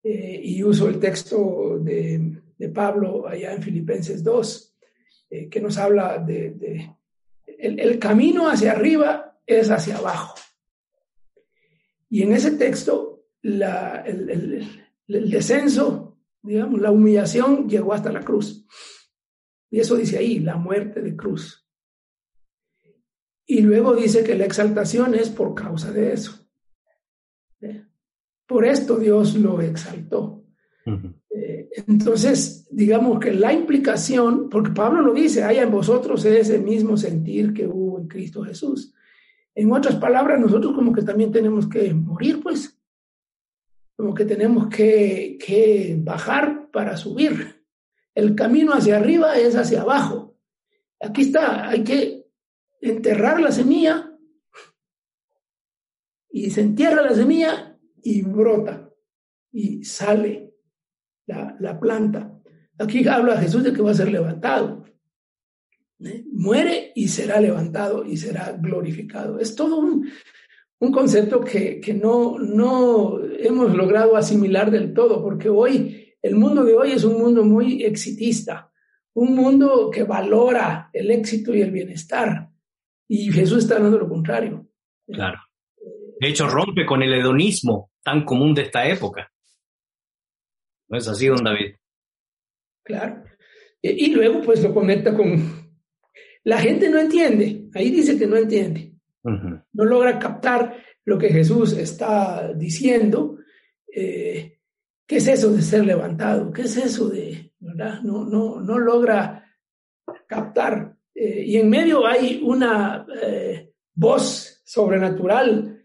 eh, 0.04 0.42
y 0.44 0.64
uso 0.64 0.90
el 0.90 1.00
texto 1.00 1.80
de, 1.80 2.40
Pablo 2.74 3.28
allá 3.28 3.54
en 3.54 3.64
Filipenses 3.64 4.24
2, 4.24 4.78
que 5.50 5.60
nos 5.60 5.80
habla 5.80 6.20
de, 6.20 6.92
el, 7.62 8.00
camino 8.00 8.50
hacia 8.50 8.72
arriba 8.72 9.40
es 9.46 9.70
hacia 9.70 9.98
abajo. 9.98 10.36
Y 12.10 12.24
en 12.24 12.34
ese 12.34 12.52
texto, 12.52 13.26
el, 13.42 14.68
descenso, 15.08 16.18
digamos, 16.42 16.82
la 16.82 16.92
humillación 16.92 17.70
llegó 17.70 17.94
hasta 17.94 18.12
la 18.12 18.22
cruz. 18.22 18.66
Y 19.70 19.80
eso 19.80 19.96
dice 19.96 20.18
ahí, 20.18 20.40
la 20.40 20.58
muerte 20.58 21.02
de 21.02 21.16
cruz. 21.16 21.66
Y 23.52 23.64
luego 23.64 23.94
dice 23.94 24.24
que 24.24 24.36
la 24.36 24.46
exaltación 24.46 25.14
es 25.14 25.30
por 25.30 25.54
causa 25.54 25.92
de 25.92 26.14
eso. 26.14 26.32
Por 28.48 28.64
esto 28.64 28.98
Dios 28.98 29.36
lo 29.36 29.60
exaltó. 29.60 30.46
Eh, 31.30 31.70
entonces, 31.86 32.66
digamos 32.72 33.20
que 33.20 33.34
la 33.34 33.52
implicación, 33.52 34.48
porque 34.48 34.72
Pablo 34.72 35.02
lo 35.02 35.14
dice, 35.14 35.44
haya 35.44 35.64
en 35.64 35.72
vosotros 35.72 36.24
ese 36.24 36.60
mismo 36.60 36.96
sentir 36.96 37.54
que 37.54 37.68
hubo 37.68 38.00
en 38.00 38.08
Cristo 38.08 38.42
Jesús. 38.42 38.94
En 39.54 39.70
otras 39.74 39.98
palabras, 39.98 40.40
nosotros 40.40 40.74
como 40.74 40.94
que 40.94 41.02
también 41.02 41.34
tenemos 41.34 41.68
que 41.68 41.94
morir, 41.94 42.40
pues, 42.42 42.82
como 43.98 44.14
que 44.14 44.24
tenemos 44.24 44.70
que, 44.70 45.38
que 45.46 45.98
bajar 46.02 46.70
para 46.72 46.96
subir. 46.96 47.66
El 48.16 48.34
camino 48.34 48.72
hacia 48.72 48.96
arriba 48.96 49.38
es 49.38 49.58
hacia 49.58 49.82
abajo. 49.82 50.38
Aquí 51.02 51.24
está, 51.24 51.68
hay 51.68 51.84
que 51.84 52.21
enterrar 52.82 53.40
la 53.40 53.52
semilla 53.52 54.18
y 56.30 56.50
se 56.50 56.62
entierra 56.62 57.02
la 57.02 57.16
semilla 57.16 57.78
y 58.02 58.22
brota 58.24 58.90
y 59.52 59.84
sale 59.84 60.56
la, 61.28 61.56
la 61.60 61.80
planta. 61.80 62.40
Aquí 62.78 63.08
habla 63.08 63.38
Jesús 63.38 63.64
de 63.64 63.74
que 63.74 63.82
va 63.82 63.92
a 63.92 63.96
ser 63.96 64.12
levantado. 64.12 64.82
¿eh? 66.04 66.26
muere 66.32 66.92
y 66.96 67.08
será 67.08 67.40
levantado 67.40 68.06
y 68.06 68.18
será 68.18 68.54
glorificado. 68.54 69.40
Es 69.40 69.56
todo 69.56 69.78
un, 69.78 70.10
un 70.80 70.92
concepto 70.92 71.42
que, 71.42 71.80
que, 71.80 71.94
no, 71.94 72.38
no 72.40 73.20
hemos 73.40 73.76
logrado 73.76 74.16
asimilar 74.16 74.72
del 74.72 74.94
todo, 74.94 75.22
porque 75.22 75.50
hoy, 75.50 76.16
el 76.22 76.36
mundo 76.36 76.64
de 76.64 76.76
hoy 76.76 76.92
es 76.92 77.04
un 77.04 77.20
mundo 77.20 77.44
muy 77.44 77.84
exitista, 77.84 78.72
un 79.14 79.36
mundo 79.36 79.90
que 79.92 80.04
valora 80.04 80.90
el 80.94 81.12
éxito 81.12 81.54
y 81.54 81.62
el 81.62 81.72
bienestar. 81.72 82.51
Y 83.14 83.30
Jesús 83.30 83.64
está 83.66 83.76
hablando 83.76 84.00
lo 84.00 84.08
contrario. 84.08 84.66
Claro. 85.06 85.38
De 86.18 86.30
hecho, 86.30 86.48
rompe 86.48 86.86
con 86.86 87.04
el 87.04 87.14
hedonismo 87.14 87.92
tan 88.02 88.24
común 88.24 88.54
de 88.54 88.62
esta 88.62 88.88
época. 88.88 89.30
¿No 90.88 90.98
es 90.98 91.10
así, 91.10 91.28
don 91.28 91.44
David? 91.44 91.76
Claro. 92.86 93.26
Y 93.82 94.14
luego, 94.14 94.42
pues 94.42 94.64
lo 94.64 94.74
conecta 94.74 95.14
con, 95.14 95.74
la 96.46 96.60
gente 96.60 96.90
no 96.90 97.00
entiende, 97.00 97.68
ahí 97.76 97.92
dice 97.92 98.18
que 98.18 98.28
no 98.28 98.38
entiende, 98.38 98.94
no 99.24 99.84
logra 99.84 100.18
captar 100.18 100.82
lo 101.04 101.18
que 101.18 101.34
Jesús 101.34 101.74
está 101.74 102.54
diciendo. 102.54 103.40
Eh, 103.94 104.58
¿Qué 105.06 105.18
es 105.18 105.28
eso 105.28 105.52
de 105.52 105.62
ser 105.62 105.86
levantado? 105.86 106.54
¿Qué 106.54 106.62
es 106.62 106.78
eso 106.78 107.10
de, 107.10 107.52
verdad? 107.60 108.04
No, 108.04 108.24
no, 108.24 108.62
no 108.62 108.80
logra 108.80 109.54
captar. 110.28 110.96
Eh, 111.14 111.44
y 111.46 111.58
en 111.58 111.70
medio 111.70 112.06
hay 112.06 112.42
una 112.44 113.06
eh, 113.22 113.74
voz 113.94 114.62
sobrenatural 114.66 115.84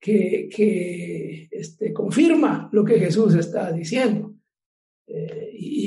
que, 0.00 0.48
que 0.54 1.48
este, 1.50 1.92
confirma 1.92 2.68
lo 2.72 2.84
que 2.84 2.98
Jesús 2.98 3.34
está 3.34 3.72
diciendo 3.72 4.34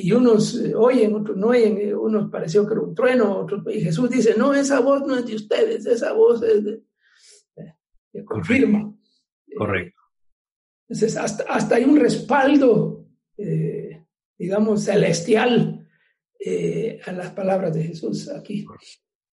y, 0.08 0.12
unos 0.12 0.60
eh, 0.62 0.74
oyen, 0.76 1.14
otros 1.16 1.38
no 1.38 1.48
oyen, 1.48 1.78
eh, 1.78 1.94
unos 1.94 2.30
pareció 2.30 2.66
que 2.66 2.74
era 2.74 2.82
un 2.82 2.96
trueno, 2.96 3.40
otros, 3.40 3.64
y 3.74 3.82
Jesús 3.82 4.10
dice, 4.10 4.36
no, 4.38 4.54
esa 4.54 4.80
voz 4.80 5.06
no 5.06 5.16
es 5.16 5.26
de 5.26 5.36
ustedes, 5.36 5.86
esa 5.86 6.14
voz 6.14 6.42
es 6.44 6.64
de... 6.64 6.82
Eh, 8.14 8.24
confirma. 8.24 8.96
Correcto. 9.56 10.00
Entonces, 10.84 11.18
hasta, 11.18 11.44
hasta 11.44 11.76
hay 11.76 11.84
un 11.84 11.98
respaldo, 11.98 13.06
digamos, 14.38 14.84
celestial 14.86 15.77
a 17.06 17.12
las 17.12 17.32
palabras 17.32 17.74
de 17.74 17.84
Jesús 17.84 18.30
aquí. 18.30 18.66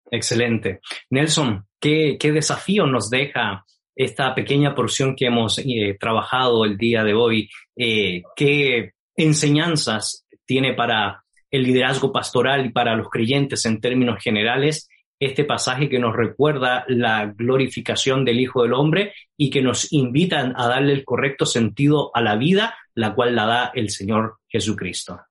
Excelente. 0.10 0.80
Nelson, 1.10 1.66
¿qué, 1.80 2.18
qué 2.20 2.32
desafío 2.32 2.86
nos 2.86 3.10
deja 3.10 3.66
esta 3.96 4.34
pequeña 4.34 4.74
porción 4.74 5.16
que 5.16 5.26
hemos 5.28 5.62
trabajado 6.00 6.66
el 6.66 6.78
día 6.78 7.04
de 7.04 7.14
hoy? 7.14 7.50
¿Qué 7.76 8.92
enseñanzas 9.16 10.26
tiene 10.46 10.74
para 10.74 11.24
el 11.50 11.64
liderazgo 11.64 12.12
pastoral 12.12 12.66
y 12.66 12.70
para 12.70 12.96
los 12.96 13.10
creyentes 13.10 13.66
en 13.66 13.82
términos 13.82 14.24
generales 14.24 14.90
este 15.20 15.46
pasaje 15.46 15.88
que 15.88 16.00
nos 16.00 16.16
recuerda 16.16 16.84
la 16.88 17.32
glorificación 17.38 18.26
del 18.26 18.40
Hijo 18.40 18.64
del 18.64 18.74
Hombre 18.74 19.14
y 19.38 19.52
que 19.52 19.62
nos 19.62 19.94
invitan 19.94 20.54
a 20.58 20.68
darle 20.68 20.94
el 20.94 21.06
correcto 21.06 21.46
sentido 21.46 22.10
a 22.16 22.22
la 22.22 22.36
vida, 22.36 22.76
la 22.96 23.14
cual 23.14 23.36
la 23.36 23.46
da 23.46 23.72
el 23.76 23.92
Señor 23.92 24.40
Jesucristo. 24.48 25.22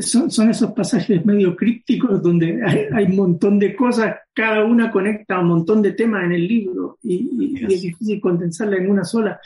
Son, 0.00 0.50
esos 0.50 0.72
pasajes 0.72 1.24
medio 1.24 1.54
crípticos 1.54 2.22
donde 2.22 2.60
hay, 2.92 3.04
un 3.04 3.16
montón 3.16 3.58
de 3.58 3.74
cosas, 3.74 4.16
cada 4.32 4.64
una 4.64 4.90
conecta 4.90 5.36
a 5.36 5.40
un 5.40 5.48
montón 5.48 5.82
de 5.82 5.92
temas 5.92 6.24
en 6.24 6.32
el 6.32 6.46
libro 6.46 6.98
y, 7.02 7.56
y 7.56 7.74
es 7.74 7.82
difícil 7.82 8.20
condensarla 8.20 8.76
en 8.76 8.90
una 8.90 9.04
sola. 9.04 9.40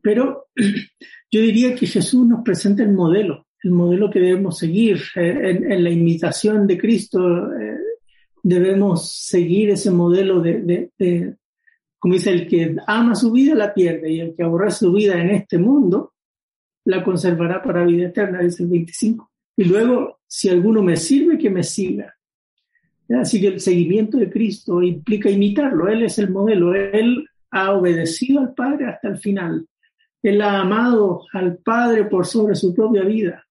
Pero 0.00 0.46
yo 1.30 1.40
diría 1.40 1.74
que 1.74 1.86
Jesús 1.86 2.26
nos 2.26 2.42
presenta 2.42 2.82
el 2.82 2.92
modelo, 2.92 3.46
el 3.62 3.70
modelo 3.72 4.10
que 4.10 4.20
debemos 4.20 4.58
seguir. 4.58 5.00
Eh, 5.16 5.58
en, 5.68 5.84
la 5.84 5.90
imitación 5.90 6.66
de 6.66 6.78
Cristo 6.78 7.52
eh, 7.52 7.78
debemos 8.42 9.12
seguir 9.12 9.70
ese 9.70 9.90
modelo 9.90 10.40
de, 10.40 10.90
como 11.98 12.14
dice, 12.14 12.30
el 12.30 12.48
que 12.48 12.76
ama 12.86 13.14
su 13.14 13.32
vida 13.32 13.54
la 13.54 13.72
pierde 13.72 14.10
y 14.10 14.20
el 14.20 14.34
que 14.34 14.42
aborrece 14.42 14.78
su 14.78 14.92
vida 14.92 15.20
en 15.20 15.30
este 15.30 15.58
mundo 15.58 16.14
la 16.84 17.04
conservará 17.04 17.62
para 17.62 17.84
vida 17.84 18.08
eterna, 18.08 18.40
dice 18.40 18.64
el 18.64 18.70
25. 18.70 19.30
Y 19.56 19.64
luego, 19.64 20.20
si 20.26 20.48
alguno 20.48 20.82
me 20.82 20.96
sirve, 20.96 21.38
que 21.38 21.50
me 21.50 21.62
siga. 21.62 22.14
Así 23.20 23.40
que 23.40 23.48
el 23.48 23.60
seguimiento 23.60 24.16
de 24.16 24.30
Cristo 24.30 24.82
implica 24.82 25.28
imitarlo. 25.30 25.88
Él 25.88 26.04
es 26.04 26.18
el 26.18 26.30
modelo. 26.30 26.74
Él 26.74 27.26
ha 27.50 27.72
obedecido 27.72 28.40
al 28.40 28.54
Padre 28.54 28.86
hasta 28.86 29.08
el 29.08 29.18
final. 29.18 29.66
Él 30.22 30.40
ha 30.40 30.60
amado 30.60 31.26
al 31.32 31.58
Padre 31.58 32.04
por 32.04 32.26
sobre 32.26 32.54
su 32.54 32.74
propia 32.74 33.02
vida 33.02 33.44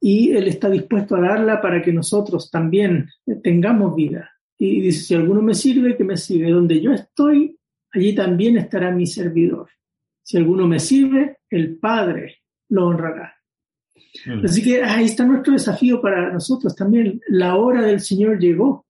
y 0.00 0.32
Él 0.32 0.48
está 0.48 0.70
dispuesto 0.70 1.14
a 1.14 1.20
darla 1.20 1.60
para 1.60 1.82
que 1.82 1.92
nosotros 1.92 2.50
también 2.50 3.08
tengamos 3.42 3.94
vida. 3.94 4.30
Y 4.58 4.80
dice, 4.80 5.04
si 5.04 5.14
alguno 5.14 5.42
me 5.42 5.54
sirve, 5.54 5.96
que 5.96 6.04
me 6.04 6.16
sirve. 6.16 6.50
Donde 6.50 6.80
yo 6.80 6.92
estoy, 6.92 7.58
allí 7.92 8.14
también 8.14 8.56
estará 8.56 8.90
mi 8.90 9.06
servidor. 9.06 9.68
Si 10.22 10.38
alguno 10.38 10.66
me 10.66 10.80
sirve, 10.80 11.38
el 11.50 11.76
Padre 11.76 12.38
lo 12.70 12.86
honrará. 12.86 13.34
Mm. 14.26 14.44
Así 14.44 14.62
que 14.62 14.82
ahí 14.82 15.06
está 15.06 15.24
nuestro 15.24 15.52
desafío 15.52 16.00
para 16.00 16.32
nosotros 16.32 16.74
también. 16.74 17.20
La 17.28 17.56
hora 17.56 17.82
del 17.82 18.00
Señor 18.00 18.38
llegó 18.38 18.86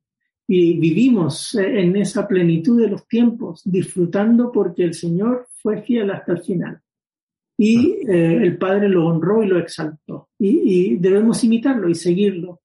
y 0.47 0.79
vivimos 0.81 1.55
en 1.55 1.97
esa 1.97 2.27
plenitud 2.27 2.81
de 2.81 2.89
los 2.89 3.07
tiempos, 3.07 3.63
disfrutando 3.65 4.51
porque 4.51 4.83
el 4.83 4.95
Señor 4.95 5.47
fue 5.63 5.83
fiel 5.83 6.11
hasta 6.11 6.33
el 6.33 6.43
final. 6.43 6.81
Y 7.57 7.99
eh, 8.09 8.39
el 8.43 8.57
Padre 8.59 8.89
lo 8.89 9.07
honró 9.07 9.45
y 9.45 9.47
lo 9.47 9.59
exaltó. 9.59 10.31
Y, 10.39 10.97
debemos 10.97 11.45
imitarlo 11.45 11.89
y 11.89 11.95
seguirlo. 11.95 12.63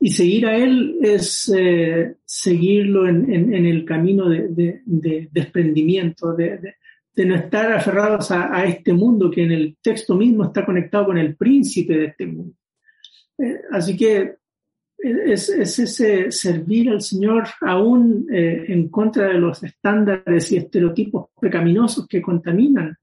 Y 0.00 0.10
seguir 0.10 0.46
a 0.46 0.56
Él 0.56 0.98
es 1.00 1.50
eh, 1.56 2.16
seguirlo 2.26 3.08
en, 3.08 3.54
el 3.54 3.84
camino 3.84 4.28
de, 4.28 4.82
desprendimiento, 5.30 6.34
de, 6.34 6.74
no 7.16 7.34
estar 7.34 7.72
aferrados 7.72 8.30
a, 8.30 8.64
este 8.64 8.92
mundo 8.92 9.30
que 9.30 9.44
en 9.44 9.52
el 9.52 9.76
texto 9.80 10.16
mismo 10.16 10.44
está 10.44 10.64
conectado 10.64 11.06
con 11.06 11.18
el 11.18 11.36
príncipe 11.36 11.96
de 11.96 12.04
este 12.06 12.26
mundo. 12.26 12.54
Eh, 13.38 13.60
así 13.70 13.96
que 13.96 14.36
es, 14.98 15.48
ese 15.48 16.30
servir 16.30 16.90
al 16.90 17.02
Señor 17.02 17.44
aún 17.60 18.26
eh, 18.32 18.64
en 18.68 18.88
contra 18.88 19.28
de 19.28 19.34
los 19.34 19.62
estándares 19.62 20.50
y 20.50 20.56
estereotipos 20.56 21.26
pecaminosos 21.40 22.06
que 22.08 22.22
contaminan 22.22 22.96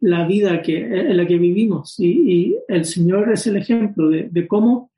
la 0.00 0.26
vida 0.26 0.60
que, 0.60 0.78
en 0.78 1.16
la 1.16 1.26
que 1.26 1.38
vivimos. 1.38 1.98
Y, 1.98 2.56
el 2.68 2.84
Señor 2.84 3.32
es 3.32 3.46
el 3.46 3.56
ejemplo 3.56 4.08
de, 4.08 4.46
cómo 4.46 4.90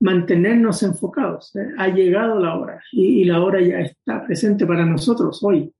mantenernos 0.00 0.82
enfocados. 0.82 1.52
Ha 1.78 1.88
llegado 1.88 2.38
la 2.38 2.56
hora 2.56 2.82
y, 2.92 3.24
la 3.24 3.42
hora 3.42 3.60
ya 3.60 3.80
está 3.80 4.24
presente 4.24 4.66
para 4.66 4.84
nosotros 4.84 5.42
hoy. 5.42 5.72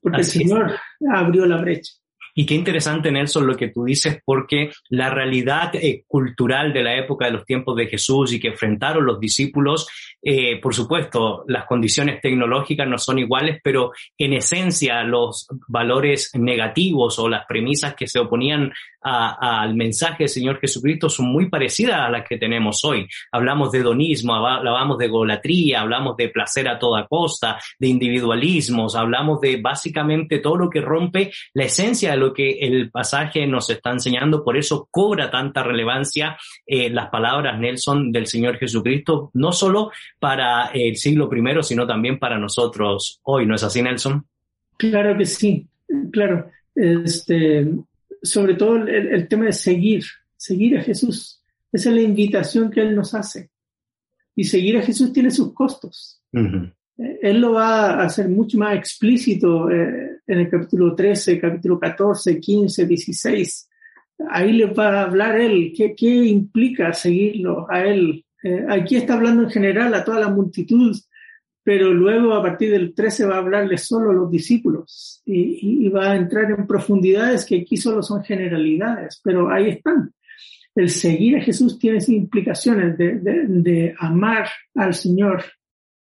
Porque 0.00 0.18
el 0.18 0.24
Señor 0.24 0.72
abrió 1.12 1.46
la 1.46 1.60
brecha. 1.60 1.92
Y 2.34 2.46
qué 2.46 2.54
interesante, 2.54 3.12
Nelson, 3.12 3.46
lo 3.46 3.56
que 3.56 3.68
tú 3.68 3.84
dices, 3.84 4.20
porque 4.24 4.70
la 4.88 5.10
realidad 5.10 5.74
eh, 5.74 6.04
cultural 6.06 6.72
de 6.72 6.82
la 6.82 6.96
época 6.96 7.26
de 7.26 7.32
los 7.32 7.44
tiempos 7.44 7.76
de 7.76 7.88
Jesús 7.88 8.32
y 8.32 8.40
que 8.40 8.48
enfrentaron 8.48 9.04
los 9.04 9.20
discípulos, 9.20 9.86
eh, 10.22 10.58
por 10.60 10.74
supuesto, 10.74 11.44
las 11.46 11.66
condiciones 11.66 12.20
tecnológicas 12.22 12.88
no 12.88 12.96
son 12.96 13.18
iguales, 13.18 13.60
pero 13.62 13.92
en 14.16 14.32
esencia 14.32 15.02
los 15.02 15.46
valores 15.68 16.30
negativos 16.34 17.18
o 17.18 17.28
las 17.28 17.44
premisas 17.46 17.94
que 17.94 18.06
se 18.06 18.18
oponían 18.18 18.72
al 19.02 19.74
mensaje 19.74 20.24
del 20.24 20.28
Señor 20.28 20.60
Jesucristo 20.60 21.08
son 21.08 21.26
muy 21.26 21.48
parecidas 21.48 22.00
a 22.00 22.10
las 22.10 22.26
que 22.26 22.38
tenemos 22.38 22.84
hoy. 22.84 23.06
Hablamos 23.30 23.72
de 23.72 23.78
hedonismo, 23.78 24.34
hablamos 24.34 24.98
de 24.98 25.08
golatría, 25.08 25.80
hablamos 25.80 26.16
de 26.16 26.28
placer 26.28 26.68
a 26.68 26.78
toda 26.78 27.06
costa, 27.06 27.58
de 27.78 27.88
individualismos, 27.88 28.94
hablamos 28.94 29.40
de 29.40 29.56
básicamente 29.56 30.38
todo 30.38 30.56
lo 30.56 30.70
que 30.70 30.80
rompe 30.80 31.32
la 31.54 31.64
esencia 31.64 32.12
de 32.12 32.16
lo 32.16 32.32
que 32.32 32.58
el 32.60 32.90
pasaje 32.90 33.46
nos 33.46 33.70
está 33.70 33.90
enseñando. 33.90 34.44
Por 34.44 34.56
eso 34.56 34.88
cobra 34.90 35.30
tanta 35.30 35.62
relevancia 35.62 36.36
eh, 36.66 36.90
las 36.90 37.08
palabras, 37.10 37.58
Nelson, 37.58 38.12
del 38.12 38.26
Señor 38.26 38.58
Jesucristo, 38.58 39.30
no 39.34 39.52
solo 39.52 39.90
para 40.18 40.66
el 40.72 40.96
siglo 40.96 41.28
I, 41.32 41.62
sino 41.62 41.86
también 41.86 42.18
para 42.18 42.38
nosotros 42.38 43.20
hoy. 43.24 43.46
¿No 43.46 43.54
es 43.54 43.62
así, 43.62 43.82
Nelson? 43.82 44.24
Claro 44.76 45.16
que 45.16 45.26
sí, 45.26 45.66
claro. 46.10 46.50
Este, 46.74 47.66
sobre 48.22 48.54
todo 48.54 48.76
el, 48.76 49.28
tema 49.28 49.46
de 49.46 49.52
seguir, 49.52 50.04
seguir 50.36 50.78
a 50.78 50.82
Jesús. 50.82 51.42
Esa 51.72 51.90
es 51.90 51.94
la 51.94 52.02
invitación 52.02 52.70
que 52.70 52.80
Él 52.80 52.94
nos 52.94 53.14
hace. 53.14 53.50
Y 54.34 54.44
seguir 54.44 54.78
a 54.78 54.82
Jesús 54.82 55.12
tiene 55.12 55.30
sus 55.30 55.52
costos. 55.52 56.22
Eh, 56.32 57.18
él 57.22 57.40
lo 57.40 57.52
va 57.52 57.92
a 57.92 58.04
hacer 58.04 58.28
mucho 58.28 58.58
más 58.58 58.76
explícito 58.76 59.70
eh, 59.70 60.18
en 60.26 60.38
el 60.38 60.48
capítulo 60.48 60.94
13, 60.94 61.38
capítulo 61.38 61.78
14, 61.78 62.38
15, 62.40 62.86
16. 62.86 63.68
Ahí 64.30 64.52
les 64.52 64.78
va 64.78 65.00
a 65.00 65.02
hablar 65.02 65.40
Él, 65.40 65.72
qué, 65.76 65.94
qué 65.96 66.08
implica 66.08 66.92
seguirlo 66.92 67.66
a 67.70 67.84
Él. 67.84 68.24
Eh, 68.42 68.64
aquí 68.68 68.96
está 68.96 69.14
hablando 69.14 69.42
en 69.42 69.50
general 69.50 69.94
a 69.94 70.04
toda 70.04 70.20
la 70.20 70.28
multitud 70.28 70.96
pero 71.64 71.92
luego 71.92 72.34
a 72.34 72.42
partir 72.42 72.70
del 72.72 72.94
13 72.94 73.26
va 73.26 73.36
a 73.36 73.38
hablarle 73.38 73.78
solo 73.78 74.10
a 74.10 74.14
los 74.14 74.30
discípulos 74.30 75.22
y, 75.24 75.88
va 75.88 76.12
a 76.12 76.16
entrar 76.16 76.50
en 76.50 76.66
profundidades 76.66 77.44
que 77.44 77.60
aquí 77.60 77.76
solo 77.76 78.02
son 78.02 78.22
generalidades, 78.24 79.20
pero 79.22 79.50
ahí 79.50 79.70
están. 79.70 80.12
El 80.74 80.88
seguir 80.88 81.36
a 81.36 81.42
Jesús 81.42 81.78
tiene 81.78 81.98
implicaciones 82.08 82.96
de, 82.96 83.94
amar 83.98 84.48
al 84.74 84.94
Señor, 84.94 85.44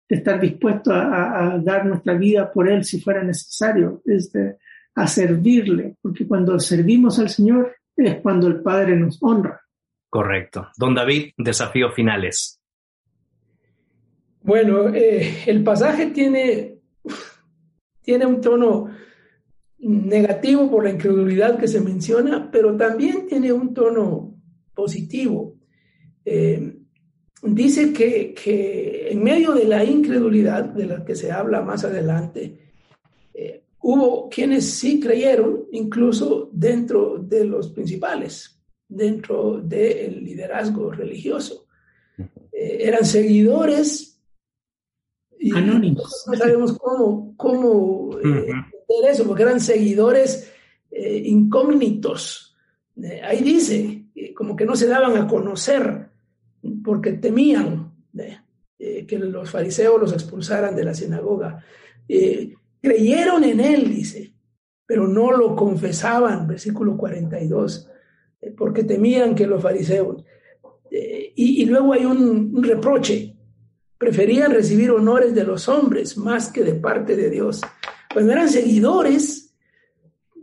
de 0.08 0.16
estar 0.16 0.38
dispuesto 0.38 0.92
a, 0.92 1.58
dar 1.62 1.86
nuestra 1.86 2.14
vida 2.14 2.52
por 2.52 2.68
Él 2.68 2.84
si 2.84 3.00
fuera 3.00 3.22
necesario, 3.22 4.02
es 4.04 4.30
a 4.94 5.06
servirle, 5.06 5.96
porque 6.02 6.26
cuando 6.26 6.58
servimos 6.58 7.18
al 7.18 7.30
Señor 7.30 7.76
es 7.96 8.16
cuando 8.16 8.46
el 8.46 8.60
Padre 8.62 8.96
nos 8.96 9.18
honra. 9.22 9.60
Correcto. 10.10 10.68
Don 10.76 10.94
David, 10.94 11.32
desafíos 11.36 11.94
finales. 11.94 12.57
Bueno, 14.42 14.94
eh, 14.94 15.44
el 15.46 15.62
pasaje 15.64 16.06
tiene, 16.06 16.78
tiene 18.02 18.26
un 18.26 18.40
tono 18.40 18.88
negativo 19.78 20.70
por 20.70 20.84
la 20.84 20.90
incredulidad 20.90 21.58
que 21.58 21.68
se 21.68 21.80
menciona, 21.80 22.50
pero 22.50 22.76
también 22.76 23.26
tiene 23.26 23.52
un 23.52 23.74
tono 23.74 24.34
positivo. 24.74 25.56
Eh, 26.24 26.76
dice 27.42 27.92
que, 27.92 29.08
en 29.10 29.22
medio 29.22 29.52
de 29.52 29.64
la 29.64 29.84
incredulidad 29.84 30.64
de 30.64 30.86
la 30.86 31.04
que 31.04 31.14
se 31.14 31.30
habla 31.32 31.62
más 31.62 31.84
adelante, 31.84 32.58
eh, 33.34 33.64
hubo 33.80 34.28
quienes 34.28 34.70
sí 34.70 35.00
creyeron, 35.00 35.66
incluso 35.72 36.48
dentro 36.52 37.18
de 37.18 37.44
los 37.44 37.70
principales, 37.70 38.60
dentro 38.88 39.60
del 39.60 40.24
liderazgo 40.24 40.90
religioso. 40.90 41.66
eran 42.52 43.04
seguidores 43.04 44.17
Anónimos. 45.54 46.24
No 46.26 46.36
sabemos 46.36 46.78
cómo, 46.78 47.34
cómo 47.36 48.18
eh, 48.18 48.50
eso, 49.08 49.26
porque 49.26 49.42
eran 49.42 49.60
seguidores 49.60 50.50
eh, 50.90 51.22
incógnitos. 51.26 52.56
Eh, 53.00 53.20
ahí 53.22 53.42
dice, 53.42 54.06
como 54.34 54.56
que 54.56 54.64
no 54.64 54.74
se 54.74 54.88
daban 54.88 55.16
a 55.16 55.26
conocer 55.26 56.08
porque 56.84 57.12
temían 57.12 57.92
que 58.78 59.18
los 59.18 59.50
fariseos 59.50 60.00
los 60.00 60.12
expulsaran 60.12 60.74
de 60.76 60.84
la 60.84 60.92
sinagoga. 60.92 61.64
creyeron 62.80 63.44
en 63.44 63.60
él, 63.60 63.94
dice, 63.94 64.32
pero 64.84 65.06
no 65.06 65.32
lo 65.32 65.54
confesaban, 65.56 66.46
versículo 66.46 66.96
42, 66.96 67.88
porque 68.56 68.84
temían 68.84 69.34
que 69.34 69.46
los 69.46 69.62
fariseos. 69.62 70.24
Y, 70.90 71.62
y, 71.62 71.66
luego 71.66 71.92
hay 71.92 72.04
un, 72.04 72.52
un 72.54 72.62
reproche 72.62 73.37
preferían 73.98 74.52
recibir 74.52 74.92
honores 74.92 75.34
de 75.34 75.44
los 75.44 75.68
hombres 75.68 76.16
más 76.16 76.50
que 76.50 76.62
de 76.62 76.74
parte 76.74 77.16
de 77.16 77.28
Dios. 77.28 77.60
Pues 78.12 78.24
no 78.24 78.32
eran 78.32 78.48
seguidores, 78.48 79.54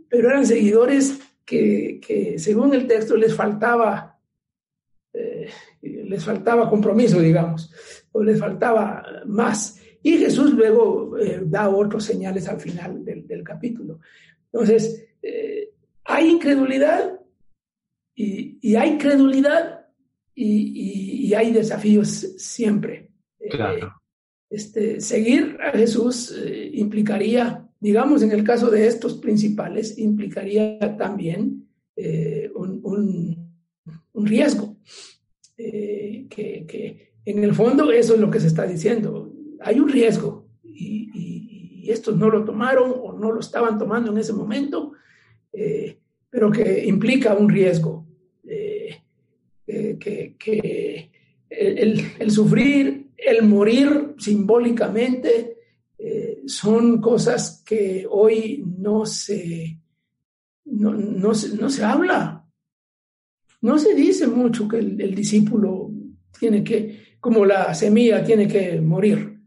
pero 0.08 0.28
eran 0.28 0.46
seguidores 0.46 1.18
que, 1.44 2.34
según 2.38 2.74
el 2.74 2.86
texto 2.86 3.16
les 3.16 3.34
faltaba, 3.34 4.20
eh, 5.12 5.48
les 5.82 6.22
faltaba 6.22 6.68
compromiso, 6.68 7.20
digamos, 7.20 7.72
o 8.12 8.22
les 8.22 8.38
faltaba 8.38 9.04
más. 9.24 9.80
Y 10.02 10.18
Jesús 10.18 10.52
luego 10.52 11.16
eh, 11.18 11.40
da 11.44 11.68
otros 11.68 12.04
señales 12.04 12.46
al 12.48 12.60
final 12.60 13.04
del, 13.04 13.42
capítulo. 13.42 14.00
Entonces, 14.52 15.08
eh, 15.22 15.70
hay 16.04 16.28
incredulidad 16.28 17.20
y, 18.14 18.76
hay 18.76 18.98
credulidad 18.98 19.86
y 20.34 21.32
hay 21.32 21.52
desafíos 21.52 22.08
siempre. 22.36 23.06
Claro. 23.50 23.92
Este, 24.48 25.00
seguir 25.00 25.58
a 25.60 25.72
Jesús 25.72 26.32
eh, 26.32 26.70
implicaría, 26.74 27.68
digamos, 27.80 28.22
en 28.22 28.30
el 28.30 28.44
caso 28.44 28.70
de 28.70 28.86
estos 28.86 29.14
principales, 29.14 29.98
implicaría 29.98 30.96
también 30.96 31.66
eh, 31.96 32.50
un, 32.54 33.44
riesgo. 34.14 34.76
Eh, 35.58 36.26
que, 36.30 37.12
en 37.24 37.42
el 37.42 37.54
fondo 37.54 37.90
eso 37.90 38.14
es 38.14 38.20
lo 38.20 38.30
que 38.30 38.38
se 38.38 38.46
está 38.46 38.66
diciendo. 38.66 39.32
Hay 39.60 39.80
un 39.80 39.88
riesgo 39.88 40.48
y, 40.62 41.04
estos 41.88 42.16
no 42.16 42.28
lo 42.28 42.44
tomaron 42.44 42.92
o 43.00 43.12
no 43.12 43.30
lo 43.30 43.38
estaban 43.38 43.78
tomando 43.78 44.10
en 44.10 44.18
ese 44.18 44.32
momento, 44.32 44.94
pero 46.28 46.50
que 46.50 46.84
implica 46.84 47.32
un 47.34 47.48
riesgo. 47.48 48.04
que, 49.64 51.10
el, 51.48 52.00
el, 52.18 52.30
sufrir 52.32 52.95
el 53.26 53.42
morir 53.42 54.14
simbólicamente 54.18 55.58
eh, 55.98 56.42
son 56.46 57.00
cosas 57.00 57.60
que 57.66 58.06
hoy 58.08 58.64
no 58.78 59.04
se, 59.04 59.80
no, 60.64 61.34
se, 61.34 61.84
habla. 61.84 62.46
No 63.62 63.78
se 63.78 63.94
dice 63.94 64.28
mucho 64.28 64.68
que 64.68 64.78
el, 64.78 65.14
discípulo 65.14 65.90
tiene 66.38 66.62
que, 66.62 67.16
como 67.18 67.44
la 67.44 67.74
semilla 67.74 68.24
tiene 68.24 68.46
que 68.46 68.80
morir 68.80 69.40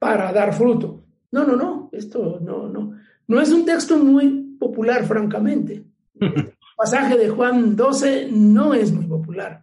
para 0.00 0.32
dar 0.32 0.52
fruto. 0.52 1.04
No, 1.30 1.44
no, 1.46 1.54
no, 1.54 1.90
esto 1.92 2.40
no, 2.42 2.68
no. 2.68 2.98
No 3.28 3.40
es 3.40 3.52
un 3.52 3.64
texto 3.64 3.96
muy 3.96 4.56
popular, 4.58 5.06
francamente. 5.06 5.84
El 6.20 6.52
pasaje 6.76 7.16
de 7.16 7.28
Juan 7.28 7.76
12 7.76 8.30
no 8.32 8.74
es 8.74 8.90
muy 8.90 9.06
popular, 9.06 9.62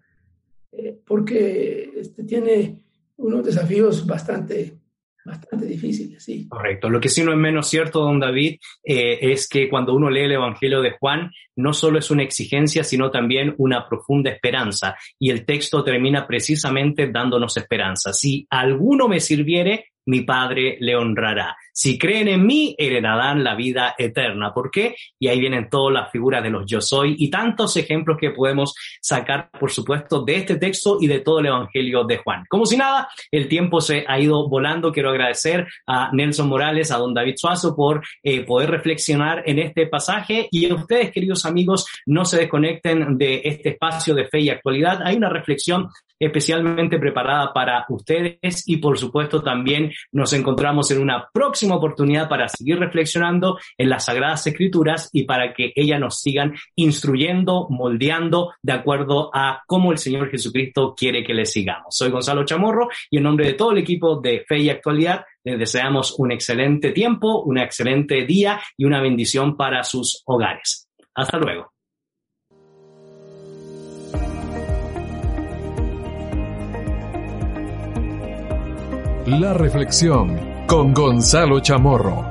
eh, 0.72 1.02
porque 1.06 1.92
este, 1.98 2.24
tiene 2.24 2.85
unos 3.18 3.46
desafíos 3.46 4.06
bastante, 4.06 4.80
bastante 5.26 5.66
difíciles, 5.66 6.24
sí. 6.24 6.48
Correcto. 6.48 6.90
Lo 6.90 7.00
que 7.00 7.10
sí 7.10 7.24
no 7.24 7.32
es 7.32 7.38
menos 7.38 7.68
cierto, 7.68 8.02
don 8.02 8.20
David, 8.20 8.58
eh, 8.84 9.20
es 9.22 9.48
que 9.48 9.70
cuando 9.70 9.94
uno 9.94 10.10
lee 10.10 10.24
el 10.24 10.34
Evangelio 10.34 10.82
de 10.82 10.96
Juan, 11.00 11.32
no 11.56 11.74
solo 11.74 12.00
es 12.00 12.12
una 12.12 12.24
exigencia, 12.24 12.84
sino 12.84 13.12
también 13.12 13.56
una 13.58 13.88
profunda 13.88 14.30
esperanza. 14.30 14.96
Y 15.20 15.30
el 15.32 15.46
texto 15.46 15.84
termina 15.84 16.28
precisamente 16.28 17.12
dándonos 17.12 17.58
esperanza. 17.58 18.14
Si 18.14 18.46
alguno 18.50 19.08
me 19.08 19.20
sirviere, 19.20 19.92
mi 20.06 20.22
Padre 20.22 20.78
le 20.80 20.96
honrará. 20.96 21.58
Si 21.74 21.98
creen 21.98 22.30
en 22.30 22.46
mí, 22.46 22.74
heredarán 22.78 23.44
la 23.44 23.56
vida 23.56 23.96
eterna. 23.98 24.54
¿Por 24.54 24.72
qué? 24.72 24.96
Y 25.20 25.28
ahí 25.28 25.40
vienen 25.40 25.70
todas 25.70 25.94
las 25.94 26.12
figuras 26.12 26.42
de 26.42 26.50
los 26.50 26.66
yo 26.66 26.80
soy 26.80 27.16
y 27.20 27.30
tantos 27.30 27.76
ejemplos 27.76 28.18
que 28.20 28.32
podemos 28.32 28.74
sacar, 29.02 29.50
por 29.52 29.72
supuesto, 29.72 30.24
de 30.24 30.38
este 30.38 30.56
texto 30.56 30.98
y 31.02 31.08
de 31.08 31.20
todo 31.20 31.40
el 31.40 31.48
Evangelio 31.48 32.06
de 32.06 32.18
Juan. 32.18 32.46
Como 32.48 32.66
si 32.66 32.78
nada, 32.78 33.10
el 33.30 33.48
tiempo 33.48 33.82
se 33.82 34.06
ha 34.08 34.20
ido 34.20 34.48
volando. 34.48 34.92
Quiero 34.92 35.10
agradecer 35.10 35.68
a 35.86 36.10
Nelson 36.14 36.48
Morales, 36.48 36.92
a 36.92 36.98
don 36.98 37.14
David 37.14 37.36
Suazo 37.38 37.76
por 37.76 38.02
eh, 38.24 38.46
poder 38.46 38.72
reflexionar 38.72 39.44
en 39.46 39.60
este 39.60 39.88
pasaje 39.88 40.48
y 40.52 40.70
a 40.70 40.76
ustedes, 40.76 41.12
queridos 41.12 41.46
amigos, 41.46 41.86
no 42.06 42.26
se 42.26 42.38
desconecten 42.38 43.18
de 43.18 43.42
este 43.44 43.70
espacio 43.70 44.14
de 44.14 44.28
fe 44.28 44.40
y 44.40 44.50
actualidad. 44.50 45.02
Hay 45.04 45.18
una 45.18 45.30
reflexión 45.30 45.90
especialmente 46.20 47.00
preparada 47.00 47.54
para 47.54 47.86
ustedes 47.90 48.64
y 48.68 48.78
por 48.78 48.98
supuesto 48.98 49.42
también 49.42 49.92
nos 50.12 50.34
encontramos 50.34 50.90
en 50.92 51.02
una 51.02 51.30
próxima 51.34 51.76
oportunidad 51.76 52.30
para 52.30 52.48
seguir 52.48 52.80
reflexionando 52.80 53.58
en 53.78 53.90
las 53.90 54.06
Sagradas 54.06 54.48
Escrituras 54.48 55.10
y 55.12 55.24
para 55.24 55.54
que 55.54 55.74
ellas 55.76 56.00
nos 56.00 56.22
sigan 56.22 56.56
instruyendo, 56.76 57.68
moldeando 57.70 58.54
de 58.62 58.74
acuerdo 58.74 59.30
a 59.34 59.64
cómo 59.68 59.92
el 59.92 59.98
Señor 59.98 60.30
Jesucristo 60.30 60.94
quiere 60.96 61.24
que 61.24 61.34
le 61.34 61.46
sigamos. 61.46 61.96
Soy 61.96 62.10
Gonzalo 62.10 62.46
Chamorro 62.46 62.90
y 63.10 63.18
en 63.18 63.24
nombre 63.24 63.48
de 63.48 63.54
todo 63.54 63.72
el 63.72 63.80
equipo 63.80 64.20
de 64.20 64.44
Fe 64.48 64.60
y 64.60 64.70
Actualidad 64.70 65.26
les 65.44 65.60
deseamos 65.60 66.16
un 66.18 66.32
excelente 66.32 66.92
tiempo, 66.92 67.44
un 67.44 67.60
excelente 67.60 68.26
día 68.26 68.60
y 68.78 68.86
una 68.86 69.02
bendición 69.02 69.56
para 69.56 69.84
sus 69.84 70.24
hogares. 70.26 70.90
Hasta 71.14 71.38
luego. 71.38 71.75
La 79.28 79.56
reflexión 79.56 80.68
con 80.68 80.94
Gonzalo 80.94 81.60
Chamorro. 81.60 82.30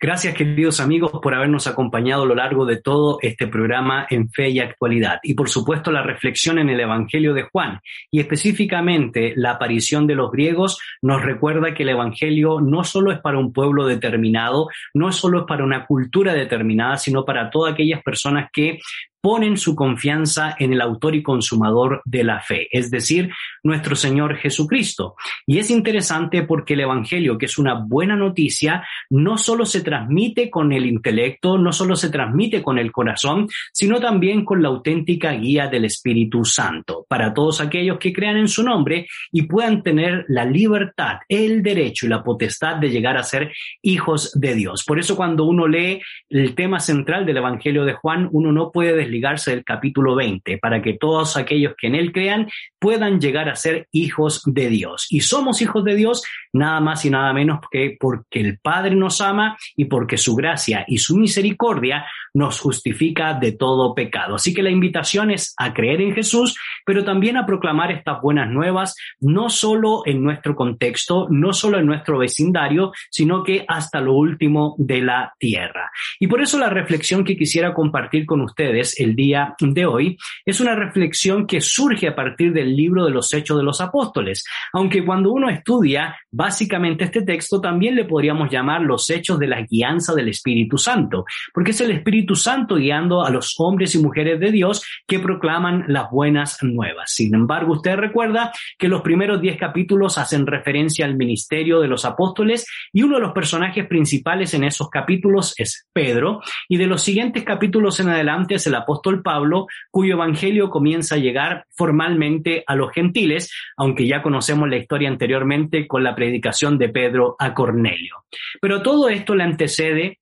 Gracias, 0.00 0.34
queridos 0.34 0.80
amigos, 0.80 1.10
por 1.22 1.34
habernos 1.34 1.66
acompañado 1.66 2.22
a 2.22 2.26
lo 2.26 2.34
largo 2.34 2.64
de 2.64 2.80
todo 2.80 3.18
este 3.20 3.46
programa 3.46 4.06
en 4.08 4.30
Fe 4.30 4.48
y 4.48 4.60
Actualidad. 4.60 5.20
Y 5.22 5.34
por 5.34 5.50
supuesto, 5.50 5.92
la 5.92 6.02
reflexión 6.02 6.58
en 6.58 6.70
el 6.70 6.80
Evangelio 6.80 7.34
de 7.34 7.42
Juan 7.42 7.78
y 8.10 8.20
específicamente 8.20 9.34
la 9.36 9.50
aparición 9.50 10.06
de 10.06 10.14
los 10.14 10.30
griegos 10.30 10.78
nos 11.02 11.20
recuerda 11.20 11.74
que 11.74 11.82
el 11.82 11.90
Evangelio 11.90 12.62
no 12.62 12.84
solo 12.84 13.12
es 13.12 13.20
para 13.20 13.38
un 13.38 13.52
pueblo 13.52 13.86
determinado, 13.86 14.68
no 14.94 15.12
solo 15.12 15.40
es 15.40 15.44
para 15.46 15.62
una 15.62 15.84
cultura 15.84 16.32
determinada, 16.32 16.96
sino 16.96 17.26
para 17.26 17.50
todas 17.50 17.74
aquellas 17.74 18.02
personas 18.02 18.48
que 18.50 18.78
ponen 19.24 19.56
su 19.56 19.74
confianza 19.74 20.54
en 20.58 20.74
el 20.74 20.82
autor 20.82 21.14
y 21.14 21.22
consumador 21.22 22.02
de 22.04 22.24
la 22.24 22.42
fe, 22.42 22.68
es 22.70 22.90
decir, 22.90 23.30
nuestro 23.62 23.96
Señor 23.96 24.36
Jesucristo. 24.36 25.14
Y 25.46 25.56
es 25.56 25.70
interesante 25.70 26.42
porque 26.42 26.74
el 26.74 26.80
Evangelio, 26.80 27.38
que 27.38 27.46
es 27.46 27.56
una 27.56 27.72
buena 27.72 28.16
noticia, 28.16 28.86
no 29.08 29.38
solo 29.38 29.64
se 29.64 29.80
transmite 29.80 30.50
con 30.50 30.74
el 30.74 30.84
intelecto, 30.84 31.56
no 31.56 31.72
solo 31.72 31.96
se 31.96 32.10
transmite 32.10 32.62
con 32.62 32.78
el 32.78 32.92
corazón, 32.92 33.48
sino 33.72 33.98
también 33.98 34.44
con 34.44 34.60
la 34.60 34.68
auténtica 34.68 35.32
guía 35.32 35.68
del 35.68 35.86
Espíritu 35.86 36.44
Santo, 36.44 37.06
para 37.08 37.32
todos 37.32 37.62
aquellos 37.62 37.96
que 37.98 38.12
crean 38.12 38.36
en 38.36 38.48
su 38.48 38.62
nombre 38.62 39.06
y 39.32 39.44
puedan 39.44 39.82
tener 39.82 40.26
la 40.28 40.44
libertad, 40.44 41.20
el 41.30 41.62
derecho 41.62 42.04
y 42.04 42.10
la 42.10 42.22
potestad 42.22 42.76
de 42.76 42.90
llegar 42.90 43.16
a 43.16 43.22
ser 43.22 43.50
hijos 43.80 44.38
de 44.38 44.54
Dios. 44.54 44.84
Por 44.84 44.98
eso 44.98 45.16
cuando 45.16 45.44
uno 45.44 45.66
lee 45.66 46.02
el 46.28 46.54
tema 46.54 46.78
central 46.78 47.24
del 47.24 47.38
Evangelio 47.38 47.86
de 47.86 47.94
Juan, 47.94 48.28
uno 48.30 48.52
no 48.52 48.70
puede 48.70 48.94
ligarse 49.14 49.52
del 49.52 49.64
capítulo 49.64 50.14
20, 50.14 50.58
para 50.58 50.82
que 50.82 50.94
todos 50.94 51.36
aquellos 51.36 51.74
que 51.78 51.86
en 51.86 51.94
él 51.94 52.12
crean 52.12 52.48
puedan 52.78 53.20
llegar 53.20 53.48
a 53.48 53.56
ser 53.56 53.88
hijos 53.92 54.42
de 54.44 54.68
Dios. 54.68 55.06
Y 55.10 55.20
somos 55.20 55.62
hijos 55.62 55.84
de 55.84 55.94
Dios 55.94 56.22
nada 56.52 56.80
más 56.80 57.04
y 57.04 57.10
nada 57.10 57.32
menos 57.32 57.60
que 57.70 57.96
porque 57.98 58.40
el 58.40 58.58
Padre 58.58 58.94
nos 58.94 59.20
ama 59.20 59.56
y 59.76 59.86
porque 59.86 60.18
su 60.18 60.34
gracia 60.34 60.84
y 60.86 60.98
su 60.98 61.16
misericordia 61.16 62.04
nos 62.34 62.60
justifica 62.60 63.34
de 63.34 63.52
todo 63.52 63.94
pecado. 63.94 64.34
Así 64.34 64.52
que 64.52 64.62
la 64.62 64.70
invitación 64.70 65.30
es 65.30 65.54
a 65.56 65.72
creer 65.72 66.00
en 66.00 66.14
Jesús, 66.14 66.58
pero 66.84 67.04
también 67.04 67.36
a 67.36 67.46
proclamar 67.46 67.92
estas 67.92 68.20
buenas 68.20 68.50
nuevas, 68.50 68.96
no 69.20 69.48
solo 69.48 70.02
en 70.04 70.22
nuestro 70.22 70.54
contexto, 70.56 71.28
no 71.30 71.52
solo 71.52 71.78
en 71.78 71.86
nuestro 71.86 72.18
vecindario, 72.18 72.92
sino 73.10 73.42
que 73.44 73.64
hasta 73.68 74.00
lo 74.00 74.14
último 74.14 74.74
de 74.78 75.00
la 75.00 75.32
tierra. 75.38 75.90
Y 76.18 76.26
por 76.26 76.42
eso 76.42 76.58
la 76.58 76.70
reflexión 76.70 77.24
que 77.24 77.36
quisiera 77.36 77.72
compartir 77.72 78.26
con 78.26 78.40
ustedes 78.40 78.98
el 79.04 79.14
día 79.14 79.54
de 79.60 79.86
hoy 79.86 80.16
es 80.44 80.60
una 80.60 80.74
reflexión 80.74 81.46
que 81.46 81.60
surge 81.60 82.08
a 82.08 82.16
partir 82.16 82.52
del 82.52 82.74
libro 82.74 83.04
de 83.04 83.10
los 83.10 83.32
Hechos 83.32 83.56
de 83.56 83.62
los 83.62 83.80
Apóstoles, 83.80 84.44
aunque 84.72 85.04
cuando 85.04 85.32
uno 85.32 85.48
estudia 85.48 86.16
básicamente 86.30 87.04
este 87.04 87.22
texto 87.22 87.60
también 87.60 87.94
le 87.94 88.04
podríamos 88.04 88.50
llamar 88.50 88.82
los 88.82 89.08
Hechos 89.10 89.38
de 89.38 89.46
la 89.46 89.62
guianza 89.62 90.14
del 90.14 90.28
Espíritu 90.28 90.78
Santo, 90.78 91.24
porque 91.52 91.70
es 91.70 91.80
el 91.80 91.90
Espíritu 91.90 92.34
Santo 92.34 92.76
guiando 92.76 93.24
a 93.24 93.30
los 93.30 93.54
hombres 93.58 93.94
y 93.94 93.98
mujeres 93.98 94.40
de 94.40 94.50
Dios 94.50 94.84
que 95.06 95.18
proclaman 95.18 95.84
las 95.88 96.10
buenas 96.10 96.62
nuevas. 96.62 97.12
Sin 97.12 97.34
embargo, 97.34 97.74
usted 97.74 97.96
recuerda 97.96 98.52
que 98.78 98.88
los 98.88 99.02
primeros 99.02 99.40
diez 99.40 99.56
capítulos 99.56 100.18
hacen 100.18 100.46
referencia 100.46 101.04
al 101.04 101.16
ministerio 101.16 101.80
de 101.80 101.88
los 101.88 102.04
apóstoles 102.04 102.66
y 102.92 103.02
uno 103.02 103.16
de 103.16 103.22
los 103.22 103.32
personajes 103.32 103.86
principales 103.86 104.54
en 104.54 104.64
esos 104.64 104.88
capítulos 104.88 105.54
es 105.58 105.86
Pedro 105.92 106.40
y 106.68 106.76
de 106.76 106.86
los 106.86 107.02
siguientes 107.02 107.44
capítulos 107.44 108.00
en 108.00 108.08
adelante 108.08 108.56
es 108.56 108.66
el 108.66 108.74
apóstol 108.84 109.22
Pablo, 109.22 109.66
cuyo 109.90 110.14
evangelio 110.14 110.70
comienza 110.70 111.16
a 111.16 111.18
llegar 111.18 111.66
formalmente 111.70 112.62
a 112.66 112.76
los 112.76 112.92
gentiles, 112.92 113.52
aunque 113.76 114.06
ya 114.06 114.22
conocemos 114.22 114.68
la 114.68 114.76
historia 114.76 115.08
anteriormente 115.08 115.86
con 115.86 116.04
la 116.04 116.14
predicación 116.14 116.78
de 116.78 116.88
Pedro 116.88 117.36
a 117.38 117.52
Cornelio. 117.52 118.24
Pero 118.60 118.82
todo 118.82 119.08
esto 119.08 119.34
le 119.34 119.44
antecede 119.44 120.20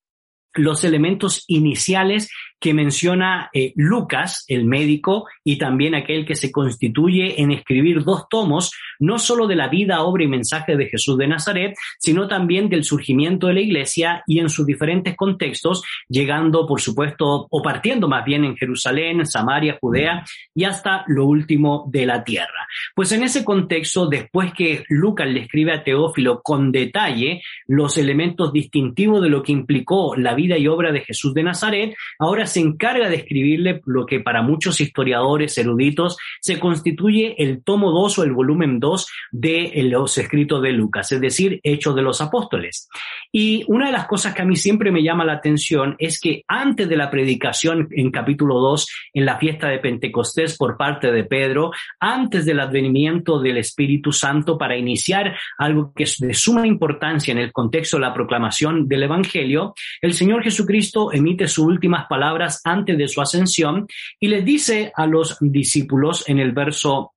los 0.54 0.84
elementos 0.84 1.44
iniciales 1.46 2.30
que 2.62 2.72
menciona 2.72 3.50
eh, 3.52 3.72
Lucas, 3.74 4.44
el 4.46 4.64
médico, 4.64 5.26
y 5.42 5.58
también 5.58 5.96
aquel 5.96 6.24
que 6.24 6.36
se 6.36 6.52
constituye 6.52 7.42
en 7.42 7.50
escribir 7.50 8.04
dos 8.04 8.28
tomos, 8.30 8.70
no 9.00 9.18
solo 9.18 9.48
de 9.48 9.56
la 9.56 9.68
vida, 9.68 10.02
obra 10.02 10.22
y 10.22 10.28
mensaje 10.28 10.76
de 10.76 10.86
Jesús 10.86 11.18
de 11.18 11.26
Nazaret, 11.26 11.74
sino 11.98 12.28
también 12.28 12.68
del 12.68 12.84
surgimiento 12.84 13.48
de 13.48 13.54
la 13.54 13.60
iglesia 13.60 14.22
y 14.28 14.38
en 14.38 14.48
sus 14.48 14.64
diferentes 14.64 15.16
contextos, 15.16 15.82
llegando, 16.08 16.64
por 16.64 16.80
supuesto, 16.80 17.48
o 17.50 17.62
partiendo 17.62 18.06
más 18.06 18.24
bien 18.24 18.44
en 18.44 18.56
Jerusalén, 18.56 19.26
Samaria, 19.26 19.76
Judea 19.80 20.24
y 20.54 20.62
hasta 20.62 21.02
lo 21.08 21.26
último 21.26 21.88
de 21.90 22.06
la 22.06 22.22
tierra. 22.22 22.68
Pues 22.94 23.10
en 23.10 23.24
ese 23.24 23.44
contexto, 23.44 24.06
después 24.06 24.52
que 24.54 24.84
Lucas 24.88 25.26
le 25.26 25.40
escribe 25.40 25.72
a 25.72 25.82
Teófilo 25.82 26.42
con 26.42 26.70
detalle 26.70 27.42
los 27.66 27.98
elementos 27.98 28.52
distintivos 28.52 29.20
de 29.20 29.30
lo 29.30 29.42
que 29.42 29.50
implicó 29.50 30.14
la 30.14 30.34
vida 30.34 30.56
y 30.56 30.68
obra 30.68 30.92
de 30.92 31.00
Jesús 31.00 31.34
de 31.34 31.42
Nazaret, 31.42 31.96
ahora 32.20 32.46
se 32.52 32.60
encarga 32.60 33.08
de 33.08 33.16
escribirle 33.16 33.80
lo 33.86 34.06
que 34.06 34.20
para 34.20 34.42
muchos 34.42 34.80
historiadores 34.80 35.56
eruditos 35.58 36.16
se 36.40 36.58
constituye 36.58 37.34
el 37.42 37.62
tomo 37.62 37.90
2 37.90 38.18
o 38.18 38.22
el 38.24 38.32
volumen 38.32 38.78
2 38.80 39.06
de 39.32 39.72
los 39.84 40.18
escritos 40.18 40.62
de 40.62 40.72
Lucas, 40.72 41.10
es 41.12 41.20
decir, 41.20 41.60
Hechos 41.62 41.94
de 41.94 42.02
los 42.02 42.20
Apóstoles. 42.20 42.88
Y 43.30 43.64
una 43.68 43.86
de 43.86 43.92
las 43.92 44.06
cosas 44.06 44.34
que 44.34 44.42
a 44.42 44.44
mí 44.44 44.56
siempre 44.56 44.92
me 44.92 45.02
llama 45.02 45.24
la 45.24 45.34
atención 45.34 45.96
es 45.98 46.20
que 46.20 46.44
antes 46.46 46.88
de 46.88 46.96
la 46.96 47.10
predicación 47.10 47.88
en 47.90 48.10
capítulo 48.10 48.60
2, 48.60 48.86
en 49.14 49.24
la 49.24 49.38
fiesta 49.38 49.68
de 49.68 49.78
Pentecostés 49.78 50.56
por 50.56 50.76
parte 50.76 51.10
de 51.10 51.24
Pedro, 51.24 51.70
antes 51.98 52.44
del 52.44 52.60
advenimiento 52.60 53.40
del 53.40 53.58
Espíritu 53.58 54.12
Santo 54.12 54.58
para 54.58 54.76
iniciar 54.76 55.36
algo 55.58 55.92
que 55.94 56.04
es 56.04 56.18
de 56.18 56.34
suma 56.34 56.66
importancia 56.66 57.32
en 57.32 57.38
el 57.38 57.52
contexto 57.52 57.96
de 57.96 58.02
la 58.02 58.14
proclamación 58.14 58.86
del 58.88 59.04
Evangelio, 59.04 59.74
el 60.00 60.12
Señor 60.14 60.42
Jesucristo 60.42 61.12
emite 61.12 61.48
sus 61.48 61.66
últimas 61.66 62.06
palabras 62.06 62.41
antes 62.64 62.96
de 62.98 63.08
su 63.08 63.20
ascensión 63.20 63.86
y 64.18 64.28
les 64.28 64.44
dice 64.44 64.92
a 64.94 65.06
los 65.06 65.36
discípulos 65.40 66.28
en 66.28 66.38
el 66.38 66.52
verso 66.52 67.14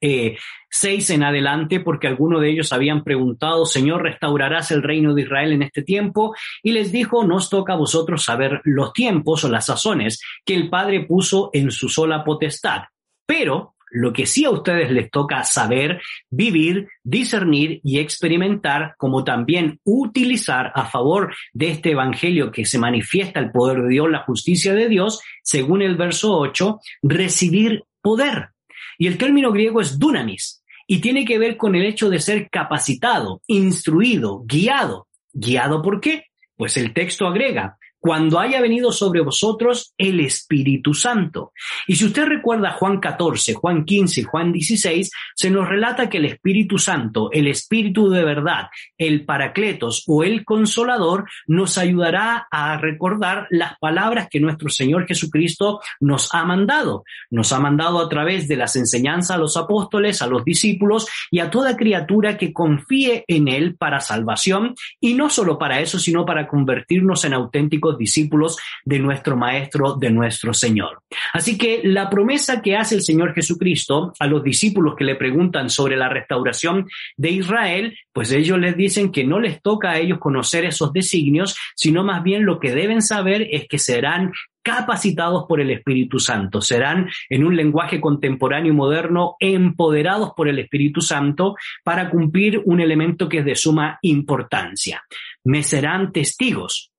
eh, 0.00 0.36
6 0.70 1.10
en 1.10 1.24
adelante, 1.24 1.80
porque 1.80 2.06
algunos 2.06 2.40
de 2.40 2.50
ellos 2.50 2.72
habían 2.72 3.04
preguntado, 3.04 3.66
Señor, 3.66 4.02
¿restaurarás 4.02 4.70
el 4.70 4.82
reino 4.82 5.14
de 5.14 5.22
Israel 5.22 5.52
en 5.52 5.62
este 5.62 5.82
tiempo? 5.82 6.34
Y 6.62 6.72
les 6.72 6.92
dijo, 6.92 7.24
nos 7.24 7.50
toca 7.50 7.74
a 7.74 7.76
vosotros 7.76 8.24
saber 8.24 8.60
los 8.64 8.92
tiempos 8.92 9.44
o 9.44 9.48
las 9.48 9.66
sazones 9.66 10.22
que 10.44 10.54
el 10.54 10.70
Padre 10.70 11.04
puso 11.04 11.50
en 11.52 11.70
su 11.70 11.88
sola 11.88 12.24
potestad. 12.24 12.82
Pero 13.26 13.74
lo 13.90 14.12
que 14.12 14.26
sí 14.26 14.44
a 14.44 14.50
ustedes 14.50 14.90
les 14.90 15.10
toca 15.10 15.44
saber, 15.44 16.00
vivir, 16.30 16.88
discernir 17.02 17.80
y 17.82 17.98
experimentar, 17.98 18.94
como 18.96 19.24
también 19.24 19.80
utilizar 19.84 20.72
a 20.74 20.86
favor 20.86 21.34
de 21.52 21.70
este 21.70 21.92
evangelio 21.92 22.50
que 22.50 22.64
se 22.64 22.78
manifiesta 22.78 23.40
el 23.40 23.50
poder 23.50 23.82
de 23.82 23.88
Dios, 23.88 24.10
la 24.10 24.24
justicia 24.24 24.74
de 24.74 24.88
Dios, 24.88 25.20
según 25.42 25.82
el 25.82 25.96
verso 25.96 26.38
8, 26.38 26.78
recibir 27.02 27.84
poder. 28.00 28.50
Y 28.98 29.06
el 29.06 29.18
término 29.18 29.52
griego 29.52 29.80
es 29.80 29.98
dunamis 29.98 30.62
y 30.86 31.00
tiene 31.00 31.24
que 31.24 31.38
ver 31.38 31.56
con 31.56 31.74
el 31.74 31.84
hecho 31.84 32.10
de 32.10 32.18
ser 32.18 32.50
capacitado, 32.50 33.42
instruido, 33.46 34.42
guiado. 34.44 35.08
¿Guiado 35.32 35.82
por 35.82 36.00
qué? 36.00 36.24
Pues 36.56 36.76
el 36.76 36.92
texto 36.92 37.26
agrega, 37.26 37.78
cuando 38.00 38.40
haya 38.40 38.60
venido 38.60 38.90
sobre 38.92 39.20
vosotros 39.20 39.94
el 39.98 40.20
Espíritu 40.20 40.94
Santo. 40.94 41.52
Y 41.86 41.96
si 41.96 42.06
usted 42.06 42.24
recuerda 42.24 42.72
Juan 42.72 42.98
14, 42.98 43.54
Juan 43.54 43.84
15 43.84 44.20
y 44.20 44.24
Juan 44.24 44.52
16, 44.52 45.10
se 45.34 45.50
nos 45.50 45.68
relata 45.68 46.08
que 46.08 46.18
el 46.18 46.24
Espíritu 46.24 46.78
Santo, 46.78 47.30
el 47.30 47.46
Espíritu 47.46 48.08
de 48.08 48.24
verdad, 48.24 48.68
el 48.96 49.24
Paracletos 49.26 50.04
o 50.06 50.24
el 50.24 50.44
Consolador, 50.44 51.28
nos 51.46 51.76
ayudará 51.76 52.48
a 52.50 52.78
recordar 52.78 53.46
las 53.50 53.78
palabras 53.78 54.28
que 54.30 54.40
nuestro 54.40 54.70
Señor 54.70 55.06
Jesucristo 55.06 55.80
nos 56.00 56.34
ha 56.34 56.44
mandado. 56.44 57.04
Nos 57.30 57.52
ha 57.52 57.60
mandado 57.60 58.00
a 58.00 58.08
través 58.08 58.48
de 58.48 58.56
las 58.56 58.76
enseñanzas 58.76 59.36
a 59.36 59.38
los 59.38 59.56
apóstoles, 59.56 60.22
a 60.22 60.26
los 60.26 60.44
discípulos 60.44 61.06
y 61.30 61.40
a 61.40 61.50
toda 61.50 61.76
criatura 61.76 62.38
que 62.38 62.52
confíe 62.52 63.24
en 63.28 63.48
Él 63.48 63.76
para 63.76 64.00
salvación 64.00 64.74
y 65.00 65.14
no 65.14 65.28
solo 65.28 65.58
para 65.58 65.80
eso, 65.80 65.98
sino 65.98 66.24
para 66.24 66.48
convertirnos 66.48 67.24
en 67.24 67.34
auténticos 67.34 67.89
discípulos 67.98 68.56
de 68.84 68.98
nuestro 68.98 69.36
Maestro, 69.36 69.94
de 69.94 70.10
nuestro 70.10 70.54
Señor. 70.54 71.02
Así 71.32 71.56
que 71.56 71.80
la 71.84 72.08
promesa 72.10 72.62
que 72.62 72.76
hace 72.76 72.94
el 72.94 73.02
Señor 73.02 73.34
Jesucristo 73.34 74.12
a 74.18 74.26
los 74.26 74.42
discípulos 74.42 74.94
que 74.96 75.04
le 75.04 75.16
preguntan 75.16 75.70
sobre 75.70 75.96
la 75.96 76.08
restauración 76.08 76.88
de 77.16 77.30
Israel, 77.30 77.96
pues 78.12 78.32
ellos 78.32 78.58
les 78.58 78.76
dicen 78.76 79.12
que 79.12 79.24
no 79.24 79.38
les 79.38 79.62
toca 79.62 79.90
a 79.90 79.98
ellos 79.98 80.18
conocer 80.18 80.64
esos 80.64 80.92
designios, 80.92 81.56
sino 81.74 82.04
más 82.04 82.22
bien 82.22 82.44
lo 82.44 82.58
que 82.58 82.72
deben 82.72 83.02
saber 83.02 83.48
es 83.50 83.66
que 83.68 83.78
serán 83.78 84.32
capacitados 84.62 85.44
por 85.48 85.60
el 85.60 85.70
Espíritu 85.70 86.18
Santo, 86.18 86.60
serán 86.60 87.08
en 87.28 87.44
un 87.44 87.56
lenguaje 87.56 88.00
contemporáneo 88.00 88.72
y 88.72 88.76
moderno 88.76 89.36
empoderados 89.40 90.32
por 90.36 90.48
el 90.48 90.58
Espíritu 90.58 91.00
Santo 91.00 91.54
para 91.82 92.10
cumplir 92.10 92.60
un 92.64 92.80
elemento 92.80 93.28
que 93.28 93.38
es 93.38 93.44
de 93.44 93.54
suma 93.54 93.98
importancia. 94.02 95.02
Me 95.44 95.62
serán 95.62 96.12
testigos 96.12 96.90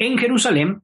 en 0.00 0.18
Jerusalén, 0.18 0.82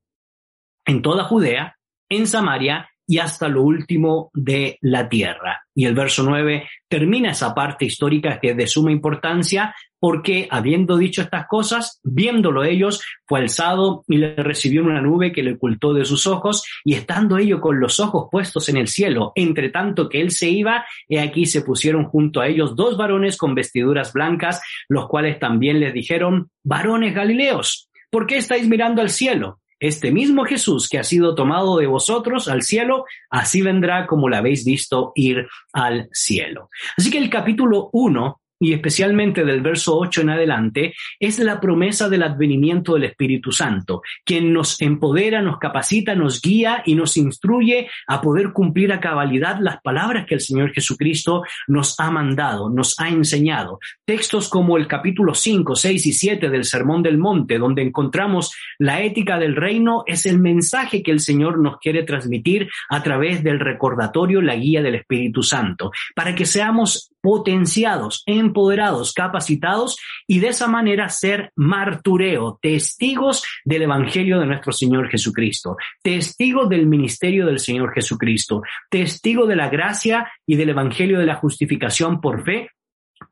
en 0.84 1.02
toda 1.02 1.24
Judea, 1.24 1.76
en 2.08 2.28
Samaria 2.28 2.88
y 3.08 3.18
hasta 3.18 3.48
lo 3.48 3.62
último 3.62 4.30
de 4.34 4.78
la 4.80 5.08
tierra. 5.08 5.64
Y 5.74 5.86
el 5.86 5.94
verso 5.94 6.22
9 6.24 6.68
termina 6.88 7.30
esa 7.30 7.54
parte 7.54 7.84
histórica 7.84 8.38
que 8.40 8.50
es 8.50 8.56
de 8.56 8.66
suma 8.66 8.90
importancia 8.90 9.74
porque 9.98 10.46
habiendo 10.50 10.98
dicho 10.98 11.22
estas 11.22 11.46
cosas, 11.48 12.00
viéndolo 12.04 12.64
ellos, 12.64 13.02
fue 13.24 13.40
alzado 13.40 14.04
y 14.06 14.18
le 14.18 14.36
recibió 14.36 14.82
una 14.84 15.00
nube 15.00 15.32
que 15.32 15.42
le 15.42 15.54
ocultó 15.54 15.94
de 15.94 16.04
sus 16.04 16.26
ojos, 16.26 16.64
y 16.84 16.94
estando 16.94 17.38
ellos 17.38 17.60
con 17.60 17.80
los 17.80 17.98
ojos 17.98 18.28
puestos 18.30 18.68
en 18.68 18.76
el 18.76 18.88
cielo, 18.88 19.32
entre 19.34 19.70
tanto 19.70 20.08
que 20.08 20.20
él 20.20 20.30
se 20.30 20.50
iba, 20.50 20.84
he 21.08 21.18
aquí 21.18 21.46
se 21.46 21.62
pusieron 21.62 22.04
junto 22.04 22.40
a 22.40 22.46
ellos 22.46 22.76
dos 22.76 22.96
varones 22.96 23.36
con 23.36 23.54
vestiduras 23.54 24.12
blancas, 24.12 24.60
los 24.88 25.08
cuales 25.08 25.38
también 25.38 25.80
les 25.80 25.94
dijeron, 25.94 26.50
varones 26.62 27.14
Galileos, 27.14 27.88
¿por 28.16 28.26
qué 28.26 28.38
estáis 28.38 28.66
mirando 28.66 29.02
al 29.02 29.10
cielo? 29.10 29.60
Este 29.78 30.10
mismo 30.10 30.46
Jesús 30.46 30.88
que 30.88 30.98
ha 30.98 31.04
sido 31.04 31.34
tomado 31.34 31.76
de 31.76 31.86
vosotros 31.86 32.48
al 32.48 32.62
cielo, 32.62 33.04
así 33.28 33.60
vendrá 33.60 34.06
como 34.06 34.30
lo 34.30 34.36
habéis 34.38 34.64
visto 34.64 35.12
ir 35.14 35.46
al 35.74 36.08
cielo. 36.12 36.70
Así 36.96 37.10
que 37.10 37.18
el 37.18 37.28
capítulo 37.28 37.90
1 37.92 38.40
y 38.58 38.72
especialmente 38.72 39.44
del 39.44 39.60
verso 39.60 39.98
8 39.98 40.22
en 40.22 40.30
adelante, 40.30 40.94
es 41.20 41.38
la 41.38 41.60
promesa 41.60 42.08
del 42.08 42.22
advenimiento 42.22 42.94
del 42.94 43.04
Espíritu 43.04 43.52
Santo, 43.52 44.02
quien 44.24 44.52
nos 44.52 44.80
empodera, 44.80 45.42
nos 45.42 45.58
capacita, 45.58 46.14
nos 46.14 46.40
guía 46.40 46.82
y 46.84 46.94
nos 46.94 47.16
instruye 47.16 47.88
a 48.06 48.20
poder 48.20 48.52
cumplir 48.52 48.92
a 48.92 49.00
cabalidad 49.00 49.58
las 49.60 49.80
palabras 49.82 50.26
que 50.26 50.34
el 50.34 50.40
Señor 50.40 50.72
Jesucristo 50.72 51.42
nos 51.66 51.98
ha 52.00 52.10
mandado, 52.10 52.70
nos 52.70 52.98
ha 52.98 53.08
enseñado. 53.08 53.78
Textos 54.04 54.48
como 54.48 54.76
el 54.76 54.86
capítulo 54.86 55.34
5, 55.34 55.76
6 55.76 56.06
y 56.06 56.12
7 56.12 56.48
del 56.48 56.64
Sermón 56.64 57.02
del 57.02 57.18
Monte, 57.18 57.58
donde 57.58 57.82
encontramos 57.82 58.54
la 58.78 59.02
ética 59.02 59.38
del 59.38 59.56
reino, 59.56 60.02
es 60.06 60.26
el 60.26 60.38
mensaje 60.38 61.02
que 61.02 61.10
el 61.10 61.20
Señor 61.20 61.58
nos 61.58 61.78
quiere 61.78 62.04
transmitir 62.04 62.68
a 62.88 63.02
través 63.02 63.42
del 63.42 63.60
recordatorio, 63.60 64.40
la 64.40 64.56
guía 64.56 64.82
del 64.82 64.96
Espíritu 64.96 65.42
Santo, 65.42 65.90
para 66.14 66.34
que 66.34 66.46
seamos 66.46 67.10
potenciados, 67.26 68.22
empoderados, 68.26 69.12
capacitados 69.12 69.98
y 70.28 70.38
de 70.38 70.46
esa 70.46 70.68
manera 70.68 71.08
ser 71.08 71.50
martureo, 71.56 72.60
testigos 72.62 73.42
del 73.64 73.82
Evangelio 73.82 74.38
de 74.38 74.46
nuestro 74.46 74.70
Señor 74.70 75.08
Jesucristo, 75.08 75.76
testigos 76.04 76.68
del 76.68 76.86
ministerio 76.86 77.44
del 77.46 77.58
Señor 77.58 77.92
Jesucristo, 77.92 78.62
testigos 78.88 79.48
de 79.48 79.56
la 79.56 79.68
gracia 79.68 80.30
y 80.46 80.54
del 80.54 80.68
Evangelio 80.68 81.18
de 81.18 81.26
la 81.26 81.34
justificación 81.34 82.20
por 82.20 82.44
fe 82.44 82.70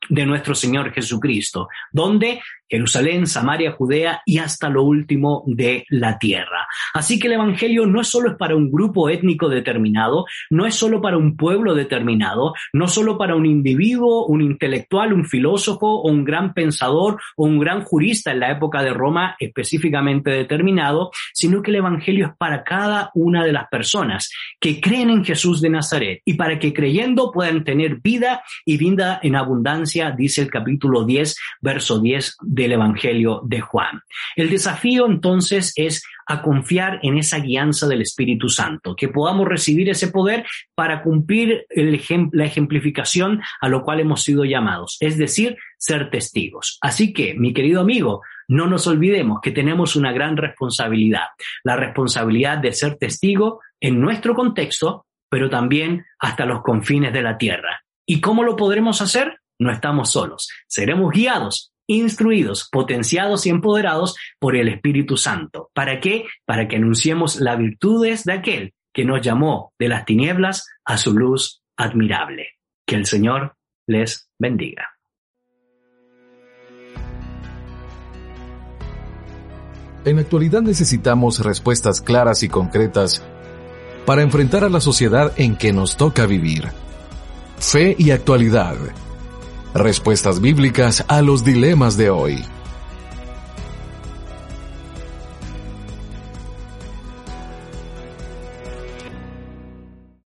de 0.09 0.27
nuestro 0.27 0.55
Señor 0.55 0.93
Jesucristo, 0.93 1.69
donde 1.93 2.41
Jerusalén, 2.75 3.27
Samaria, 3.29 3.73
Judea 3.73 4.23
y 4.27 4.39
hasta 4.39 4.69
lo 4.69 4.83
último 4.83 5.45
de 5.47 5.85
la 5.91 6.19
tierra. 6.19 6.67
Así 6.93 7.21
que 7.21 7.29
el 7.29 7.35
Evangelio 7.35 7.87
no 7.87 8.01
es 8.01 8.09
solo 8.09 8.37
para 8.37 8.57
un 8.57 8.71
grupo 8.71 9.09
étnico 9.09 9.49
determinado, 9.49 10.25
no 10.51 10.67
es 10.67 10.75
solo 10.75 11.01
para 11.01 11.17
un 11.17 11.37
pueblo 11.37 11.75
determinado, 11.75 12.53
no 12.73 12.89
solo 12.89 13.17
para 13.17 13.37
un 13.37 13.47
individuo, 13.47 14.27
un 14.27 14.43
intelectual, 14.43 15.13
un 15.13 15.25
filósofo 15.25 15.87
o 15.87 16.11
un 16.11 16.25
gran 16.25 16.53
pensador 16.53 17.21
o 17.37 17.45
un 17.45 17.61
gran 17.61 17.83
jurista 17.83 18.33
en 18.33 18.41
la 18.41 18.51
época 18.51 18.83
de 18.83 18.93
Roma 18.93 19.37
específicamente 19.39 20.31
determinado, 20.31 21.11
sino 21.33 21.63
que 21.63 21.71
el 21.71 21.77
Evangelio 21.77 22.27
es 22.27 22.37
para 22.37 22.65
cada 22.65 23.13
una 23.15 23.45
de 23.45 23.53
las 23.53 23.69
personas 23.69 24.31
que 24.59 24.81
creen 24.81 25.11
en 25.11 25.25
Jesús 25.25 25.61
de 25.61 25.71
Nazaret 25.71 26.23
y 26.25 26.35
para 26.35 26.59
que 26.59 26.73
creyendo 26.73 27.31
puedan 27.31 27.63
tener 27.63 28.01
vida 28.01 28.43
y 28.65 28.79
vida 28.79 29.21
en 29.23 29.37
abundancia, 29.37 29.94
dice 30.17 30.43
el 30.43 30.51
capítulo 30.51 31.05
10, 31.05 31.37
verso 31.61 32.01
10 32.01 32.37
del 32.43 32.73
Evangelio 32.73 33.41
de 33.45 33.61
Juan. 33.61 34.03
El 34.37 34.51
desafío 34.51 35.07
entonces 35.07 35.73
es 35.77 36.03
a 36.27 36.43
confiar 36.43 37.01
en 37.03 37.19
esa 37.19 37.39
guianza 37.39 37.87
del 37.87 38.03
Espíritu 38.03 38.49
Santo, 38.49 38.97
que 38.97 39.09
podamos 39.09 39.47
recibir 39.47 39.89
ese 39.91 40.09
poder 40.09 40.45
para 40.75 41.03
cumplir 41.03 41.67
la 41.71 42.45
ejemplificación 42.45 43.43
a 43.61 43.69
lo 43.69 43.83
cual 43.83 44.01
hemos 44.01 44.23
sido 44.23 44.45
llamados, 44.45 44.97
es 45.01 45.19
decir, 45.19 45.57
ser 45.79 46.11
testigos. 46.11 46.79
Así 46.81 47.13
que, 47.13 47.35
mi 47.35 47.53
querido 47.53 47.81
amigo, 47.81 48.23
no 48.49 48.67
nos 48.67 48.87
olvidemos 48.87 49.41
que 49.43 49.51
tenemos 49.51 49.97
una 49.97 50.13
gran 50.13 50.37
responsabilidad, 50.37 51.29
la 51.63 51.77
responsabilidad 51.77 52.59
de 52.59 52.73
ser 52.73 52.97
testigo 52.97 53.61
en 53.81 54.01
nuestro 54.01 54.35
contexto, 54.35 55.07
pero 55.29 55.51
también 55.51 56.05
hasta 56.19 56.47
los 56.47 56.63
confines 56.63 57.13
de 57.13 57.23
la 57.23 57.37
tierra. 57.37 57.83
¿Y 58.07 58.21
cómo 58.21 58.45
lo 58.45 58.57
podremos 58.57 59.01
hacer? 59.01 59.41
No 59.59 59.71
estamos 59.71 60.11
solos, 60.11 60.49
seremos 60.67 61.13
guiados 61.13 61.75
instruidos, 61.87 62.69
potenciados 62.71 63.47
y 63.47 63.51
empoderados 63.51 64.17
por 64.39 64.57
el 64.57 64.69
Espíritu 64.69 65.17
Santo. 65.17 65.71
¿Para 65.75 66.01
qué? 66.01 66.25
Para 66.47 66.69
que 66.69 66.77
anunciemos 66.77 67.37
las 67.37 67.59
virtudes 67.59 68.25
de 68.25 68.33
aquel 68.33 68.75
que 68.93 69.05
nos 69.05 69.21
llamó 69.21 69.73
de 69.79 69.89
las 69.89 70.05
tinieblas 70.05 70.67
a 70.85 70.97
su 70.97 71.13
luz 71.13 71.63
admirable. 71.77 72.51
Que 72.87 72.97
el 72.97 73.07
Señor 73.07 73.57
les 73.87 74.29
bendiga. 74.39 74.91
En 80.05 80.17
la 80.17 80.23
actualidad 80.23 80.61
necesitamos 80.61 81.43
respuestas 81.43 82.03
claras 82.03 82.43
y 82.43 82.49
concretas 82.49 83.25
para 84.05 84.23
enfrentar 84.23 84.63
a 84.63 84.69
la 84.69 84.81
sociedad 84.81 85.33
en 85.37 85.57
que 85.57 85.73
nos 85.73 85.97
toca 85.97 86.27
vivir. 86.27 86.69
Fe 87.59 87.97
y 87.99 88.11
actualidad 88.11 88.77
Respuestas 89.75 90.41
bíblicas 90.41 91.05
a 91.09 91.21
los 91.21 91.45
dilemas 91.45 91.97
de 91.97 92.09
hoy. 92.09 92.45